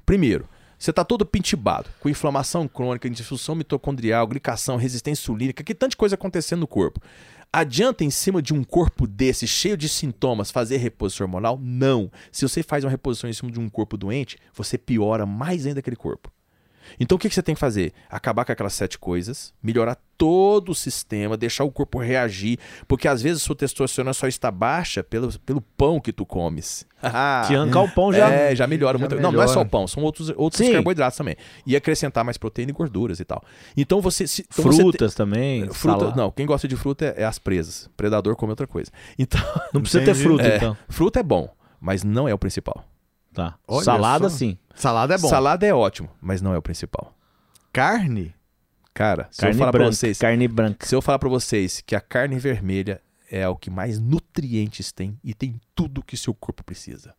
[0.05, 0.47] Primeiro,
[0.79, 6.15] você está todo pintibado, com inflamação crônica, disfunção mitocondrial, glicação, resistência insulínica, que tanta coisa
[6.15, 7.01] acontecendo no corpo.
[7.53, 11.59] Adianta em cima de um corpo desse, cheio de sintomas, fazer reposição hormonal?
[11.61, 12.09] Não.
[12.31, 15.81] Se você faz uma reposição em cima de um corpo doente, você piora mais ainda
[15.81, 16.31] aquele corpo.
[16.99, 17.93] Então o que, que você tem que fazer?
[18.09, 23.21] Acabar com aquelas sete coisas, melhorar todo o sistema, deixar o corpo reagir, porque às
[23.21, 26.85] vezes sua testosterona só está baixa pelo, pelo pão que tu comes.
[27.47, 28.29] Se arrancar o pão já.
[28.29, 29.19] É, já melhora já muito.
[29.19, 29.67] Não, não é só melhora.
[29.67, 30.73] o pão, são outros, outros Sim.
[30.73, 31.35] carboidratos também.
[31.65, 33.43] E acrescentar mais proteína e gorduras e tal.
[33.75, 34.27] Então você.
[34.27, 35.67] Se, então você Frutas também.
[35.67, 37.89] te- fruta, não, quem gosta de fruta é, é as presas.
[37.97, 38.91] Predador come outra coisa.
[39.17, 39.41] Então,
[39.73, 40.23] Não precisa ter Entendi.
[40.23, 40.77] fruta, é, então.
[40.87, 42.85] fruta é bom, mas não é o principal.
[43.33, 43.55] Tá.
[43.67, 44.35] Olha Salada, só.
[44.37, 44.57] sim.
[44.75, 45.27] Salada é bom.
[45.29, 47.15] Salada é ótimo, mas não é o principal.
[47.71, 48.33] Carne?
[48.93, 49.85] Cara, se Carne eu falar branca.
[49.87, 50.85] pra vocês, Carne branca.
[50.85, 53.01] se eu falar para vocês que a carne vermelha
[53.31, 57.13] é o que mais nutrientes tem e tem tudo que seu corpo precisa.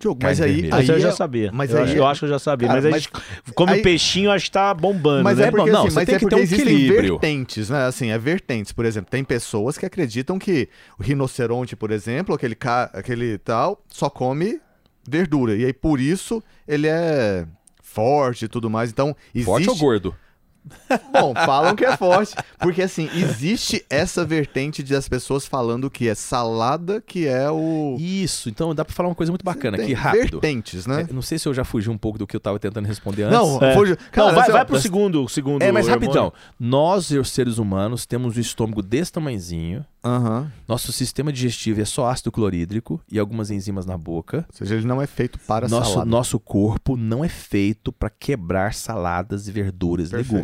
[0.00, 1.50] Diogo, mas aí, aí eu já é- sabia.
[1.52, 2.66] mas eu, aí acho, é- eu acho que eu já sabia.
[2.66, 3.12] Cara, mas a mas- gente
[3.54, 5.46] come aí- peixinho, acho que tá bombando, Mas né?
[5.46, 7.12] é porque, Não, assim, você mas tem é que porque ter um existem equilíbrio.
[7.18, 7.84] vertentes, né?
[7.86, 8.72] Assim, é vertentes.
[8.72, 12.90] Por exemplo, tem pessoas que acreditam que o rinoceronte, por exemplo, aquele, ca...
[12.92, 14.60] aquele tal, só come
[15.08, 15.56] verdura.
[15.56, 17.46] E aí, por isso, ele é
[17.82, 18.90] forte e tudo mais.
[18.90, 19.46] Então, existe...
[19.46, 20.16] Forte ou gordo?
[21.12, 22.34] Bom, falam que é forte.
[22.58, 27.96] Porque, assim, existe essa vertente das pessoas falando que é salada, que é o...
[27.98, 30.40] Isso, então dá pra falar uma coisa muito bacana aqui, rápido.
[30.40, 31.06] Vertentes, né?
[31.08, 33.24] É, não sei se eu já fugi um pouco do que eu tava tentando responder
[33.24, 33.38] antes.
[33.38, 33.74] Não, É.
[33.74, 35.62] fugi- cara, não, vai, assim, vai pro segundo, segundo.
[35.62, 36.06] É, mas hormônio.
[36.08, 36.32] rapidão.
[36.58, 39.84] Nós, os seres humanos, temos um estômago desse tamanhozinho.
[40.06, 40.52] Aham.
[40.68, 44.44] Nosso sistema digestivo é só ácido clorídrico e algumas enzimas na boca.
[44.50, 46.10] Ou seja, ele não é feito para Nosso, salada.
[46.10, 50.34] nosso corpo não é feito para quebrar saladas e verduras e Perfeito.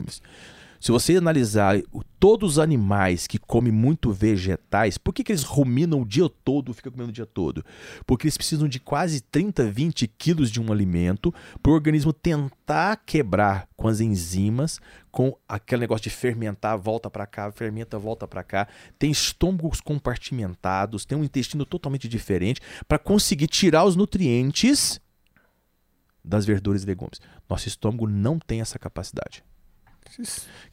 [0.80, 1.78] Se você analisar
[2.18, 6.72] todos os animais que comem muito vegetais, por que, que eles ruminam o dia todo,
[6.72, 7.62] ficam comendo o dia todo?
[8.06, 12.96] Porque eles precisam de quase 30, 20 quilos de um alimento para o organismo tentar
[13.04, 14.80] quebrar com as enzimas,
[15.10, 18.66] com aquele negócio de fermentar, volta para cá, fermenta, volta para cá.
[18.98, 24.98] Tem estômagos compartimentados, tem um intestino totalmente diferente para conseguir tirar os nutrientes
[26.24, 27.20] das verduras e legumes.
[27.46, 29.44] Nosso estômago não tem essa capacidade.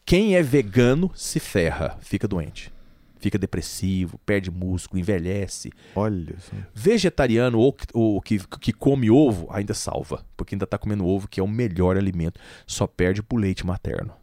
[0.05, 2.71] Quem é vegano se ferra, fica doente.
[3.19, 5.71] Fica depressivo, perde músculo, envelhece.
[5.95, 6.55] Olha só.
[6.73, 11.27] Vegetariano ou, que- ou que, que come ovo ainda salva, porque ainda tá comendo ovo,
[11.27, 12.39] que é o melhor alimento.
[12.67, 14.13] Só perde pro leite materno.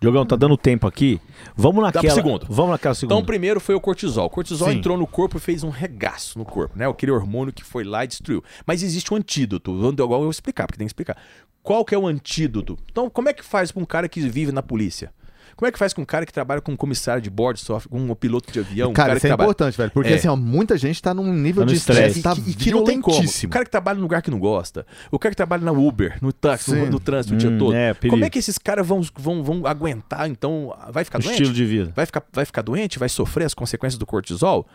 [0.00, 1.20] Diogão, tá dando tempo aqui.
[1.54, 2.10] Vamos naquela.
[2.14, 2.46] segundo.
[2.48, 3.14] Vamos naquela segunda.
[3.14, 4.26] Então, primeiro foi o cortisol.
[4.26, 4.78] O cortisol Sim.
[4.78, 6.88] entrou no corpo e fez um regaço no corpo, né?
[6.88, 8.42] Aquele hormônio que foi lá e destruiu.
[8.66, 9.72] Mas existe um antídoto.
[9.72, 11.16] Agora eu vou explicar, porque tem que explicar.
[11.62, 12.78] Qual que é o antídoto?
[12.90, 15.12] Então, como é que faz pra um cara que vive na polícia?
[15.60, 17.60] Como é que faz com um cara que trabalha com um comissário de bordo,
[17.90, 19.44] com um piloto de avião, um cara, cara isso que é trabalha...
[19.48, 19.90] importante, velho.
[19.90, 20.14] Porque É.
[20.14, 22.98] assim, ó, muita gente tá num nível Tá de estresse tá e, que não tem
[22.98, 23.20] como.
[23.20, 24.86] O cara que trabalha num lugar que não gosta.
[25.10, 27.74] O cara que trabalha na Uber, no táxi, no, no trânsito o dia Hum, todo.
[27.74, 30.74] é, como é que esses caras vão, vão, vão aguentar, então?
[30.90, 31.34] Vai ficar O doente?
[31.34, 31.92] estilo de vida.
[31.94, 32.98] Vai ficar, vai ficar doente?
[32.98, 34.66] Vai sofrer as consequências do cortisol?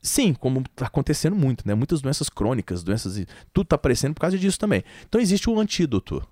[0.00, 1.74] Sim, como está acontecendo muito, né?
[1.74, 3.18] Muitas doenças crônicas, doenças.
[3.18, 4.84] e- Tudo está aparecendo por causa disso também.
[5.08, 6.22] Então existe um antídoto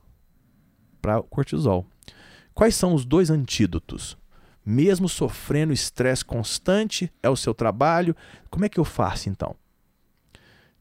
[1.03, 1.85] para cortisol.
[2.57, 4.17] Quais são os dois antídotos?
[4.65, 8.17] Mesmo sofrendo estresse constante, é o seu trabalho.
[8.51, 9.55] Como é que eu faço então?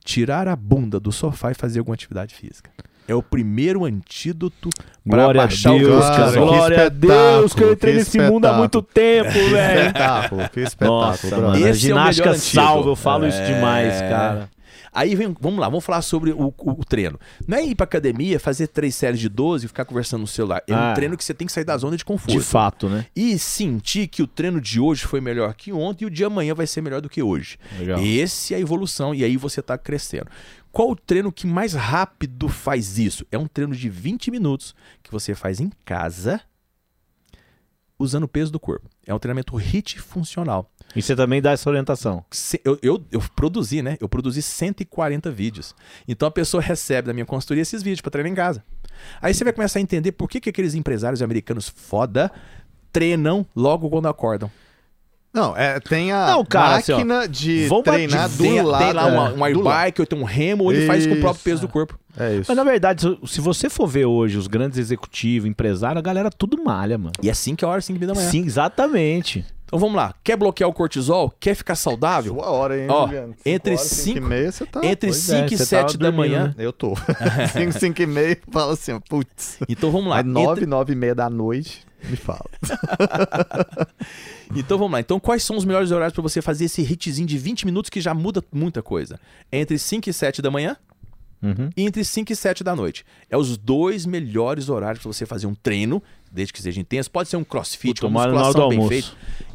[0.03, 2.71] Tirar a bunda do sofá e fazer alguma atividade física.
[3.07, 4.69] É o primeiro antídoto
[5.07, 6.31] para Glória a baixar o Deus, Cara, cara.
[6.31, 9.79] que Glória a Deus, que eu entrei que nesse mundo há muito tempo, Que velho.
[9.87, 11.55] espetáculo, que espetáculo, Nossa, mano.
[11.57, 12.51] Esse é a o ginástica antídoto.
[12.55, 13.53] salva, eu falo isso É.
[13.53, 14.49] demais, cara.
[14.95, 17.19] Aí vem, vamos lá, vamos falar sobre o, o- o treino.
[17.45, 20.63] Não é ir pra academia, fazer três séries de 12 e ficar conversando no celular.
[20.67, 20.91] É Ah.
[20.91, 22.31] um treino que você tem que sair da zona de conforto.
[22.39, 23.05] De fato, né?
[23.15, 26.55] E sentir que o treino de hoje foi melhor que ontem e o de amanhã
[26.55, 27.57] vai ser melhor do que hoje.
[27.77, 27.99] Legal.
[28.01, 30.27] Esse é a evolução e aí você tá crescendo.
[30.71, 33.25] Qual o treino que mais rápido faz isso?
[33.31, 34.73] É um treino de 20 minutos
[35.03, 36.39] que você faz em casa
[37.97, 38.89] usando o peso do corpo.
[39.05, 40.69] É um treinamento HIIT funcional.
[40.95, 42.23] E você também dá essa orientação.
[42.31, 43.97] Se- Eu, eu, eu produzi, né?
[43.99, 45.75] Eu produzi 140 vídeos.
[46.07, 48.63] Então a pessoa recebe da minha consultoria esses vídeos para treinar em casa.
[49.21, 52.31] Aí você vai começar a entender por que, que aqueles empresários americanos foda
[52.91, 54.49] treinam logo quando acordam.
[55.33, 58.61] Não, é, tem a Não, cara, assim, ó, máquina de vamos treinar de- do tem,
[58.61, 58.83] lado.
[58.85, 59.67] tem lá uma, um é, lado.
[59.67, 61.99] airbike ou tem um remo, ou ele faz com o próprio peso do corpo.
[62.17, 62.45] É isso.
[62.47, 66.29] Mas na verdade, se- se você for ver hoje os grandes executivos, empresários, a galera
[66.29, 67.11] tudo malha, mano.
[67.21, 68.29] E é 5 horas, 5 da manhã.
[68.29, 69.45] Sim, exatamente.
[69.75, 70.15] Então vamos lá.
[70.23, 71.33] Quer bloquear o cortisol?
[71.37, 72.33] Quer ficar saudável?
[72.35, 73.35] Sua hora, hein, Ó, Juliano?
[73.45, 74.79] Entre horas, cinco cinco- e meia, você tá...
[74.85, 76.47] Entre pois é, 5 e você 7 tava da manhã.
[76.57, 76.65] né?
[76.65, 76.93] Eu tô.
[77.51, 79.57] 5, 5 e meia, fala assim, putz.
[79.67, 80.19] Então vamos lá.
[80.19, 82.45] Aí 9, Entre- 9 e meia da noite, me fala.
[84.55, 84.99] Então vamos lá.
[84.99, 87.99] Então quais são os melhores horários para você fazer esse hitzinho de 20 minutos que
[87.99, 89.19] já muda muita coisa?
[89.51, 90.77] Entre 5 e 7 da manhã
[91.41, 91.69] Uhum.
[91.77, 93.05] e entre 5 e 7 da noite.
[93.29, 96.01] É os dois melhores horários para você fazer um treino,
[96.31, 97.11] desde que seja intenso.
[97.11, 99.09] Pode ser um crossfit, uma musculação bem feita.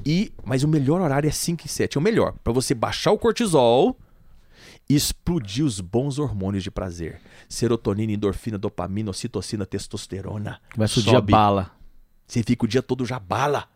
[0.05, 1.97] E, mas o melhor horário é 5 e 7.
[1.97, 2.35] É o melhor.
[2.45, 3.97] Para você baixar o cortisol
[4.89, 7.21] e explodir os bons hormônios de prazer.
[7.49, 10.61] Serotonina, endorfina, dopamina, ocitocina, testosterona.
[10.77, 11.71] Vai o dia bala.
[12.27, 13.69] Você fica o dia todo já bala.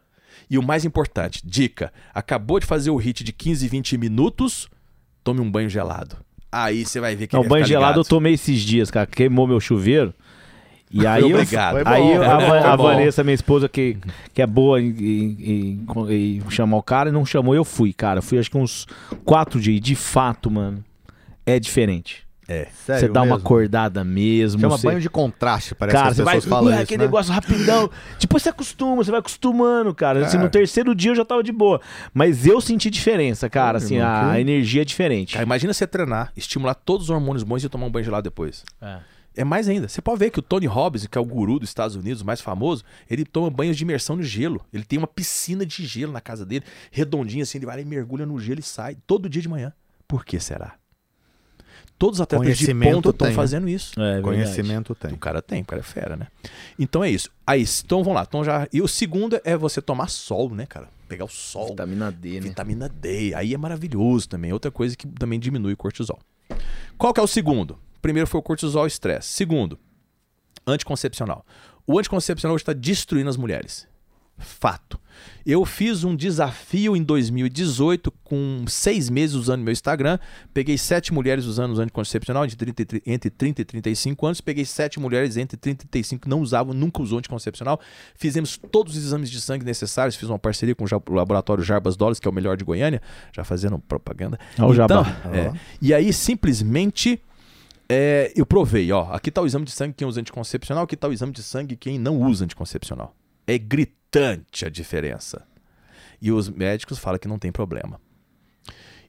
[0.48, 4.68] E o mais importante, dica: acabou de fazer o hit de 15, 20 minutos,
[5.22, 6.16] tome um banho gelado.
[6.62, 9.06] Aí você vai ver que Não, ele banho ficar gelado eu tomei esses dias, cara.
[9.06, 10.14] Queimou meu chuveiro.
[10.90, 12.76] E aí eu, aí bom, eu- a, a.
[12.76, 13.96] Vanessa, minha esposa, que,
[14.32, 18.22] que é boa em, em- em- em chamar o cara, não chamou, eu fui, cara.
[18.22, 18.86] Fui acho que uns
[19.24, 19.76] quatro dias.
[19.78, 20.84] E De fato, mano,
[21.44, 22.23] é diferente.
[22.46, 22.64] É.
[22.66, 23.38] Você Sério dá uma mesmo?
[23.46, 24.60] acordada mesmo.
[24.60, 26.34] Chama você- banho de contraste, parece Cara, que você as vai.
[26.36, 27.04] pessoas falam "Ué, isso, aquele né?
[27.04, 27.90] negócio rapidão.
[28.20, 30.26] Depois você acostuma, você vai acostumando, cara.
[30.26, 31.80] Assim, no terceiro dia eu já tava de boa.
[32.12, 33.78] Mas eu senti diferença, cara.
[33.78, 35.32] Assim, irmão, a que- energia é diferente.
[35.34, 38.64] Cara, imagina você treinar, estimular todos os hormônios bons e tomar um banho gelado depois.
[38.80, 38.98] É.
[39.36, 39.88] É mais ainda.
[39.88, 42.24] Você pode ver que o Tony Robbins, que é o guru dos Estados Unidos, o
[42.24, 44.60] mais famoso, ele toma banhos de imersão no gelo.
[44.72, 47.84] Ele tem uma piscina de gelo na casa dele, redondinha assim, ele vai lá e
[47.84, 49.72] mergulha no gelo e sai todo dia de manhã.
[50.06, 50.74] Por que será?
[51.98, 53.34] Todos os atletas de Conhecimento ponta estão né?
[53.34, 53.92] fazendo isso.
[53.98, 54.22] É, verdade.
[54.22, 55.12] Conhecimento tem.
[55.12, 56.26] O cara tem, o cara é fera, né?
[56.78, 57.30] Então é isso.
[57.46, 58.26] Aí, então vamos lá.
[58.28, 58.68] Então já...
[58.72, 60.88] E o segundo é você tomar sol, né, cara?
[61.08, 61.68] Pegar o sol.
[61.68, 62.40] Vitamina D, né?
[62.40, 63.32] Vitamina D.
[63.34, 64.52] Aí é maravilhoso também.
[64.52, 66.18] Outra coisa que também diminui o cortisol.
[66.98, 67.78] Qual que é o segundo?
[68.02, 69.28] Primeiro foi o cortisol e estresse.
[69.28, 69.78] Segundo,
[70.66, 71.44] anticoncepcional.
[71.86, 73.86] O anticoncepcional está destruindo as mulheres.
[74.36, 74.98] Fato.
[75.46, 80.18] Eu fiz um desafio em 2018 com seis meses usando meu Instagram.
[80.52, 84.40] Peguei sete mulheres usando o anticoncepcional entre 30, e tri- entre 30 e 35 anos.
[84.40, 87.80] Peguei sete mulheres entre 30 e 35 que não usavam, nunca usou anticoncepcional.
[88.16, 90.16] Fizemos todos os exames de sangue necessários.
[90.16, 93.00] Fiz uma parceria com o laboratório Jarbas Dólares, que é o melhor de Goiânia,
[93.32, 94.38] já fazendo propaganda.
[94.58, 95.04] Ó o jabá.
[95.32, 95.52] é.
[95.80, 97.20] E aí, simplesmente,
[97.88, 101.06] é, eu provei, ó, aqui tá o exame de sangue quem usa anticoncepcional, aqui tá
[101.08, 103.14] o exame de sangue quem não usa anticoncepcional.
[103.46, 104.03] É gritante
[104.64, 105.46] a diferença.
[106.20, 108.00] E os médicos falam que não tem problema.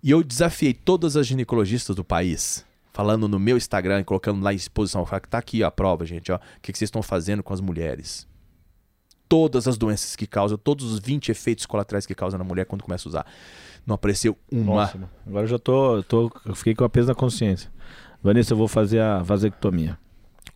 [0.04, 2.66] E eu desafiei todas as ginecologistas do país.
[2.94, 6.32] falando no meu Instagram, colocando lá em exposição, fala que tá aqui a prova, gente,
[6.32, 8.26] ó, o que, vocês estão fazendo com as mulheres.
[9.28, 12.84] Todas as doenças que causam, todos os 20 efeitos colaterais que causam na mulher quando
[12.84, 13.26] começa a usar.
[13.86, 14.76] Não apareceu uma.
[14.76, 16.32] Nossa, agora eu já tô, tô.
[16.46, 17.70] Eu fiquei com a peso na consciência.
[18.24, 19.98] Vanessa, eu vou fazer a vasectomia.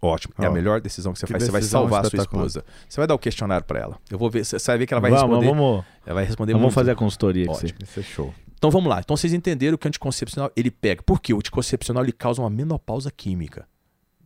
[0.01, 0.33] Ótimo.
[0.39, 1.43] É a melhor decisão que você que faz.
[1.43, 2.63] Você vai salvar a sua esposa.
[2.87, 3.97] Você vai dar o questionário pra ela.
[4.09, 4.45] Eu vou ver.
[4.45, 5.47] Você vai ver que ela vai vamos, responder.
[5.47, 6.73] vamos, Ela vai responder vamos muito.
[6.73, 7.49] fazer a consultoria.
[7.51, 7.79] Ótimo.
[7.83, 8.33] Isso é show.
[8.57, 8.99] Então vamos lá.
[8.99, 11.03] Então vocês entenderam que o anticoncepcional ele pega.
[11.03, 11.33] Por quê?
[11.33, 13.67] O anticoncepcional ele causa uma menopausa química.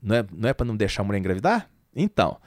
[0.02, 1.70] Não é, não é para não deixar a mulher engravidar?
[1.96, 2.38] Então.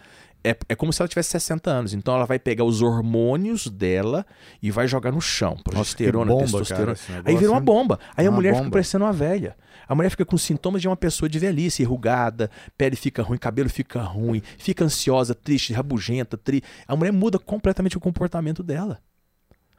[0.50, 1.92] É, é como se ela tivesse 60 anos.
[1.94, 4.24] Então ela vai pegar os hormônios dela
[4.62, 5.56] e vai jogar no chão.
[5.64, 6.94] Progesterona, bomba, testosterona.
[6.94, 7.98] cara, Aí vira uma bomba.
[8.16, 8.72] Aí a Uma mulher fica bomba.
[8.72, 9.56] parecendo uma velha.
[9.88, 13.68] A mulher fica com sintomas de uma pessoa de velhice, enrugada, pele fica ruim, cabelo
[13.68, 16.36] fica ruim, fica ansiosa, triste, rabugenta.
[16.36, 16.62] Tri...
[16.86, 18.98] A mulher muda completamente o comportamento dela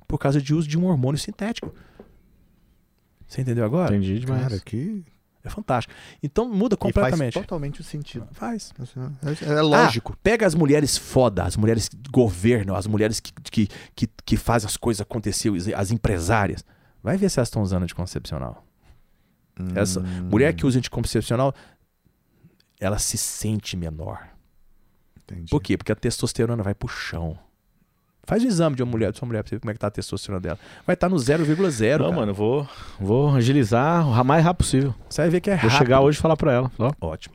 [0.08, 1.74] por causa de uso de um hormônio sintético.
[3.28, 3.94] Você entendeu agora?
[3.96, 4.42] Entendi demais.
[4.44, 5.04] Cara, que.
[5.48, 5.94] É fantástico.
[6.22, 7.34] Então muda E faz completamente.
[7.34, 8.28] totalmente o sentido.
[8.34, 8.74] Faz.
[9.42, 10.14] É, é lógico.
[10.14, 14.38] Ah, pega as mulheres foda, as mulheres que governam, as mulheres que, que, que, que
[14.38, 16.64] fazem as coisas acontecer, as empresárias.
[17.02, 18.64] Vai ver se elas estão usando anticoncepcional.
[19.74, 21.54] Essa Hum, mulher que usa anticoncepcional,
[22.80, 24.28] ela se sente menor.
[25.24, 25.50] entendi.
[25.50, 25.76] Por quê?
[25.78, 27.38] Porque a testosterona vai pro chão.
[28.28, 29.80] Faz o exame de uma mulher, de sua mulher, pra você ver como é que
[29.80, 30.60] tá a testosterona dela.
[30.86, 31.98] Vai estar no 0,0.
[31.98, 32.12] Não, cara.
[32.12, 32.68] mano, vou,
[33.00, 34.94] vou agilizar o mais rápido possível.
[35.10, 35.78] Você vai ver que é Vou rápido.
[35.78, 36.72] chegar hoje e falar pra ela.
[36.78, 37.34] Ó, Ótimo.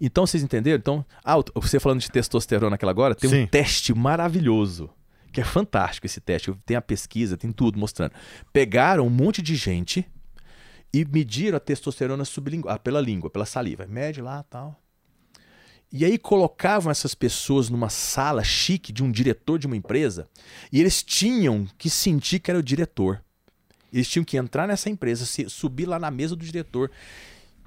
[0.00, 0.78] Então, vocês entenderam?
[0.78, 3.42] Então, ah, você falando de testosterona aquela agora, tem Sim.
[3.42, 4.88] um teste maravilhoso,
[5.30, 6.50] que é fantástico esse teste.
[6.64, 8.12] Tem a pesquisa, tem tudo mostrando.
[8.50, 10.06] Pegaram um monte de gente
[10.90, 13.86] e mediram a testosterona sublingual, ah, pela língua, pela saliva.
[13.86, 14.79] Mede lá tal.
[15.92, 20.28] E aí colocavam essas pessoas numa sala chique de um diretor de uma empresa
[20.72, 23.20] e eles tinham que sentir que era o diretor.
[23.92, 26.92] Eles tinham que entrar nessa empresa, subir lá na mesa do diretor,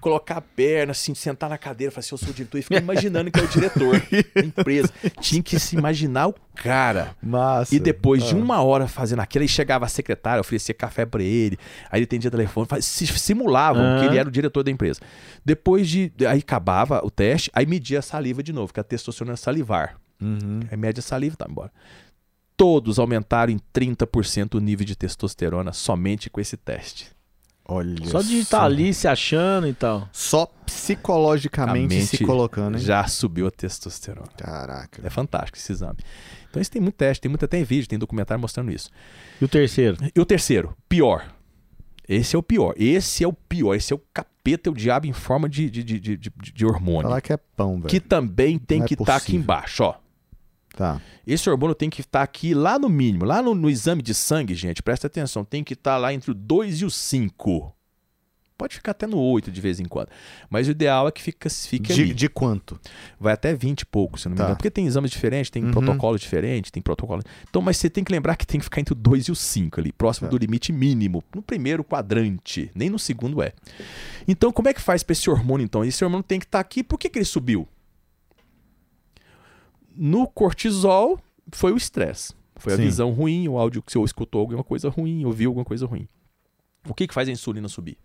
[0.04, 2.78] colocar a perna, assim, sentar na cadeira, falar assim, eu sou o diretor, e ficar
[2.82, 3.96] imaginando que é o diretor
[4.36, 4.90] da empresa.
[5.22, 7.16] Tinha que se imaginar o cara.
[7.24, 7.74] Massa.
[7.74, 8.38] E depois de Ah.
[8.38, 11.58] uma hora fazendo aquilo, aí chegava a secretária, oferecia café pra ele,
[11.90, 14.00] aí ele atendia telefone, simulavam Aham.
[14.02, 15.00] que ele era o diretor da empresa.
[15.46, 16.12] Depois de.
[16.28, 19.96] Aí acabava o teste, aí media a saliva de novo, que a testosterona é salivar.
[20.22, 20.60] Uhum.
[20.70, 21.72] Aí mede a saliva e tá embora.
[22.56, 27.13] Todos aumentaram em 30% o nível de testosterona somente com esse teste.
[27.66, 30.10] Olha só de estar ali se achando e tal.
[30.12, 32.84] Só psicologicamente se colocando, hein?
[32.84, 34.28] Já subiu a testosterona.
[34.38, 35.02] Caraca.
[35.06, 35.98] É fantástico esse exame.
[36.50, 38.90] Então isso tem muito teste, tem muito até vídeo, tem documentário mostrando isso.
[39.42, 39.98] E o terceiro?
[40.16, 41.26] E o terceiro, pior.
[42.08, 42.74] Esse é o pior.
[42.78, 43.76] Esse é o pior.
[43.76, 46.66] Esse é o capeta, é o diabo em forma de, de, de, de, de- de
[46.66, 47.04] hormônio.
[47.04, 47.88] Falar que é pão, velho.
[47.88, 49.42] Que também tem Não é que estar aqui possível.
[49.42, 49.96] embaixo, ó.
[50.76, 51.00] Tá.
[51.26, 54.56] Esse hormônio tem que estar aqui lá no mínimo, lá no, no exame de sangue,
[54.56, 57.74] gente, presta atenção, tem que estar lá entre o 2 e o 5.
[58.56, 60.10] Pode ficar até no 8 de vez em quando.
[60.50, 62.14] Mas o ideal é que fica, fique De, ali.
[62.14, 62.80] de quanto?
[63.20, 64.44] Vai até 20 e pouco, se não me Tá.
[64.44, 64.56] engano.
[64.58, 65.72] Porque tem exames diferentes, tem Uhum.
[65.72, 67.22] protocolo diferente, tem protocolo.
[67.50, 69.36] Então, mas você tem que lembrar que tem que ficar entre o 2 e o
[69.36, 70.32] 5 ali, próximo Tá.
[70.32, 73.54] do limite mínimo, no primeiro quadrante, nem no segundo é.
[74.28, 75.84] Então, como é que faz para esse hormônio então?
[75.84, 77.68] Esse hormônio tem que estar aqui, por que, que ele subiu?
[79.96, 81.20] No cortisol
[81.52, 82.34] foi o estresse.
[82.56, 82.84] Foi a Sim.
[82.84, 86.08] visão ruim, o áudio que você escutou alguma coisa ruim, ouviu alguma coisa ruim.
[86.88, 87.98] O que, que faz a insulina subir?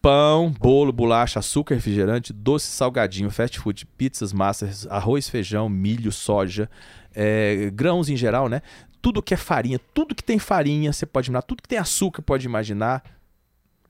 [0.00, 6.68] Pão, bolo, bolacha, açúcar, refrigerante, doce, salgadinho, fast food, pizzas, massas, arroz, feijão, milho, soja,
[7.14, 8.62] é, grãos em geral, né?
[9.00, 12.20] Tudo que é farinha, tudo que tem farinha, você pode imaginar, tudo que tem açúcar,
[12.22, 13.02] pode imaginar.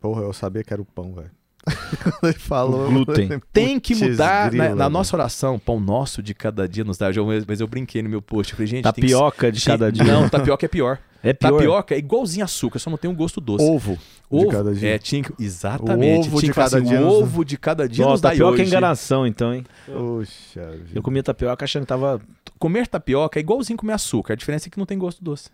[0.01, 1.31] Porra, eu sabia que era o pão, velho.
[2.02, 2.86] Quando ele falou.
[2.86, 3.28] O glúten.
[3.52, 4.90] Tem que mudar grila, na, na velho.
[4.90, 7.10] nossa oração, pão nosso de cada dia nos dá.
[7.10, 8.52] Eu- Mas eu brinquei no meu post.
[8.52, 10.05] Eu falei, gente, tem que- Tapioca de cada dia.
[10.05, 10.98] Não, tapioca é pior.
[11.24, 11.52] É pior.
[11.52, 13.62] Tapioca é igualzinho açúcar, só não tem um gosto doce.
[13.64, 13.97] Ovo.
[14.28, 14.89] Ovo, de cada dia.
[14.89, 16.26] É, tinha que, exatamente.
[16.26, 18.30] Ovo tinha de cada assim, dia o nos- ovo de cada dia Nossa, nos dá
[18.30, 19.64] tapioca é enganação, então, hein?
[19.86, 20.90] Poxa vida.
[20.93, 22.20] Eu comia tapioca achando que tava.
[22.59, 24.32] Comer tapioca é igualzinho comer açúcar.
[24.32, 25.48] A diferença é que não tem gosto doce.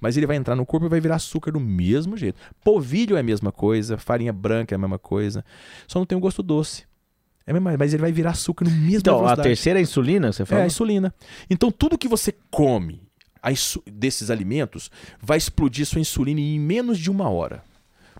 [0.00, 2.38] Mas ele vai entrar no corpo e vai virar açúcar do mesmo jeito.
[2.62, 5.44] Polvilho é a mesma coisa, farinha branca é a mesma coisa.
[5.86, 6.84] Só não tem o gosto doce.
[7.46, 9.48] É a mesma, mas ele vai virar açúcar no mesmo Então, a velocidade.
[9.48, 10.62] terceira é a insulina, você É fala?
[10.62, 11.14] a insulina.
[11.48, 13.00] Então, tudo que você come
[13.42, 13.48] a
[13.90, 17.62] desses alimentos vai explodir sua insulina em menos de uma hora.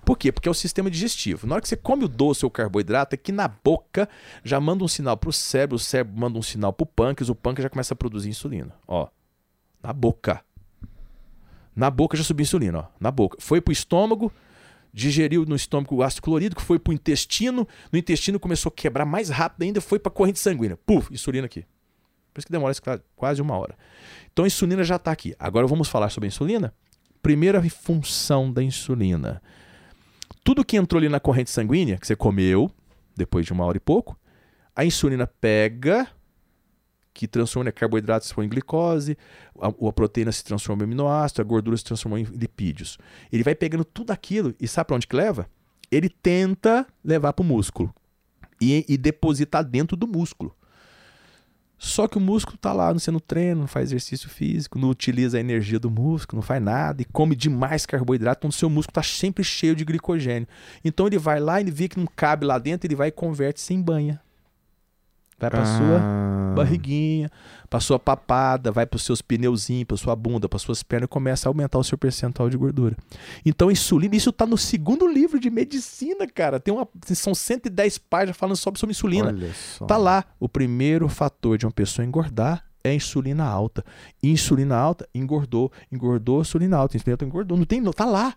[0.05, 0.33] Por quê?
[0.33, 1.47] Porque é o sistema digestivo.
[1.47, 4.09] Na hora que você come o doce ou o carboidrato, é que na boca
[4.43, 7.29] já manda um sinal para o cérebro, o cérebro manda um sinal para o pâncreas,
[7.29, 8.73] o pâncreas já começa a produzir insulina.
[8.87, 9.09] Ó,
[9.83, 10.41] na boca.
[11.79, 13.39] Na boca já subiu insulina, ó, na boca.
[13.41, 14.33] Foi pro estômago,
[14.93, 19.29] digeriu no estômago o ácido clorídrico, foi pro intestino, no intestino começou a quebrar mais
[19.29, 20.77] rápido ainda, foi pra corrente sanguínea.
[20.77, 21.65] Puf, insulina aqui.
[22.35, 22.75] Por isso que demora
[23.15, 23.77] quase uma hora.
[24.33, 25.37] Então a insulina já está aqui.
[25.39, 26.75] Agora vamos falar sobre a insulina.
[27.23, 29.41] Primeira função da insulina.
[30.43, 32.69] Tudo que entrou ali na corrente sanguínea, que você comeu,
[33.17, 34.19] depois de uma hora e pouco,
[34.75, 36.09] a insulina pega,
[37.19, 39.19] que transforma carboidrato se em glicose,
[39.61, 42.97] a, a, proteína se transforma em aminoácido, a gordura se transforma em lipídios.
[43.33, 45.51] Ele vai pegando tudo aquilo e sabe para onde que leva?
[45.91, 47.93] Ele tenta levar para o músculo
[48.61, 50.55] e, e depositar dentro do músculo.
[51.77, 55.41] Só que o músculo está lá, não treina, não faz exercício físico, não utiliza a
[55.41, 59.03] energia do músculo, não faz nada e come demais carboidrato, então o seu músculo está
[59.03, 60.47] sempre cheio de glicogênio.
[60.85, 63.75] Então ele vai lá, ele vê que não cabe lá dentro, ele vai e converte-se
[63.75, 64.21] em banha.
[65.39, 65.65] Vai para ah.
[65.65, 67.31] sua barriguinha,
[67.71, 71.09] para sua papada, vai para os seus pneuzinhos, para sua bunda, para suas pernas e
[71.09, 72.97] começa a aumentar o seu percentual de gordura.
[73.47, 76.59] Então, insulina, isso está no segundo livro de medicina, cara.
[76.59, 79.29] Tem uma, são 110 páginas falando sobre, sobre insulina.
[79.29, 79.87] Olha só.
[79.87, 80.25] Tá lá.
[80.41, 83.85] O primeiro fator de uma pessoa engordar é insulina alta.
[84.23, 87.57] Insulina alta, engordou, engordou, insulina alta, insulina alta, engordou.
[87.57, 88.35] Não tem, não, tá lá.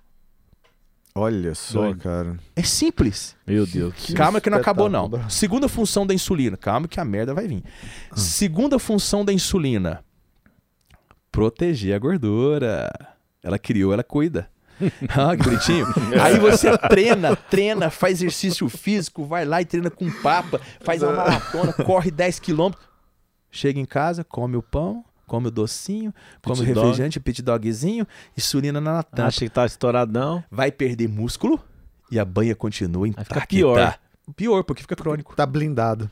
[1.14, 2.00] Olha só, Doido.
[2.00, 2.40] cara.
[2.56, 3.36] É simples.
[3.46, 3.94] Meu Deus.
[3.96, 5.10] Que calma que não acabou, não.
[5.30, 6.56] Segunda função da insulina.
[6.56, 7.64] Calma que a merda vai vir.
[8.10, 8.16] Ah.
[8.16, 10.04] Segunda função da insulina.
[11.32, 12.90] Proteger a gordura.
[13.44, 14.50] Ela criou, ela cuida.
[15.10, 15.86] ah, que bonitinho.
[16.22, 21.14] Aí você treina, treina, faz exercício físico, vai lá e treina com papa, faz uma
[21.14, 22.84] maratona, corre 10 quilômetros.
[23.52, 27.24] Chega em casa, come o pão, come o docinho, come o refrigerante, dog.
[27.24, 28.06] pit dogzinho,
[28.38, 29.28] insulina na tampa.
[29.28, 30.44] Acha que tá estouradão.
[30.52, 31.58] Vai perder músculo
[32.12, 33.36] e a banha continua intacta.
[33.36, 33.98] Fica pior.
[34.36, 35.34] Pior, porque fica crônico.
[35.34, 36.12] Tá blindado.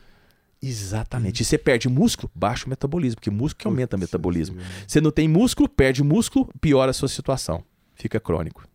[0.62, 1.42] Exatamente.
[1.42, 4.56] E você perde músculo, baixa o metabolismo, porque músculo que aumenta o metabolismo.
[4.88, 7.62] Você não tem músculo, perde músculo, piora a sua situação.
[7.94, 8.66] Fica crônico.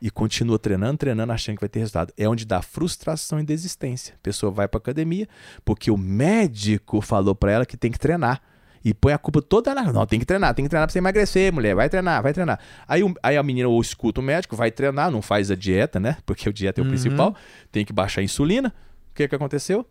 [0.00, 2.12] E continua treinando, treinando, achando que vai ter resultado.
[2.16, 4.14] É onde dá frustração e desistência.
[4.14, 5.28] A pessoa vai para academia
[5.64, 8.40] porque o médico falou para ela que tem que treinar
[8.84, 9.92] e põe a culpa toda na.
[9.92, 11.74] Não, tem que treinar, tem que treinar pra você emagrecer, mulher.
[11.74, 12.58] Vai treinar, vai treinar.
[12.88, 16.16] Aí, aí a menina ou escuta o médico, vai treinar, não faz a dieta, né?
[16.24, 16.90] Porque o dieta é o uhum.
[16.90, 17.34] principal.
[17.70, 18.74] Tem que baixar a insulina.
[19.10, 19.86] O que, que aconteceu?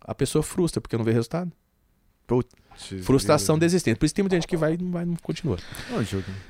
[0.00, 1.52] A pessoa frustra porque não vê resultado.
[2.26, 2.54] Putz,
[3.02, 3.98] Frustração desistente.
[3.98, 5.56] Por isso tem muita gente que vai e não, vai, não continua.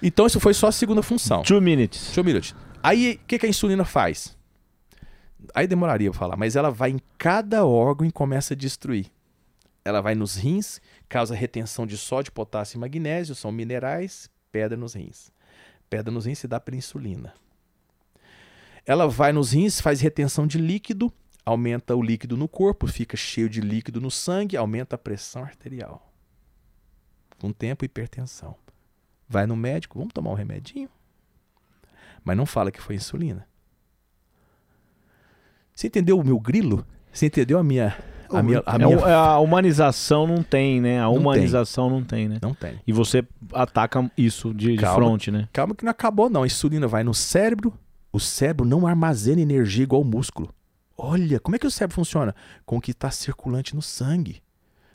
[0.02, 1.43] Então, isso foi só a segunda função.
[1.43, 2.10] Two minutes.
[2.12, 2.55] Two minutes.
[2.82, 4.36] Aí, o que, que a insulina faz?
[5.55, 9.06] Aí demoraria pra falar, mas ela vai em cada órgão e começa a destruir.
[9.84, 14.95] Ela vai nos rins, causa retenção de sódio, potássio e magnésio, são minerais, pedra nos
[14.95, 15.31] rins.
[15.89, 17.35] Pedra nos rins se dá pela insulina.
[18.85, 21.12] Ela vai nos rins, faz retenção de líquido,
[21.45, 26.12] aumenta o líquido no corpo, fica cheio de líquido no sangue, aumenta a pressão arterial.
[27.39, 28.57] Com o tempo, hipertensão.
[29.28, 30.89] Vai no médico, vamos tomar um remedinho?
[32.24, 33.47] Mas não fala que foi insulina.
[35.74, 36.87] Você entendeu o meu grilo?
[37.12, 37.97] Você entendeu a minha
[38.31, 38.97] a, minha, a, é minha...
[38.98, 40.98] É, a humanização não tem, né?
[40.98, 41.98] A não humanização tem.
[41.98, 42.39] não tem, né?
[42.43, 42.81] Não tem.
[42.86, 45.48] E você ataca isso de, de frente, né?
[45.53, 46.43] Calma que não acabou, não.
[46.43, 47.73] A insulina vai no cérebro,
[48.12, 50.55] o cérebro não armazena energia igual o músculo.
[50.97, 52.35] Olha, como é que o cérebro funciona?
[52.65, 54.43] Com o que está circulante no sangue.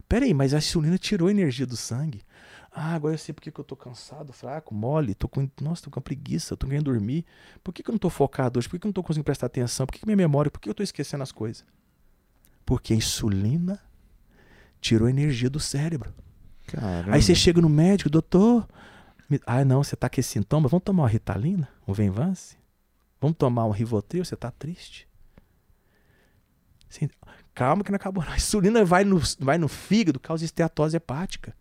[0.10, 2.22] Pera aí, mas a insulina tirou energia do sangue.
[2.74, 5.92] Ah, agora eu sei porque que eu tô cansado, fraco, mole, tô com, nossa, tô
[5.92, 7.26] com preguiça, tô querendo dormir.
[7.62, 8.68] Por que, que eu não tô focado hoje?
[8.68, 9.86] Por que, que eu não tô conseguindo prestar atenção?
[9.86, 11.66] Por que, que minha memória, por que eu tô esquecendo as coisas?
[12.66, 13.80] Porque a insulina
[14.80, 16.14] tirou energia do cérebro.
[16.68, 17.16] Caramba.
[17.16, 18.68] Aí você chega no médico, doutor.
[19.46, 22.58] Ah, não, você tá com esse sintoma, vamos tomar uma ritalina, um Venvance?
[23.22, 25.08] Vamos tomar um Rivotril, você tá triste?
[26.90, 27.08] Assim,
[27.54, 28.24] calma que não acabou.
[28.28, 31.56] A insulina vai no, vai no fígado, causa esteatose hepática.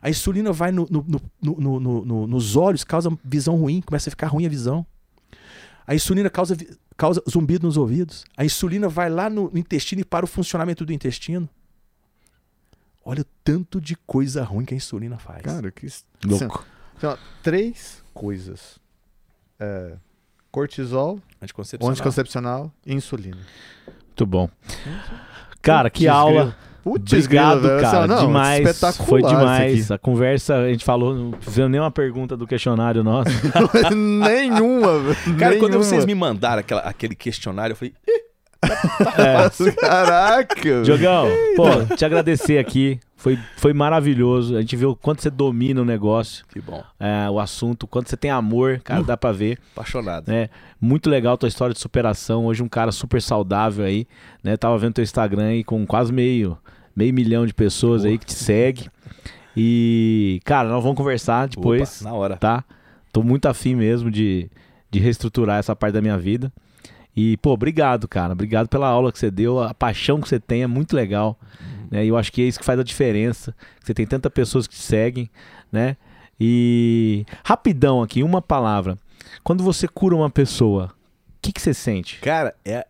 [0.00, 1.04] A insulina vai no, no,
[1.40, 4.86] no, no, nos olhos, causa visão ruim, começa a ficar ruim a visão.
[5.86, 6.56] A insulina causa
[6.96, 8.24] causa zumbido nos ouvidos.
[8.36, 11.48] A insulina vai lá no, intestino e para o funcionamento do intestino.
[13.04, 15.42] Olha o tanto de coisa ruim que a insulina faz.
[15.42, 15.86] Cara, que
[16.24, 16.64] louco.
[16.96, 18.78] Então, três coisas:
[19.60, 19.96] é,
[20.50, 21.92] cortisol, anticoncepcional.
[21.92, 23.40] anticoncepcional e insulina.
[24.06, 24.48] Muito bom.
[25.60, 26.56] Cara, que aula.
[26.84, 28.06] Putz, Obrigado, grilo, cara.
[28.06, 28.80] Não, demais.
[29.06, 29.90] Foi demais.
[29.90, 33.30] A conversa, a gente falou, não fizemos nenhuma pergunta do questionário nosso.
[33.96, 35.58] nenhuma, Cara, nenhuma.
[35.58, 37.94] quando vocês me mandaram aquela, aquele questionário, eu falei.
[39.16, 39.72] é.
[39.80, 40.82] Caraca!
[40.82, 43.00] Diogão, pô, te agradecer aqui.
[43.16, 44.54] Foi, foi maravilhoso.
[44.54, 46.44] A gente viu o quanto você domina o negócio.
[46.52, 46.84] Que bom.
[47.00, 49.58] É, o assunto, quanto você tem amor, cara, uh, dá pra ver.
[49.72, 50.30] Apaixonado.
[50.30, 52.44] É, muito legal tua história de superação.
[52.44, 54.06] Hoje um cara super saudável aí,
[54.42, 54.58] né?
[54.58, 56.58] Tava vendo teu Instagram aí com quase meio,
[56.94, 58.88] meio milhão de pessoas aí que te segue.
[59.56, 62.00] E, cara, nós vamos conversar depois.
[62.00, 62.36] Opa, na hora.
[62.36, 62.64] Tá?
[63.12, 64.50] Tô muito afim mesmo de,
[64.90, 66.52] de reestruturar essa parte da minha vida.
[67.16, 68.32] E, pô, obrigado, cara.
[68.32, 69.60] Obrigado pela aula que você deu.
[69.60, 71.38] A paixão que você tem é muito legal.
[71.60, 71.88] Uhum.
[71.90, 72.04] Né?
[72.04, 73.54] E eu acho que é isso que faz a diferença.
[73.82, 75.30] Você tem tantas pessoas que te seguem,
[75.70, 75.96] né?
[76.40, 78.98] E rapidão aqui, uma palavra.
[79.44, 80.92] Quando você cura uma pessoa,
[81.44, 82.20] que, que você sente?
[82.20, 82.86] Cara, é.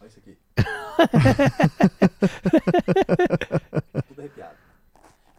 [0.00, 0.38] Olha isso aqui.
[4.08, 4.54] Tudo arrepiado.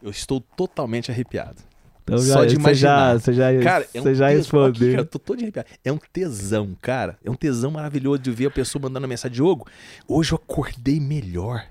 [0.01, 1.57] Eu estou totalmente arrepiado.
[2.03, 3.19] Então Só de você já, imaginar.
[3.19, 4.29] você já, Cara, é um já tesão.
[4.37, 4.97] respondeu.
[4.97, 5.69] Eu tô todo arrepiado.
[5.83, 7.17] É um tesão, cara.
[7.23, 9.35] É um tesão maravilhoso de ver a pessoa mandando mensagem.
[9.35, 9.67] Diogo,
[10.07, 11.65] hoje eu acordei melhor.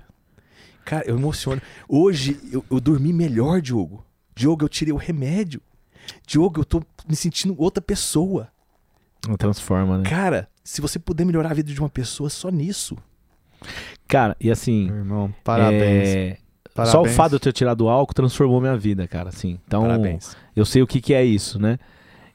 [0.85, 1.61] Cara, eu emociono.
[1.87, 4.03] Hoje eu, eu dormi melhor, Diogo.
[4.35, 5.61] Diogo, eu tirei o remédio.
[6.25, 8.47] Diogo, eu tô me sentindo outra pessoa.
[9.27, 10.09] Não transforma, né?
[10.09, 12.97] Cara, se você puder melhorar a vida de uma pessoa, só nisso.
[14.07, 14.87] Cara, e assim.
[14.87, 16.09] Meu irmão, parabéns.
[16.09, 16.37] é,
[16.73, 16.91] Parabéns.
[16.91, 19.29] Só o fato de eu ter tirado o álcool transformou minha vida, cara.
[19.29, 19.59] Assim.
[19.67, 20.35] Então, Parabéns.
[20.55, 21.77] eu sei o que, que é isso, né?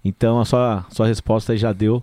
[0.05, 2.03] Então, a sua, sua resposta aí já deu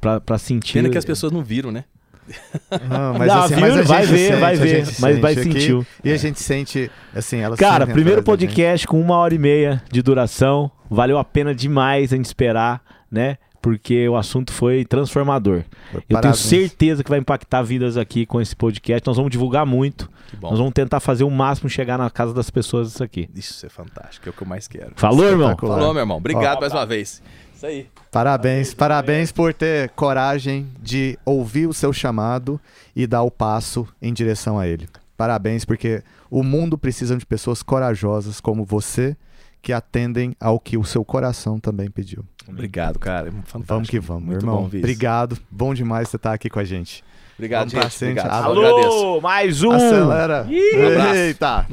[0.00, 0.74] pra, pra sentir.
[0.74, 1.84] Pena que as pessoas não viram, né?
[2.90, 3.60] Não, mas, Não, assim, viu?
[3.60, 5.86] mas a Vai gente ver, sente, vai ver, mas vai sente sentiu.
[6.02, 10.02] E a gente sente, assim, ela Cara, primeiro podcast com uma hora e meia de
[10.02, 10.68] duração.
[10.90, 13.38] Valeu a pena demais a gente esperar, né?
[13.66, 15.64] Porque o assunto foi transformador.
[15.92, 16.38] Eu tenho Parabéns.
[16.38, 19.04] certeza que vai impactar vidas aqui com esse podcast.
[19.04, 20.08] Nós vamos divulgar muito.
[20.40, 23.28] Nós vamos tentar fazer o máximo chegar na casa das pessoas isso aqui.
[23.34, 24.92] Isso é fantástico, é o que eu mais quero.
[24.94, 25.56] Falou, irmão?
[25.58, 26.18] Falou, meu irmão.
[26.18, 26.60] Obrigado Ó.
[26.60, 27.20] mais uma vez.
[27.56, 27.88] Isso aí.
[28.12, 32.60] Parabéns, parabéns por ter coragem de ouvir o seu chamado
[32.94, 34.88] e dar o passo em direção a ele.
[35.16, 39.16] Parabéns, porque o mundo precisa de pessoas corajosas como você
[39.60, 42.24] que atendem ao que o seu coração também pediu.
[42.48, 43.30] Obrigado, cara.
[43.44, 43.64] Fantástico.
[43.66, 44.62] Vamos que vamos, Muito irmão.
[44.62, 45.38] Bom, obrigado.
[45.50, 47.02] Bom demais você estar aqui com a gente.
[47.38, 48.04] Obrigado, vamos gente.
[48.04, 48.44] Obrigado.
[48.44, 49.20] Alô, agradeço.
[49.20, 49.72] mais um.
[49.72, 50.46] Acelera.
[50.48, 51.66] Um Eita.